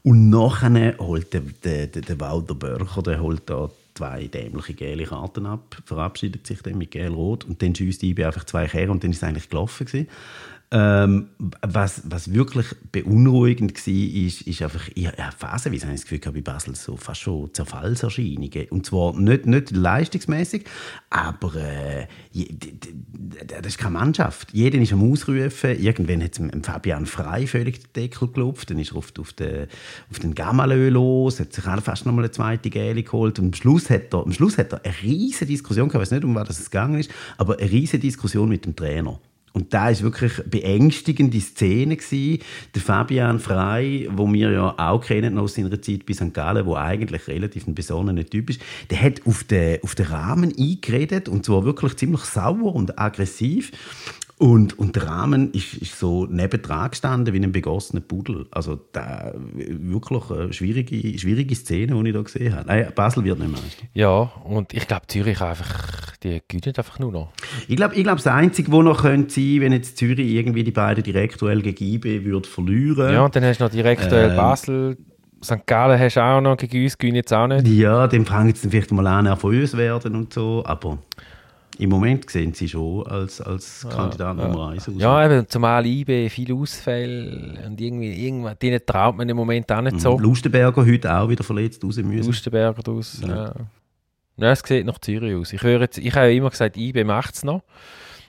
und 0.03 0.31
nachher 0.31 0.97
holt 0.99 1.33
der, 1.33 1.43
der, 1.63 1.89
der, 1.89 2.03
der 2.03 2.21
Walter 2.21 2.55
Börcher, 2.55 3.03
der 3.03 3.21
holt 3.21 3.43
da 3.47 3.71
zwei 3.97 4.27
dämliche 4.27 4.75
gelbe 4.75 5.05
Karten 5.05 5.47
ab, 5.47 5.77
verabschiedet 5.85 6.47
sich 6.47 6.63
dann 6.63 6.79
mit 6.79 6.91
gelb-rot 6.91 7.45
und 7.45 7.63
dann 7.63 7.75
schießt 7.75 8.03
IB 8.03 8.25
einfach 8.25 8.45
zwei 8.45 8.67
Kehre 8.67 8.93
und 8.93 9.03
dann 9.03 9.11
ist 9.11 9.19
es 9.19 9.25
eigentlich 9.25 9.49
gelaufen 9.49 9.87
gewesen. 9.87 10.09
Ähm, 10.73 11.29
was, 11.39 12.03
was 12.07 12.33
wirklich 12.33 12.67
beunruhigend 12.91 13.87
war, 13.87 13.95
ist, 13.95 14.43
ist 14.43 14.63
einfach, 14.63 14.89
ich 14.97 15.07
habe 15.07 15.17
phasenweise 15.37 15.87
habe 15.87 15.95
ich 15.95 16.01
das 16.01 16.11
Gefühl 16.11 16.33
bei 16.33 16.41
Basel 16.41 16.75
so 16.75 16.97
fast 16.97 17.21
schon 17.21 17.55
Zerfallserscheinungen. 17.55 18.67
Und 18.71 18.85
zwar 18.85 19.15
nicht, 19.17 19.47
nicht 19.47 19.71
leistungsmäßig, 19.71 20.65
aber 21.09 21.55
äh, 21.55 22.09
das 23.47 23.67
ist 23.67 23.79
keine 23.79 23.93
Mannschaft. 23.93 24.49
Jeder 24.53 24.81
ist 24.81 24.93
am 24.93 25.09
Ausrufen. 25.09 25.79
Irgendwann 25.79 26.25
hat 26.25 26.41
Fabian 26.63 27.07
Frei 27.07 27.47
völlig 27.47 27.93
den 27.93 28.03
Deckel 28.03 28.27
gelupft. 28.29 28.69
Dann 28.69 28.81
ist 28.81 28.91
er 28.91 28.97
auf, 28.97 29.13
auf, 29.21 29.33
den, 29.35 29.69
auf 30.11 30.19
den 30.19 30.35
Gamalö 30.35 30.89
los, 30.89 31.39
hat 31.39 31.53
sich 31.53 31.65
auch 31.65 31.81
fast 31.81 32.07
noch 32.07 32.13
mal 32.13 32.23
eine 32.23 32.33
zweite 32.33 32.71
Gele 32.71 33.05
geholt. 33.05 33.39
Und 33.39 33.47
am 33.47 33.55
Schluss 33.55 33.89
hat 33.89 34.13
er, 34.13 34.25
am 34.25 34.33
Schluss 34.33 34.59
hat 34.59 34.73
er 34.73 34.85
eine 34.85 34.95
riesige 35.01 35.47
Diskussion, 35.47 35.87
ich 35.89 35.95
weiß 35.95 36.11
nicht, 36.11 36.25
um 36.25 36.35
was 36.35 36.59
es 36.59 36.71
gegangen 36.71 36.99
ist, 36.99 37.11
aber 37.39 37.57
eine 37.61 37.71
riesige 37.71 38.01
Diskussion 38.01 38.49
mit 38.49 38.65
dem 38.65 38.75
Trainer. 38.75 39.21
Und 39.57 39.73
da 39.73 39.89
ist 39.89 40.03
wirklich 40.03 40.35
beängstigende 40.45 41.41
Szene 41.41 41.97
gewesen. 41.97 42.43
Der 42.75 42.83
Fabian 42.83 43.39
Frey, 43.39 44.07
wo 44.13 44.31
wir 44.31 44.51
ja 44.51 44.75
auch 44.77 45.03
kennen 45.03 45.39
aus 45.39 45.55
seiner 45.55 45.81
Zeit 45.81 46.05
bei 46.05 46.13
St. 46.13 46.35
Gallen, 46.35 46.67
wo 46.67 46.77
eigentlich 46.77 47.27
relativ 47.27 47.67
ein 47.67 47.75
besonnener 47.75 48.27
Typ 48.27 48.51
ist, 48.51 48.61
der 48.91 49.01
hat 49.01 49.23
auf 49.25 49.45
den, 49.45 49.83
auf 49.83 49.95
den 49.95 50.09
Rahmen 50.09 50.53
eingeredet 50.59 51.31
und 51.31 51.47
zwar 51.47 51.65
wirklich 51.65 51.97
ziemlich 51.97 52.21
sauer 52.21 52.75
und 52.75 52.99
aggressiv. 52.99 53.73
Und, 54.39 54.79
und 54.79 54.95
der 54.97 55.05
Rahmen 55.05 55.51
ist, 55.53 55.75
ist 55.75 55.99
so 55.99 56.27
nebendran 56.27 56.91
gestanden 56.91 57.33
wie 57.33 57.43
ein 57.43 57.53
begossener 57.53 58.03
Pudel. 58.03 58.47
Also 58.51 58.79
da, 58.93 59.33
wirklich 59.35 60.31
eine 60.31 60.53
schwierige, 60.53 61.19
schwierige 61.19 61.55
Szene, 61.55 62.03
die 62.03 62.09
ich 62.09 62.15
da 62.15 62.21
gesehen 62.21 62.55
habe. 62.55 62.67
Nein, 62.67 62.93
Basel 62.95 63.25
wird 63.25 63.39
nicht 63.39 63.51
mehr. 63.51 63.61
Ja, 63.95 64.31
und 64.45 64.75
ich 64.75 64.87
glaube, 64.87 65.07
Zürich 65.07 65.41
einfach, 65.41 66.17
die 66.23 66.43
gewinnen 66.47 66.77
einfach 66.77 66.99
nur 66.99 67.13
noch. 67.13 67.33
Ich 67.67 67.77
glaube, 67.77 67.95
ich 67.95 68.03
glaub, 68.03 68.19
das 68.19 68.27
Einzige, 68.27 68.71
was 68.73 68.85
noch 68.85 69.03
könnte 69.03 69.33
sein, 69.33 69.61
wenn 69.61 69.73
jetzt 69.73 69.97
Zürich 69.97 70.31
irgendwie 70.31 70.65
die 70.65 70.71
beiden 70.71 71.03
Direktuell 71.03 71.63
gegen 71.63 71.85
IB 71.85 72.25
würde 72.27 72.47
verlieren. 72.47 73.15
Ja, 73.15 73.25
und 73.25 73.35
dann 73.35 73.45
hast 73.45 73.61
du 73.61 73.65
noch 73.65 73.71
Direktuell 73.71 74.31
ähm, 74.31 74.37
Basel. 74.37 74.99
St. 75.43 75.67
Gallen 75.67 75.99
hast 75.99 76.17
du 76.17 76.21
auch 76.21 76.41
noch 76.43 76.59
gegen 76.59 76.83
uns, 76.83 76.99
gewinnen 76.99 77.17
jetzt 77.17 77.33
auch 77.33 77.47
nicht. 77.47 77.67
Ja, 77.69 78.07
dann 78.07 78.27
fangen 78.27 78.55
sie 78.55 78.69
vielleicht 78.69 78.93
mal 78.93 79.07
an, 79.07 79.25
nervös 79.25 79.77
werden 79.77 80.15
und 80.15 80.33
so, 80.35 80.63
aber... 80.67 80.99
Im 81.79 81.91
Moment 81.91 82.31
sehen 82.31 82.55
sie 82.55 82.69
schon 82.69 83.07
als, 83.07 83.41
als 83.41 83.87
Kandidat 83.89 84.39
ja. 84.39 84.49
Nummer 84.49 84.71
1 84.71 84.89
aus. 84.89 84.95
Ja, 84.97 85.25
eben, 85.25 85.49
zumal 85.49 85.85
IB 85.85 86.29
viele 86.29 86.55
Ausfälle 86.55 87.59
und 87.67 87.81
irgendwie, 87.81 88.27
irgendwann, 88.27 88.57
denen 88.61 88.81
traut 88.85 89.17
man 89.17 89.29
im 89.29 89.37
Moment 89.37 89.71
auch 89.71 89.83
nicht 89.83 90.01
so. 90.01 90.17
Mhm. 90.17 90.25
Lustenberger 90.25 90.87
heute 90.87 91.15
auch 91.15 91.29
wieder 91.29 91.45
verletzt 91.45 91.85
raus 91.85 91.97
müssen. 91.97 92.27
Lustenberger 92.27 92.83
raus, 92.87 93.21
ja. 93.23 93.29
ja. 93.29 93.55
ja. 94.37 94.51
es 94.53 94.63
sieht 94.65 94.87
nach 94.87 94.99
Zürich 94.99 95.35
aus. 95.35 95.53
Ich, 95.53 95.63
höre 95.63 95.81
jetzt, 95.83 95.99
ich 95.99 96.15
habe 96.15 96.27
ja 96.27 96.33
immer 96.33 96.51
gesagt, 96.51 96.77
IB 96.77 97.05
macht 97.05 97.35
es 97.35 97.45
noch. 97.45 97.63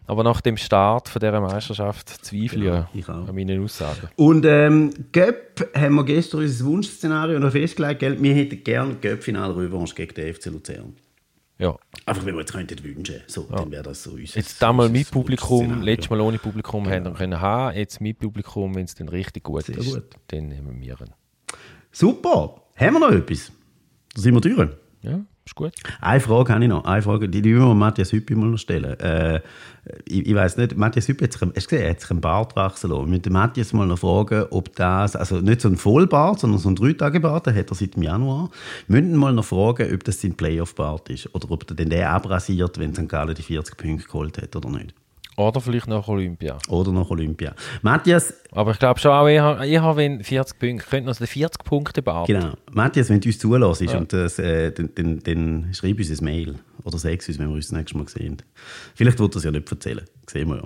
Aber 0.08 0.24
nach 0.24 0.39
dem 0.39 0.56
Start 0.56 1.10
von 1.10 1.20
dieser 1.20 1.41
Meisterschaft 1.41 2.10
zweifle 2.24 2.66
ja, 2.66 2.89
ich 2.93 3.10
an 3.10 3.36
meinen 3.36 3.62
Aussagen. 3.62 4.08
Und 4.16 4.45
ähm, 4.45 4.93
Göpp 5.12 5.70
haben 5.76 5.95
wir 5.95 6.06
gestern 6.06 6.41
unser 6.41 6.66
Wunschszenario 6.66 7.39
noch 7.39 7.52
festgelegt. 7.52 8.00
Gell? 8.00 8.22
Wir 8.22 8.34
hätten 8.34 8.64
gerne 8.64 8.95
Göpp-Final-Revanche 8.95 9.95
gegen 9.95 10.14
den 10.14 10.34
FC 10.34 10.45
Luzern. 10.45 10.95
Ja. 11.60 11.76
Einfach, 12.05 12.26
wenn 12.26 12.36
wir 12.36 12.41
jetzt 12.41 12.53
könnten 12.53 12.84
wünschen, 12.84 13.22
so, 13.26 13.47
ja. 13.49 13.55
dann 13.55 13.72
wäre 13.72 13.84
das 13.84 14.03
so 14.03 14.12
unser 14.12 14.38
Jetzt 14.38 14.62
damals 14.62 14.91
mit 14.91 15.10
Publikum, 15.10 15.82
letztes 15.82 16.10
Mal 16.10 16.22
ohne 16.22 16.38
Publikum 16.38 16.84
genau. 16.84 16.95
haben 16.95 17.05
wir 17.05 17.14
können 17.14 17.41
haben, 17.41 17.76
jetzt 17.76 17.99
mit 17.99 18.20
Publikum, 18.20 18.76
wenn 18.76 18.86
es 18.86 18.93
dann 18.93 19.10
richtig 19.10 19.43
gut 19.43 19.66
Sehr 19.66 19.78
ist, 19.78 19.93
gut. 19.93 20.03
dann 20.28 20.49
nehmen 20.49 20.80
wir 20.80 21.01
ihn. 21.01 21.14
Super, 21.91 22.62
haben 22.76 22.93
wir 22.93 22.99
noch 22.99 23.12
etwas? 23.12 23.51
Da 24.14 24.22
sind 24.22 24.34
wir 24.36 24.41
durch. 24.41 24.70
Ja. 25.01 25.26
Ist 25.48 25.56
gut. 25.56 25.72
Eine 26.02 26.20
Frage 26.20 26.54
habe 26.54 26.62
ich 26.62 26.70
noch. 26.70 26.84
Eine 26.84 27.02
Frage, 27.02 27.30
die, 27.30 27.41
die 27.41 27.56
wir 27.56 27.74
Matthias 27.74 28.12
Hüppi 28.12 28.36
mal 28.36 28.50
noch 28.50 28.58
stellen. 28.58 29.00
Äh, 29.00 29.39
ich, 30.04 30.28
ich 30.28 30.36
weiß 30.36 30.58
nicht, 30.58 30.76
Matthias 30.76 31.08
Hüppi 31.08 31.24
hat 31.24 31.32
sich, 31.32 31.41
hast 31.41 31.70
gesehen, 31.70 31.89
hat 31.89 32.02
sich 32.02 32.12
einen 32.12 32.20
Bart 32.20 32.58
wachsen 32.58 32.89
lassen. 32.89 33.10
Mit 33.10 33.26
dem 33.26 33.32
Matthias 33.32 33.72
mal 33.72 33.88
noch 33.88 34.00
fragen, 34.00 34.45
ob 34.50 34.76
das, 34.76 35.16
also 35.16 35.39
nicht 35.39 35.62
so 35.62 35.70
ein 35.70 35.78
Vollbart, 35.78 36.41
sondern 36.41 36.60
so 36.60 36.68
ein 36.68 36.76
Dreitagebart, 36.76 37.48
den 37.48 37.56
hat 37.56 37.72
er 37.72 37.76
seit 37.76 37.95
dem 37.95 38.04
Januar. 38.04 38.50
Wir 38.89 39.02
müssen 39.02 39.16
mal 39.16 39.32
noch 39.32 39.45
fragen, 39.45 39.93
ob 39.93 40.04
das 40.04 40.20
sein 40.20 40.36
Playoff-Bart 40.36 41.10
ist 41.12 41.34
oder 41.34 41.50
ob 41.50 41.64
er 41.70 41.76
den 41.76 41.93
abrasiert, 42.04 42.78
wenn 42.78 42.93
St. 42.93 43.08
Gallen 43.08 43.34
die 43.34 43.41
40 43.41 43.78
Punkte 43.78 44.06
geholt 44.06 44.41
hat 44.41 44.54
oder 44.54 44.70
nicht. 44.70 44.93
Oder 45.38 45.62
vielleicht 45.62 45.88
nach 45.88 46.08
Olympia. 46.08 46.58
Oder 46.68 46.92
nach 46.92 47.10
Olympia. 47.12 47.54
Matthias. 47.84 48.34
Aber 48.52 48.72
ich 48.72 48.80
glaube 48.80 49.00
schon 49.00 49.12
auch 49.12 49.28
eher 49.28 49.96
wenn 49.96 50.24
40 50.24 50.58
Punkte, 50.58 50.90
könnten 50.90 51.10
uns 51.10 51.20
den 51.20 51.28
40 51.28 51.64
Punkte 51.64 52.02
bauen. 52.02 52.26
Genau. 52.26 52.54
Matthias, 52.72 53.10
wenn 53.10 53.22
du 53.22 53.30
uns 53.30 53.38
zulässt 53.38 53.82
ja. 53.82 54.00
und 54.00 54.12
das, 54.12 54.40
äh, 54.40 54.72
dann, 54.72 54.90
dann, 54.96 55.20
dann 55.20 55.74
schreib 55.74 56.00
uns 56.00 56.10
ein 56.10 56.26
Mail. 56.26 56.56
Oder 56.84 56.98
sag 56.98 57.14
uns, 57.14 57.38
wenn 57.38 57.50
wir 57.50 57.56
uns 57.56 57.68
das 57.68 57.78
nächste 57.78 57.98
Mal 57.98 58.08
sehen. 58.08 58.38
Vielleicht 58.96 59.20
wird 59.20 59.36
es 59.36 59.44
ja 59.44 59.52
nicht 59.52 59.72
erzählen. 59.72 60.06
Sehen 60.28 60.50
wir 60.50 60.56
ja. 60.58 60.64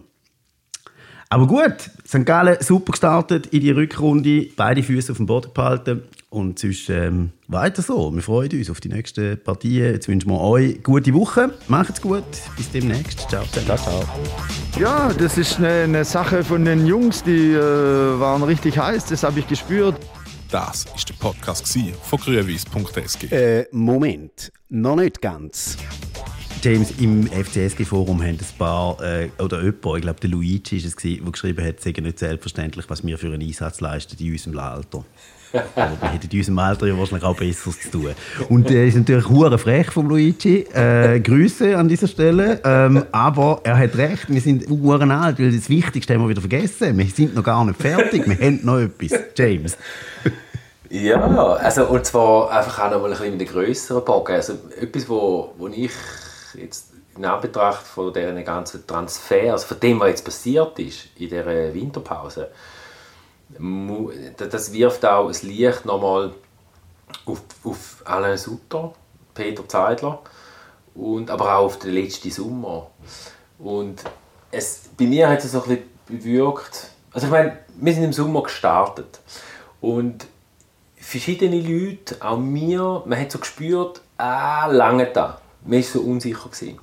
Aber 1.32 1.48
gut, 1.48 1.90
St. 2.06 2.26
Gallen 2.26 2.58
super 2.60 2.92
gestartet 2.92 3.46
in 3.48 3.62
die 3.62 3.72
Rückrunde, 3.72 4.50
beide 4.58 4.84
Füße 4.84 5.14
auf 5.14 5.18
dem 5.18 5.28
Boden 5.28 5.50
behalten 5.54 6.04
und 6.30 6.60
sonst 6.60 6.90
ähm, 6.90 7.32
weiter 7.48 7.82
so. 7.82 8.14
Wir 8.14 8.22
freuen 8.22 8.52
uns 8.52 8.70
auf 8.70 8.82
die 8.82 8.90
nächsten 8.90 9.42
Partien. 9.42 9.94
Jetzt 9.94 10.10
wünschen 10.10 10.30
wir 10.30 10.42
euch 10.42 10.74
eine 10.74 10.80
gute 10.80 11.14
Woche. 11.14 11.54
Macht's 11.70 12.02
gut, 12.02 12.26
bis 12.58 12.70
demnächst. 12.72 13.30
Ciao, 13.30 13.46
ciao. 13.46 13.78
ciao. 13.78 14.04
Ja, 14.78 15.14
das 15.14 15.38
ist 15.38 15.60
eine, 15.60 15.84
eine, 15.84 16.04
Sache 16.04 16.44
von 16.44 16.66
den 16.66 16.86
Jungs, 16.86 17.24
die 17.24 17.54
äh, 17.54 18.20
waren 18.20 18.44
richtig 18.44 18.78
heiß, 18.78 19.06
das 19.06 19.24
habe 19.24 19.40
ich 19.40 19.48
gespürt. 19.48 19.96
Das 20.50 20.86
ist 20.98 21.08
der 21.08 21.14
Podcast 21.14 21.66
von 22.04 22.20
grünwies.sg. 22.20 23.32
Äh, 23.32 23.68
Moment, 23.72 24.52
noch 24.68 24.98
nicht 24.98 25.22
ganz. 25.22 25.78
James, 26.64 26.91
im 26.99 27.26
FCSG-Forum 27.26 28.22
haben 28.22 28.38
ein 28.38 28.57
paar, 28.59 29.01
äh, 29.01 29.30
oder 29.39 29.64
jemand, 29.64 29.95
ich 29.95 30.01
glaube 30.03 30.20
der 30.20 30.30
Luigi 30.30 30.78
ist 30.78 30.86
es, 30.86 30.95
gewesen, 30.95 31.24
der 31.24 31.32
geschrieben 31.32 31.66
hat, 31.66 31.78
es 31.80 31.84
sei 31.84 31.93
nicht 31.99 32.20
selbstverständlich, 32.20 32.86
was 32.88 33.03
wir 33.03 33.18
für 33.18 33.34
einen 33.34 33.41
Einsatz 33.41 33.82
leisten 33.82 34.16
in 34.24 34.32
unserem 34.32 34.59
Alter. 34.59 35.03
Aber 35.76 35.99
wir 35.99 36.12
hätten 36.12 36.30
in 36.30 36.38
unserem 36.38 36.59
Alter 36.59 36.86
ja 36.86 36.95
wahrscheinlich 36.95 37.24
auch 37.24 37.36
Besseres 37.36 37.82
zu 37.82 37.89
tun. 37.89 38.12
Und 38.49 38.70
er 38.70 38.84
äh, 38.84 38.88
ist 38.89 38.95
natürlich 38.95 39.28
hure 39.28 39.57
frech 39.57 39.89
vom 39.89 40.07
Luigi. 40.07 40.68
Äh, 40.72 41.20
Grüße 41.20 41.76
an 41.76 41.89
dieser 41.89 42.07
Stelle. 42.07 42.62
Ähm, 42.64 43.05
aber 43.12 43.62
er 43.64 43.80
hat 43.80 43.97
recht, 43.97 44.30
wir 44.30 44.39
sind 44.39 44.70
hure 44.70 45.12
alt, 45.12 45.39
weil 45.39 45.51
das 45.51 45.68
Wichtigste 45.68 46.14
haben 46.14 46.22
wir 46.22 46.30
wieder 46.30 46.41
vergessen. 46.41 46.95
Wir 46.95 47.07
sind 47.07 47.34
noch 47.34 47.43
gar 47.43 47.66
nicht 47.66 47.82
fertig, 47.82 48.28
wir 48.28 48.38
haben 48.38 48.59
noch 48.64 48.78
etwas. 48.78 49.20
James. 49.36 49.78
Ja, 50.91 51.20
also 51.55 51.88
und 51.88 52.05
zwar 52.05 52.51
einfach 52.51 52.86
auch 52.86 52.91
noch 52.91 53.01
mal 53.01 53.12
ein 53.12 53.18
bisschen 53.18 53.38
mit 53.38 53.49
einem 53.49 53.49
grösseren 53.49 54.05
Bogen. 54.05 54.36
Also 54.36 54.53
etwas, 54.80 55.09
wo, 55.09 55.53
wo 55.57 55.68
ich 55.68 55.91
jetzt 56.56 56.91
in 57.16 57.26
Anbetracht 57.26 57.86
von 57.86 58.14
diesen 58.14 58.43
ganzen 58.43 58.86
Transfers, 58.88 59.64
von 59.64 59.80
dem, 59.80 59.99
was 59.99 60.10
jetzt 60.10 60.26
passiert 60.26 60.80
ist 60.80 61.08
in 61.16 61.30
dieser 61.30 61.74
Winterpause, 61.74 62.49
das 64.38 64.74
wirft 64.74 65.06
auch 65.06 65.28
das 65.28 65.43
Licht 65.43 65.86
nochmal 65.86 66.34
auf, 67.26 67.41
auf 67.64 68.02
Alain 68.06 68.38
Sutter, 68.38 68.93
Peter 69.34 69.68
Zeidler, 69.68 70.20
und, 70.95 71.30
aber 71.30 71.58
auch 71.58 71.66
auf 71.66 71.80
den 71.80 71.93
letzten 71.93 72.32
Sommer. 72.32 72.91
Und 73.60 74.04
es, 74.52 74.89
bei 74.97 75.06
mir 75.06 75.30
hat 75.30 75.43
es 75.43 75.52
so 75.52 75.64
ein 75.64 75.70
bisschen 75.70 75.89
bewirkt, 76.08 76.89
also 77.14 77.28
ich 77.28 77.32
meine, 77.32 77.60
wir 77.76 77.93
sind 77.93 78.04
im 78.04 78.14
Sommer 78.14 78.43
gestartet 78.43 79.20
und 79.82 80.28
verschiedene 80.95 81.60
Leute, 81.60 82.16
auch 82.22 82.38
mir, 82.38 83.04
man 83.06 83.20
hat 83.20 83.32
so 83.32 83.39
gespürt, 83.39 84.02
ah, 84.18 84.68
lange 84.68 85.08
da. 85.08 85.41
Man 85.64 85.80
war 85.80 85.84
so 85.84 86.01
unsicher. 86.01 86.49
Gewesen. 86.49 86.80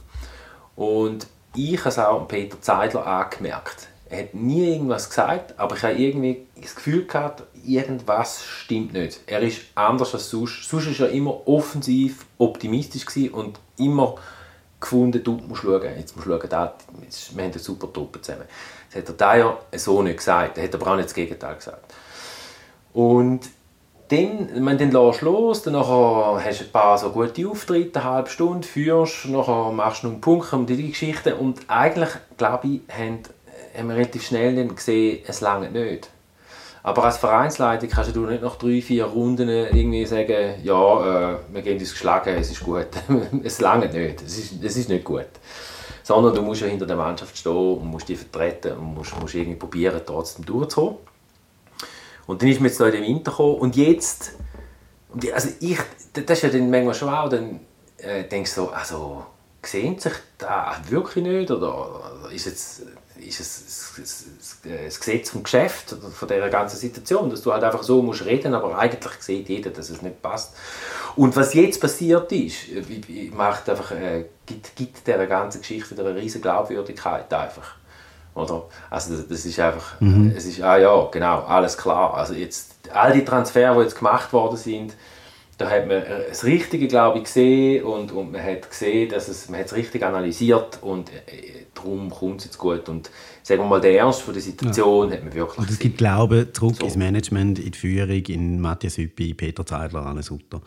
Und 0.76 1.26
ich 1.54 1.78
habe 1.78 1.88
es 1.88 1.98
auch 1.98 2.28
Peter 2.28 2.60
Zeidler 2.60 3.06
angemerkt. 3.06 3.88
Er 4.10 4.20
hat 4.20 4.34
nie 4.34 4.72
irgendwas 4.72 5.08
gesagt, 5.08 5.58
aber 5.58 5.76
ich 5.76 5.82
habe 5.82 5.94
irgendwie 5.94 6.46
das 6.60 6.74
Gefühl 6.74 7.04
gehabt, 7.04 7.42
irgendwas 7.66 8.42
stimmt 8.42 8.94
nicht. 8.94 9.20
Er 9.26 9.40
ist 9.40 9.60
anders 9.74 10.14
als 10.14 10.30
sonst. 10.30 10.68
Sonst 10.68 10.98
war 10.98 11.08
er 11.08 11.12
immer 11.12 11.46
offensiv, 11.46 12.24
optimistisch 12.38 13.04
und 13.32 13.58
immer 13.76 14.14
gefunden, 14.80 15.22
du 15.22 15.32
musst 15.32 15.62
schauen, 15.62 15.82
jetzt 15.98 16.16
musst 16.16 16.26
du 16.26 16.30
schauen, 16.30 16.48
da, 16.48 16.74
wir 17.32 17.44
haben 17.44 17.50
eine 17.50 17.58
super 17.58 17.92
Truppe 17.92 18.22
zusammen. 18.22 18.44
Das 18.88 19.02
hat 19.02 19.08
er 19.08 19.14
da 19.14 19.36
ja 19.36 19.58
so 19.76 20.02
nicht 20.02 20.18
gesagt, 20.18 20.56
er 20.56 20.64
hat 20.64 20.74
aber 20.74 20.92
auch 20.92 20.96
nicht 20.96 21.08
das 21.08 21.14
Gegenteil 21.14 21.56
gesagt. 21.56 21.92
Und 22.92 23.40
dann, 24.08 24.66
wenn 24.66 24.78
dann 24.78 24.90
lässt 24.90 25.22
los, 25.22 25.62
dann 25.62 25.76
hast 25.76 26.60
du 26.60 26.64
ein 26.64 26.72
paar 26.72 26.96
so 26.96 27.10
gute 27.10 27.48
Auftritte, 27.48 28.00
eine 28.00 28.10
halbe 28.10 28.30
Stunde, 28.30 28.66
führst, 28.66 29.26
nachher 29.26 29.70
machst 29.72 30.02
du 30.02 30.06
noch 30.06 30.14
einen 30.14 30.20
Punkt 30.20 30.52
um 30.52 30.66
die 30.66 30.88
Geschichte 30.88 31.36
und 31.36 31.60
eigentlich, 31.68 32.10
glaube 32.36 32.68
ich, 32.68 32.80
haben, 32.88 33.20
haben 33.76 33.88
wir 33.88 33.96
relativ 33.96 34.26
schnell 34.26 34.56
dann 34.56 34.74
gesehen, 34.74 35.20
es 35.26 35.40
lange 35.40 35.70
nicht. 35.70 36.08
Aber 36.82 37.04
als 37.04 37.18
Vereinsleitung 37.18 37.90
kannst 37.90 38.16
du 38.16 38.24
nicht 38.24 38.42
nach 38.42 38.56
drei, 38.56 38.80
vier 38.80 39.04
Runden 39.04 39.48
irgendwie 39.48 40.06
sagen, 40.06 40.54
ja, 40.62 41.32
äh, 41.32 41.36
wir 41.52 41.62
gehen 41.62 41.78
uns 41.78 41.92
geschlagen, 41.92 42.34
es 42.38 42.50
ist 42.50 42.64
gut. 42.64 42.86
es 43.44 43.60
lange 43.60 43.88
nicht, 43.88 44.22
es 44.22 44.38
ist, 44.38 44.64
es 44.64 44.76
ist 44.76 44.88
nicht 44.88 45.04
gut. 45.04 45.26
Sondern 46.02 46.34
du 46.34 46.40
musst 46.40 46.62
ja 46.62 46.66
hinter 46.66 46.86
der 46.86 46.96
Mannschaft 46.96 47.36
stehen 47.36 47.52
und 47.52 47.86
musst 47.86 48.08
die 48.08 48.16
vertreten 48.16 48.78
und 48.78 48.94
musst, 48.94 49.20
musst 49.20 49.34
irgendwie 49.34 49.58
probieren, 49.58 50.00
trotzdem 50.06 50.46
durchzukommen. 50.46 50.96
Und 52.28 52.42
dann 52.42 52.50
ist 52.50 52.60
mir 52.60 52.68
jetzt 52.68 52.78
da 52.78 52.86
in 52.86 52.92
den 52.92 53.04
Winter 53.04 53.30
gekommen 53.30 53.54
und 53.54 53.74
jetzt, 53.74 54.32
also 55.32 55.48
ich, 55.60 55.78
das 56.12 56.24
ist 56.38 56.42
ja 56.42 56.50
dann 56.50 56.70
manchmal 56.70 56.94
schon 56.94 57.08
auch, 57.08 57.30
dann 57.30 57.60
äh, 57.96 58.24
denkst 58.24 58.54
du 58.54 58.64
so, 58.64 58.68
also 58.68 59.24
sehen 59.62 59.98
sich 59.98 60.12
da 60.36 60.76
wirklich 60.90 61.24
nicht 61.24 61.50
oder 61.50 62.28
ist, 62.30 62.44
jetzt, 62.44 62.82
ist 63.16 63.40
es 63.40 64.60
das 64.62 65.00
Gesetz 65.00 65.30
vom 65.30 65.42
Geschäft 65.42 65.96
von 66.12 66.28
dieser 66.28 66.50
ganzen 66.50 66.76
Situation, 66.76 67.30
dass 67.30 67.40
du 67.40 67.50
halt 67.50 67.64
einfach 67.64 67.82
so 67.82 68.02
musst 68.02 68.26
reden, 68.26 68.54
aber 68.54 68.78
eigentlich 68.78 69.14
sieht 69.20 69.48
jeder, 69.48 69.70
dass 69.70 69.88
es 69.88 70.02
nicht 70.02 70.20
passt. 70.20 70.54
Und 71.16 71.34
was 71.34 71.54
jetzt 71.54 71.80
passiert 71.80 72.30
ist, 72.30 72.58
macht 73.32 73.70
einfach, 73.70 73.90
äh, 73.92 74.26
gibt, 74.44 74.76
gibt 74.76 75.06
dieser 75.06 75.26
ganzen 75.26 75.62
Geschichte 75.62 75.98
eine 75.98 76.14
riesige 76.14 76.42
Glaubwürdigkeit 76.42 77.32
einfach. 77.32 77.77
Oder? 78.38 78.64
Also 78.88 79.16
das, 79.16 79.28
das 79.28 79.44
ist 79.44 79.58
einfach, 79.58 80.00
mhm. 80.00 80.32
es 80.36 80.46
ist, 80.46 80.62
ah 80.62 80.76
ja, 80.76 81.08
genau, 81.10 81.42
alles 81.42 81.76
klar. 81.76 82.14
Also 82.14 82.34
jetzt, 82.34 82.76
all 82.92 83.12
die 83.12 83.24
Transfers, 83.24 83.76
die 83.76 83.82
jetzt 83.82 83.98
gemacht 83.98 84.32
worden 84.32 84.56
sind, 84.56 84.94
da 85.58 85.68
hat 85.68 85.88
man 85.88 85.96
äh, 85.96 86.28
das 86.28 86.44
Richtige, 86.44 86.86
glaube 86.86 87.18
ich, 87.18 87.24
gesehen 87.24 87.84
und, 87.84 88.12
und 88.12 88.30
man 88.30 88.42
hat 88.42 88.70
gesehen, 88.70 89.10
dass 89.10 89.26
es, 89.26 89.48
man 89.48 89.58
hat 89.58 89.66
es 89.66 89.74
richtig 89.74 90.04
analysiert 90.04 90.78
und 90.82 91.10
äh, 91.10 91.66
darum 91.74 92.10
kommt 92.10 92.40
es 92.40 92.44
jetzt 92.46 92.58
gut. 92.58 92.88
Und 92.88 93.10
sagen 93.48 93.62
wir 93.62 93.68
mal, 93.68 93.80
der 93.80 93.98
Ernst 93.98 94.22
von 94.22 94.34
der 94.34 94.42
Situation 94.42 95.08
ja. 95.08 95.16
hat 95.16 95.24
man 95.24 95.34
wirklich 95.34 95.58
Und 95.58 95.70
es 95.70 95.78
gibt 95.78 95.98
Glauben 95.98 96.52
zurück 96.52 96.76
so. 96.78 96.84
ins 96.84 96.96
Management, 96.96 97.58
in 97.58 97.70
die 97.70 97.78
Führung, 97.78 98.22
in 98.26 98.60
Matthias 98.60 98.98
Hüppi, 98.98 99.32
Peter 99.34 99.64
Zeidler, 99.64 100.04
Anne 100.04 100.22
Sutter 100.22 100.60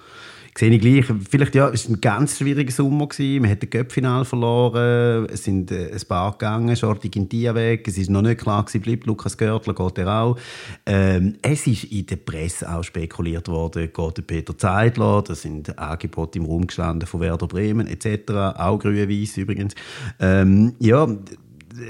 sehe 0.58 0.70
ich 0.70 0.82
gleich. 0.82 1.06
Vielleicht, 1.30 1.56
ja, 1.56 1.70
es 1.70 1.88
war 1.88 1.96
ein 1.96 2.02
ganz 2.02 2.38
schwieriger 2.38 2.72
Sommer. 2.72 3.08
Gewesen. 3.08 3.42
Man 3.42 3.52
hat 3.52 3.64
das 3.64 3.70
Göppfinal 3.70 4.26
verloren. 4.26 5.26
Es 5.32 5.46
sind 5.46 5.72
äh, 5.72 5.92
ein 5.94 6.08
paar 6.08 6.34
gegangen. 6.34 6.76
Shorty 6.76 7.08
Gintia 7.08 7.56
weg. 7.56 7.88
Es 7.88 7.98
war 7.98 8.12
noch 8.12 8.22
nicht 8.22 8.42
klar 8.42 8.66
gewesen, 8.66 8.82
bleibt 8.82 9.06
Lukas 9.06 9.38
Görtler, 9.38 9.74
geht 9.74 9.98
er 10.00 10.22
auch. 10.22 10.38
Ähm, 10.86 11.38
es 11.42 11.68
ist 11.68 11.86
in 11.86 12.06
der 12.06 12.18
Presse 12.18 12.70
auch 12.70 12.84
spekuliert 12.84 13.48
worden, 13.48 13.90
geht 13.94 14.18
der 14.18 14.22
Peter 14.24 14.58
Zeidler. 14.58 15.22
Da 15.22 15.36
sind 15.36 15.78
Angebote 15.80 16.40
im 16.40 16.46
Raum 16.46 16.68
gestanden 16.68 17.08
von 17.08 17.22
Werder 17.22 17.48
Bremen 17.48 17.88
etc. 17.88 18.32
Auch 18.58 18.78
grün-weiß 18.78 19.38
übrigens. 19.38 19.74
Ähm, 20.20 20.74
ja, 20.80 21.08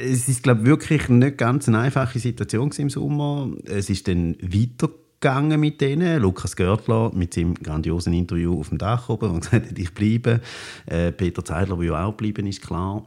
es 0.02 0.28
ist, 0.28 0.44
glaube 0.44 0.66
wirklich 0.66 1.10
nicht 1.10 1.38
ganz 1.38 1.68
eine 1.68 1.80
einfache 1.80 2.20
Situation 2.20 2.72
im 2.78 2.90
Sommer. 2.90 3.50
Es 3.66 3.90
ist 3.90 4.08
dann 4.08 4.36
weitergegangen 4.42 5.02
gegangen 5.22 5.60
mit 5.60 5.80
denen. 5.80 6.20
Lukas 6.20 6.56
Görtler 6.56 7.12
mit 7.14 7.36
seinem 7.36 7.54
grandiosen 7.54 8.12
Interview 8.12 8.60
auf 8.60 8.70
dem 8.70 8.80
Dach 8.80 9.08
oben 9.08 9.30
und 9.32 9.42
gesagt, 9.42 9.78
ich 9.78 9.94
bleibe. 9.94 10.42
Äh, 10.88 11.12
Peter 11.12 11.46
Zeidler, 11.46 11.78
der 11.78 11.86
ja 11.86 12.06
auch 12.06 12.12
geblieben 12.12 12.48
ist, 12.48 12.62
klar. 12.62 13.06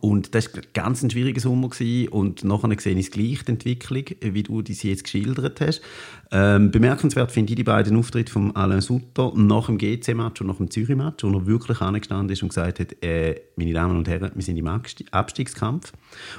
Und 0.00 0.34
das 0.34 0.52
war 0.54 0.62
ganz 0.74 1.02
ein 1.02 1.10
schwieriger 1.10 1.40
Sommer. 1.40 1.68
Gewesen. 1.68 2.08
Und 2.08 2.44
nachher 2.44 2.78
sehe 2.78 2.94
ich 2.96 3.10
gleich 3.10 3.44
die 3.44 3.52
Entwicklung, 3.52 4.04
wie 4.20 4.42
du 4.42 4.62
sie 4.66 4.90
jetzt 4.90 5.04
geschildert 5.04 5.60
hast. 5.60 5.80
Ähm, 6.32 6.70
bemerkenswert 6.70 7.30
finde 7.30 7.52
ich 7.52 7.56
die 7.56 7.64
beiden 7.64 7.96
Auftritte 7.96 8.32
von 8.32 8.54
Alain 8.56 8.80
Sutter 8.80 9.32
nach 9.36 9.66
dem 9.66 9.78
GC-Match 9.78 10.40
und 10.40 10.48
nach 10.48 10.56
dem 10.56 10.70
Zürich-Match, 10.70 11.22
wo 11.22 11.30
er 11.30 11.46
wirklich 11.46 11.80
angestanden 11.80 12.30
ist 12.30 12.42
und 12.42 12.48
gesagt 12.48 12.80
hat, 12.80 13.02
äh, 13.02 13.40
meine 13.56 13.72
Damen 13.72 13.96
und 13.96 14.08
Herren, 14.08 14.32
wir 14.34 14.42
sind 14.42 14.56
im 14.56 14.66
Abstiegskampf. 14.66 15.92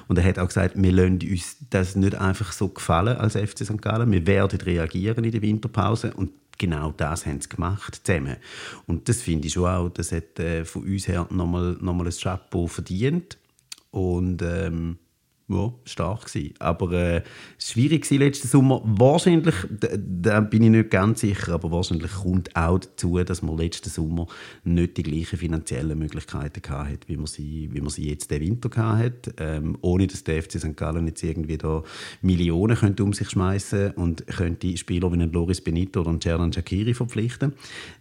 Und 0.08 0.18
er 0.18 0.26
hat 0.26 0.40
auch 0.40 0.48
gesagt, 0.48 0.74
wir 0.76 0.92
lassen 0.92 1.20
uns 1.30 1.58
das 1.70 1.96
nicht 1.96 2.16
einfach 2.16 2.52
so 2.52 2.68
gefallen 2.68 3.18
als 3.18 3.36
FC 3.36 3.66
St. 3.66 3.82
Gallen. 3.82 4.12
Wir 4.12 4.28
werden 4.28 4.60
reagieren 4.60 5.24
in 5.24 5.32
der 5.32 5.42
Winterpause. 5.42 6.14
Und 6.14 6.32
genau 6.58 6.92
das 6.92 7.26
haben 7.26 7.42
sie 7.42 7.50
gemacht 7.50 8.02
zusammen. 8.04 8.38
Und 8.86 9.10
das 9.10 9.22
finde 9.22 9.48
ich 9.48 9.54
schon 9.54 9.68
auch, 9.68 9.90
das 9.90 10.12
hat 10.12 10.40
äh, 10.40 10.66
von 10.66 10.84
uns 10.84 11.08
her 11.08 11.28
nochmal 11.30 11.78
noch 11.80 11.94
mal 11.94 12.08
ein 12.08 12.14
Chapeau 12.14 12.68
verdient. 12.68 13.38
Und 13.92 14.42
ähm, 14.42 14.98
ja, 15.50 15.74
stark 15.86 16.26
gewesen. 16.26 16.54
Aber 16.60 16.92
äh, 16.92 17.24
schwierig 17.58 18.10
war 18.12 18.18
letzten 18.18 18.50
Sommer. 18.50 18.82
Wahrscheinlich, 18.84 19.56
da, 19.70 20.42
bin 20.42 20.64
ich 20.64 20.70
nicht 20.70 20.90
ganz 20.92 21.22
sicher, 21.22 21.54
aber 21.54 21.72
wahrscheinlich 21.72 22.12
kommt 22.12 22.54
auch 22.56 22.80
dazu, 22.80 23.24
dass 23.24 23.42
man 23.42 23.58
letzten 23.58 23.90
Sommer 23.90 24.28
nicht 24.66 24.98
die 24.98 25.04
gleichen 25.04 25.40
finanziellen 25.40 25.98
Möglichkeiten 25.98 26.62
hatte, 26.70 27.08
wie 27.08 27.16
man 27.16 27.28
sie, 27.28 27.70
wie 27.72 27.80
man 27.80 27.90
sie 27.90 28.10
jetzt 28.10 28.30
den 28.30 28.42
Winter 28.42 28.70
hatte. 28.76 29.34
Ähm, 29.38 29.78
ohne 29.82 30.08
dass 30.08 30.26
der 30.26 30.44
FC 30.44 30.60
St. 30.60 30.76
Gallen 30.76 31.08
jetzt 31.08 31.24
irgendwie 31.24 31.58
da 31.58 31.82
Millionen 32.22 32.76
könnte 32.76 33.04
um 33.04 33.14
sich 33.14 33.30
schmeißen 33.30 33.92
und 33.92 34.28
könnte 34.28 34.76
Spieler 34.76 35.10
wie 35.12 35.16
einen 35.16 35.32
Loris 35.32 35.62
Benito 35.62 36.02
oder 36.02 36.10
einen 36.10 36.22
Cerdan 36.22 36.52
Shakiri 36.52 36.94
verpflichten. 36.94 37.54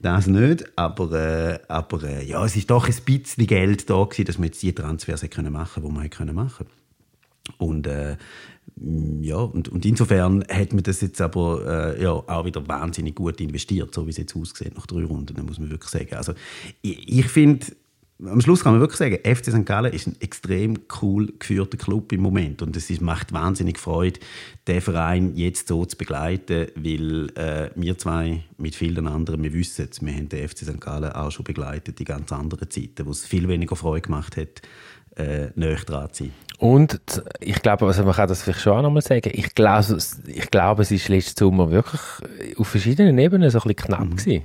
Das 0.02 0.26
nicht, 0.26 0.64
aber, 0.76 1.12
äh, 1.12 1.58
aber 1.68 2.02
äh, 2.02 2.26
ja, 2.26 2.44
es 2.44 2.56
ist 2.56 2.70
doch 2.70 2.88
ein 2.88 2.94
bisschen 3.04 3.46
Geld 3.46 3.88
da 3.88 4.02
gewesen, 4.02 4.24
dass 4.24 4.38
man 4.38 4.46
jetzt 4.46 4.62
die 4.64 4.72
Transfers 4.72 5.22
machen 5.22 5.82
konnte, 5.82 6.08
die 6.20 6.24
man 6.24 6.34
machen 6.34 6.66
konnte. 6.66 6.85
Und 7.58 7.86
äh, 7.86 8.16
ja, 9.20 9.36
und, 9.36 9.68
und 9.68 9.86
insofern 9.86 10.44
hat 10.50 10.72
man 10.72 10.82
das 10.82 11.00
jetzt 11.00 11.20
aber 11.20 11.94
äh, 11.96 12.02
ja, 12.02 12.10
auch 12.10 12.44
wieder 12.44 12.66
wahnsinnig 12.68 13.14
gut 13.14 13.40
investiert, 13.40 13.94
so 13.94 14.06
wie 14.06 14.10
es 14.10 14.18
jetzt 14.18 14.36
aussieht 14.36 14.74
nach 14.76 14.86
drei 14.86 15.04
Runden, 15.04 15.46
muss 15.46 15.58
man 15.58 15.70
wirklich 15.70 15.90
sagen. 15.90 16.14
Also 16.14 16.34
ich, 16.82 17.18
ich 17.20 17.26
finde, 17.26 17.66
am 18.24 18.40
Schluss 18.40 18.62
kann 18.62 18.72
man 18.72 18.80
wirklich 18.80 18.98
sagen, 18.98 19.18
FC 19.22 19.52
St. 19.52 19.66
Gallen 19.66 19.92
ist 19.92 20.06
ein 20.06 20.16
extrem 20.20 20.78
cool 21.00 21.32
geführter 21.38 21.76
Club 21.76 22.12
im 22.12 22.22
Moment 22.22 22.62
und 22.62 22.76
es 22.76 23.00
macht 23.00 23.32
wahnsinnig 23.32 23.78
Freude, 23.78 24.20
den 24.66 24.80
Verein 24.80 25.36
jetzt 25.36 25.68
so 25.68 25.84
zu 25.84 25.96
begleiten, 25.96 26.68
weil 26.76 27.30
äh, 27.36 27.70
wir 27.74 27.98
zwei 27.98 28.42
mit 28.56 28.74
vielen 28.74 29.06
anderen, 29.06 29.42
wir 29.42 29.52
wissen, 29.52 29.88
wir 30.00 30.14
haben 30.14 30.28
den 30.28 30.48
FC 30.48 30.58
St. 30.58 30.80
Gallen 30.80 31.12
auch 31.12 31.30
schon 31.30 31.44
begleitet, 31.44 31.98
die 31.98 32.04
ganz 32.04 32.32
anderen 32.32 32.70
Zeiten, 32.70 33.04
wo 33.06 33.10
es 33.10 33.26
viel 33.26 33.48
weniger 33.48 33.76
Freude 33.76 34.02
gemacht 34.02 34.36
hat, 34.36 34.62
äh, 35.16 35.48
näher 35.54 35.76
dran 35.76 36.12
zu 36.12 36.24
sein. 36.24 36.32
Und 36.58 37.00
ich 37.40 37.60
glaube, 37.60 37.86
also 37.86 38.04
man 38.04 38.14
kann 38.14 38.28
das 38.28 38.42
vielleicht 38.42 38.60
schon 38.60 38.78
auch 38.78 38.82
nochmal 38.82 39.02
sagen, 39.02 39.30
ich 39.34 39.54
glaube, 39.54 39.98
ich 40.26 40.50
glaube, 40.50 40.82
es 40.82 40.90
war 40.92 41.16
letzten 41.16 41.38
Sommer 41.38 41.70
wirklich 41.70 42.00
auf 42.58 42.68
verschiedenen 42.68 43.18
Ebenen 43.18 43.50
so 43.50 43.58
ein 43.58 43.62
bisschen 43.62 43.76
knapp 43.76 44.08
mhm. 44.08 44.16
gewesen. 44.16 44.44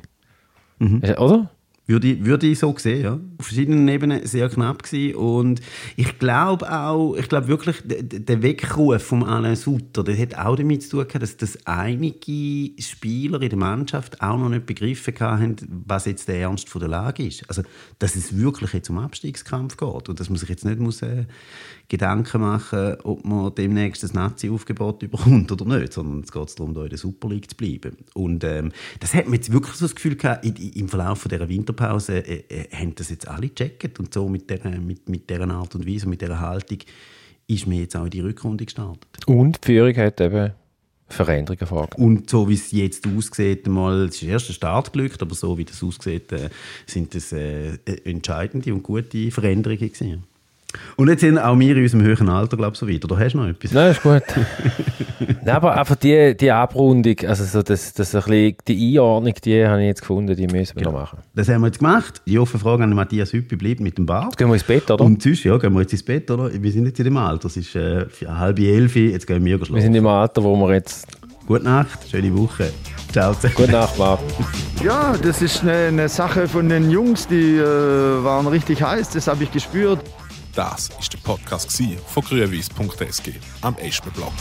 Mhm. 0.80 1.02
Oder? 1.18 1.50
Würde 1.88 2.08
ich, 2.08 2.24
würde 2.24 2.48
ich 2.48 2.60
so 2.60 2.74
sehen, 2.78 3.02
ja. 3.02 3.20
Auf 3.38 3.48
verschiedenen 3.48 3.88
Ebenen 3.88 4.26
sehr 4.26 4.48
knapp 4.50 4.84
gewesen. 4.84 5.16
Und 5.16 5.62
ich 5.96 6.20
glaube 6.20 6.72
auch, 6.72 7.16
ich 7.16 7.28
glaube 7.28 7.48
wirklich, 7.48 7.78
der 7.84 8.44
Weckruf 8.44 9.02
von 9.02 9.24
Alain 9.24 9.56
Sutter, 9.56 10.04
der 10.04 10.18
hat 10.18 10.36
auch 10.36 10.56
damit 10.56 10.84
zu 10.84 10.92
tun 10.92 11.08
gehabt, 11.08 11.24
dass, 11.24 11.38
dass 11.38 11.66
einige 11.66 12.72
Spieler 12.82 13.42
in 13.42 13.50
der 13.50 13.58
Mannschaft 13.58 14.22
auch 14.22 14.38
noch 14.38 14.50
nicht 14.50 14.68
begriffen 14.68 15.14
haben, 15.20 15.56
was 15.86 16.06
jetzt 16.06 16.28
der 16.28 16.40
Ernst 16.40 16.70
von 16.70 16.82
der 16.82 16.90
Lage 16.90 17.26
ist. 17.26 17.50
Also, 17.50 17.64
dass 17.98 18.16
es 18.16 18.38
wirklich 18.38 18.74
jetzt 18.74 18.90
um 18.90 19.00
Abstiegskampf 19.00 19.76
geht 19.76 20.08
und 20.08 20.20
dass 20.20 20.30
man 20.30 20.38
sich 20.38 20.50
jetzt 20.50 20.66
nicht 20.66 20.80
muss, 20.80 21.02
äh, 21.02 21.26
Gedanken 21.92 22.40
machen, 22.40 22.96
ob 23.04 23.26
man 23.26 23.54
demnächst 23.54 24.02
das 24.02 24.14
Nazi-Aufgebot 24.14 25.00
bekommt 25.12 25.52
oder 25.52 25.66
nicht, 25.78 25.92
sondern 25.92 26.22
es 26.22 26.32
geht 26.32 26.58
darum, 26.58 26.74
da 26.74 26.84
in 26.84 26.90
der 26.90 26.98
Super 26.98 27.28
League 27.28 27.50
zu 27.50 27.58
bleiben. 27.58 27.98
Und 28.14 28.46
ähm, 28.46 28.72
das 29.02 29.14
hat 29.14 29.26
man 29.26 29.34
jetzt 29.34 29.52
wirklich 29.52 29.76
so 29.76 29.84
das 29.86 29.94
Gefühl 29.94 30.16
gehabt, 30.16 30.46
im 30.46 30.88
Verlauf 30.88 31.28
dieser 31.28 31.50
Winterpause 31.50 32.20
äh, 32.20 32.44
äh, 32.48 32.70
haben 32.74 32.96
das 32.96 33.10
jetzt 33.10 33.28
alle 33.28 33.50
gecheckt 33.50 34.00
und 34.00 34.14
so 34.14 34.30
mit 34.30 34.50
dieser, 34.50 34.70
mit, 34.70 35.10
mit 35.10 35.30
dieser 35.30 35.50
Art 35.50 35.76
und 35.76 35.86
Weise 35.86 36.06
und 36.06 36.12
mit 36.12 36.22
dieser 36.22 36.40
Haltung 36.40 36.80
ist 37.48 37.68
mir 37.68 37.82
jetzt 37.82 37.98
auch 37.98 38.06
in 38.06 38.12
die 38.12 38.22
Rückrunde 38.22 38.64
gestartet. 38.64 39.28
Und 39.28 39.60
die 39.62 39.74
Führung 39.74 39.96
hat 39.98 40.22
eben 40.22 40.54
Veränderungen 41.10 41.68
vorgenommen. 41.68 42.18
Und 42.18 42.30
so 42.30 42.48
wie 42.48 42.54
es 42.54 42.72
jetzt 42.72 43.06
aussieht, 43.06 43.68
mal, 43.68 44.06
es 44.06 44.16
ist 44.16 44.24
erst 44.24 44.50
ein 44.50 44.54
Startglück, 44.54 45.22
aber 45.22 45.36
so 45.36 45.58
wie 45.58 45.66
das 45.66 45.84
aussieht, 45.84 46.32
äh, 46.32 46.50
sind 46.86 47.14
das 47.14 47.34
äh, 47.34 47.78
entscheidende 48.06 48.74
und 48.74 48.82
gute 48.82 49.30
Veränderungen 49.30 49.92
gewesen. 49.92 50.31
Und 50.96 51.10
jetzt 51.10 51.22
sind 51.22 51.38
auch 51.38 51.58
wir 51.58 51.76
in 51.76 51.84
unserem 51.84 52.04
höheren 52.04 52.30
Alter, 52.30 52.58
glaube 52.58 52.74
ich, 52.74 52.80
so 52.80 52.88
weit. 52.88 53.04
Oder 53.04 53.18
hast 53.18 53.34
du 53.34 53.40
noch 53.40 53.48
etwas? 53.48 53.72
Nein, 53.72 53.92
ist 53.92 54.02
gut. 54.02 54.24
Nein, 55.20 55.56
aber 55.56 55.78
einfach 55.78 55.96
die, 55.96 56.36
die 56.38 56.52
Abrundung, 56.52 57.16
also 57.28 57.44
so 57.44 57.62
das, 57.62 57.94
das 57.94 58.16
ein 58.16 58.22
bisschen, 58.22 58.56
die 58.68 58.98
Einordnung, 58.98 59.34
die 59.44 59.66
habe 59.66 59.82
ich 59.82 59.88
jetzt 59.88 60.02
gefunden, 60.02 60.36
die 60.36 60.48
müssen 60.48 60.76
wir 60.76 60.84
noch 60.84 60.94
machen. 60.94 61.20
Das 61.36 61.50
haben 61.50 61.62
wir 61.62 61.68
jetzt 61.68 61.80
gemacht. 61.80 62.22
Die 62.26 62.40
offene 62.40 62.60
Frage 62.60 62.84
an 62.84 62.94
Matthias 62.94 63.34
Hüppi 63.34 63.56
bleibt 63.56 63.80
mit 63.80 63.98
dem 63.98 64.06
Bart. 64.06 64.26
Jetzt 64.26 64.38
gehen 64.38 64.48
wir 64.48 64.54
ins 64.54 64.64
Bett, 64.64 64.90
oder? 64.90 65.04
Und 65.04 65.22
sonst, 65.22 65.44
ja, 65.44 65.58
gehen 65.58 65.74
wir 65.74 65.82
jetzt 65.82 65.94
ins 65.94 66.04
Bett, 66.04 66.30
oder? 66.30 66.52
Wir 66.54 66.72
sind 66.72 66.86
jetzt 66.86 67.00
in 67.00 67.06
dem 67.06 67.18
Alter. 67.18 67.48
Es 67.48 67.58
ist 67.58 67.76
äh, 67.76 68.06
halb 68.28 68.60
elf, 68.60 68.96
jetzt 68.96 69.28
gehen 69.28 69.44
wir 69.44 69.58
schlafen. 69.58 69.76
wir 69.76 69.82
sind 69.82 69.96
im 69.96 70.08
Alter, 70.08 70.44
wo 70.44 70.56
wir 70.56 70.74
jetzt... 70.74 71.08
Gute 71.48 71.64
Nacht, 71.64 72.00
schöne 72.10 72.34
Woche. 72.38 72.72
Ciao 73.12 73.34
zusammen. 73.34 73.56
Gute 73.56 73.72
Nacht, 73.72 73.98
Marc. 73.98 74.20
Ja, 74.84 75.16
das 75.22 75.42
ist 75.42 75.64
eine, 75.64 75.88
eine 75.88 76.08
Sache 76.08 76.48
von 76.48 76.70
den 76.70 76.90
Jungs, 76.90 77.28
die 77.28 77.58
äh, 77.58 78.24
waren 78.24 78.48
richtig 78.48 78.82
heiß, 78.82 79.10
das 79.10 79.28
habe 79.28 79.44
ich 79.44 79.52
gespürt. 79.52 80.00
Das 80.56 80.90
ist 81.00 81.14
der 81.14 81.20
Podcast 81.20 81.72
von 82.08 82.24
grünwies.sg 82.24 83.34
am 83.62 83.78
Espenblock. 83.78 84.34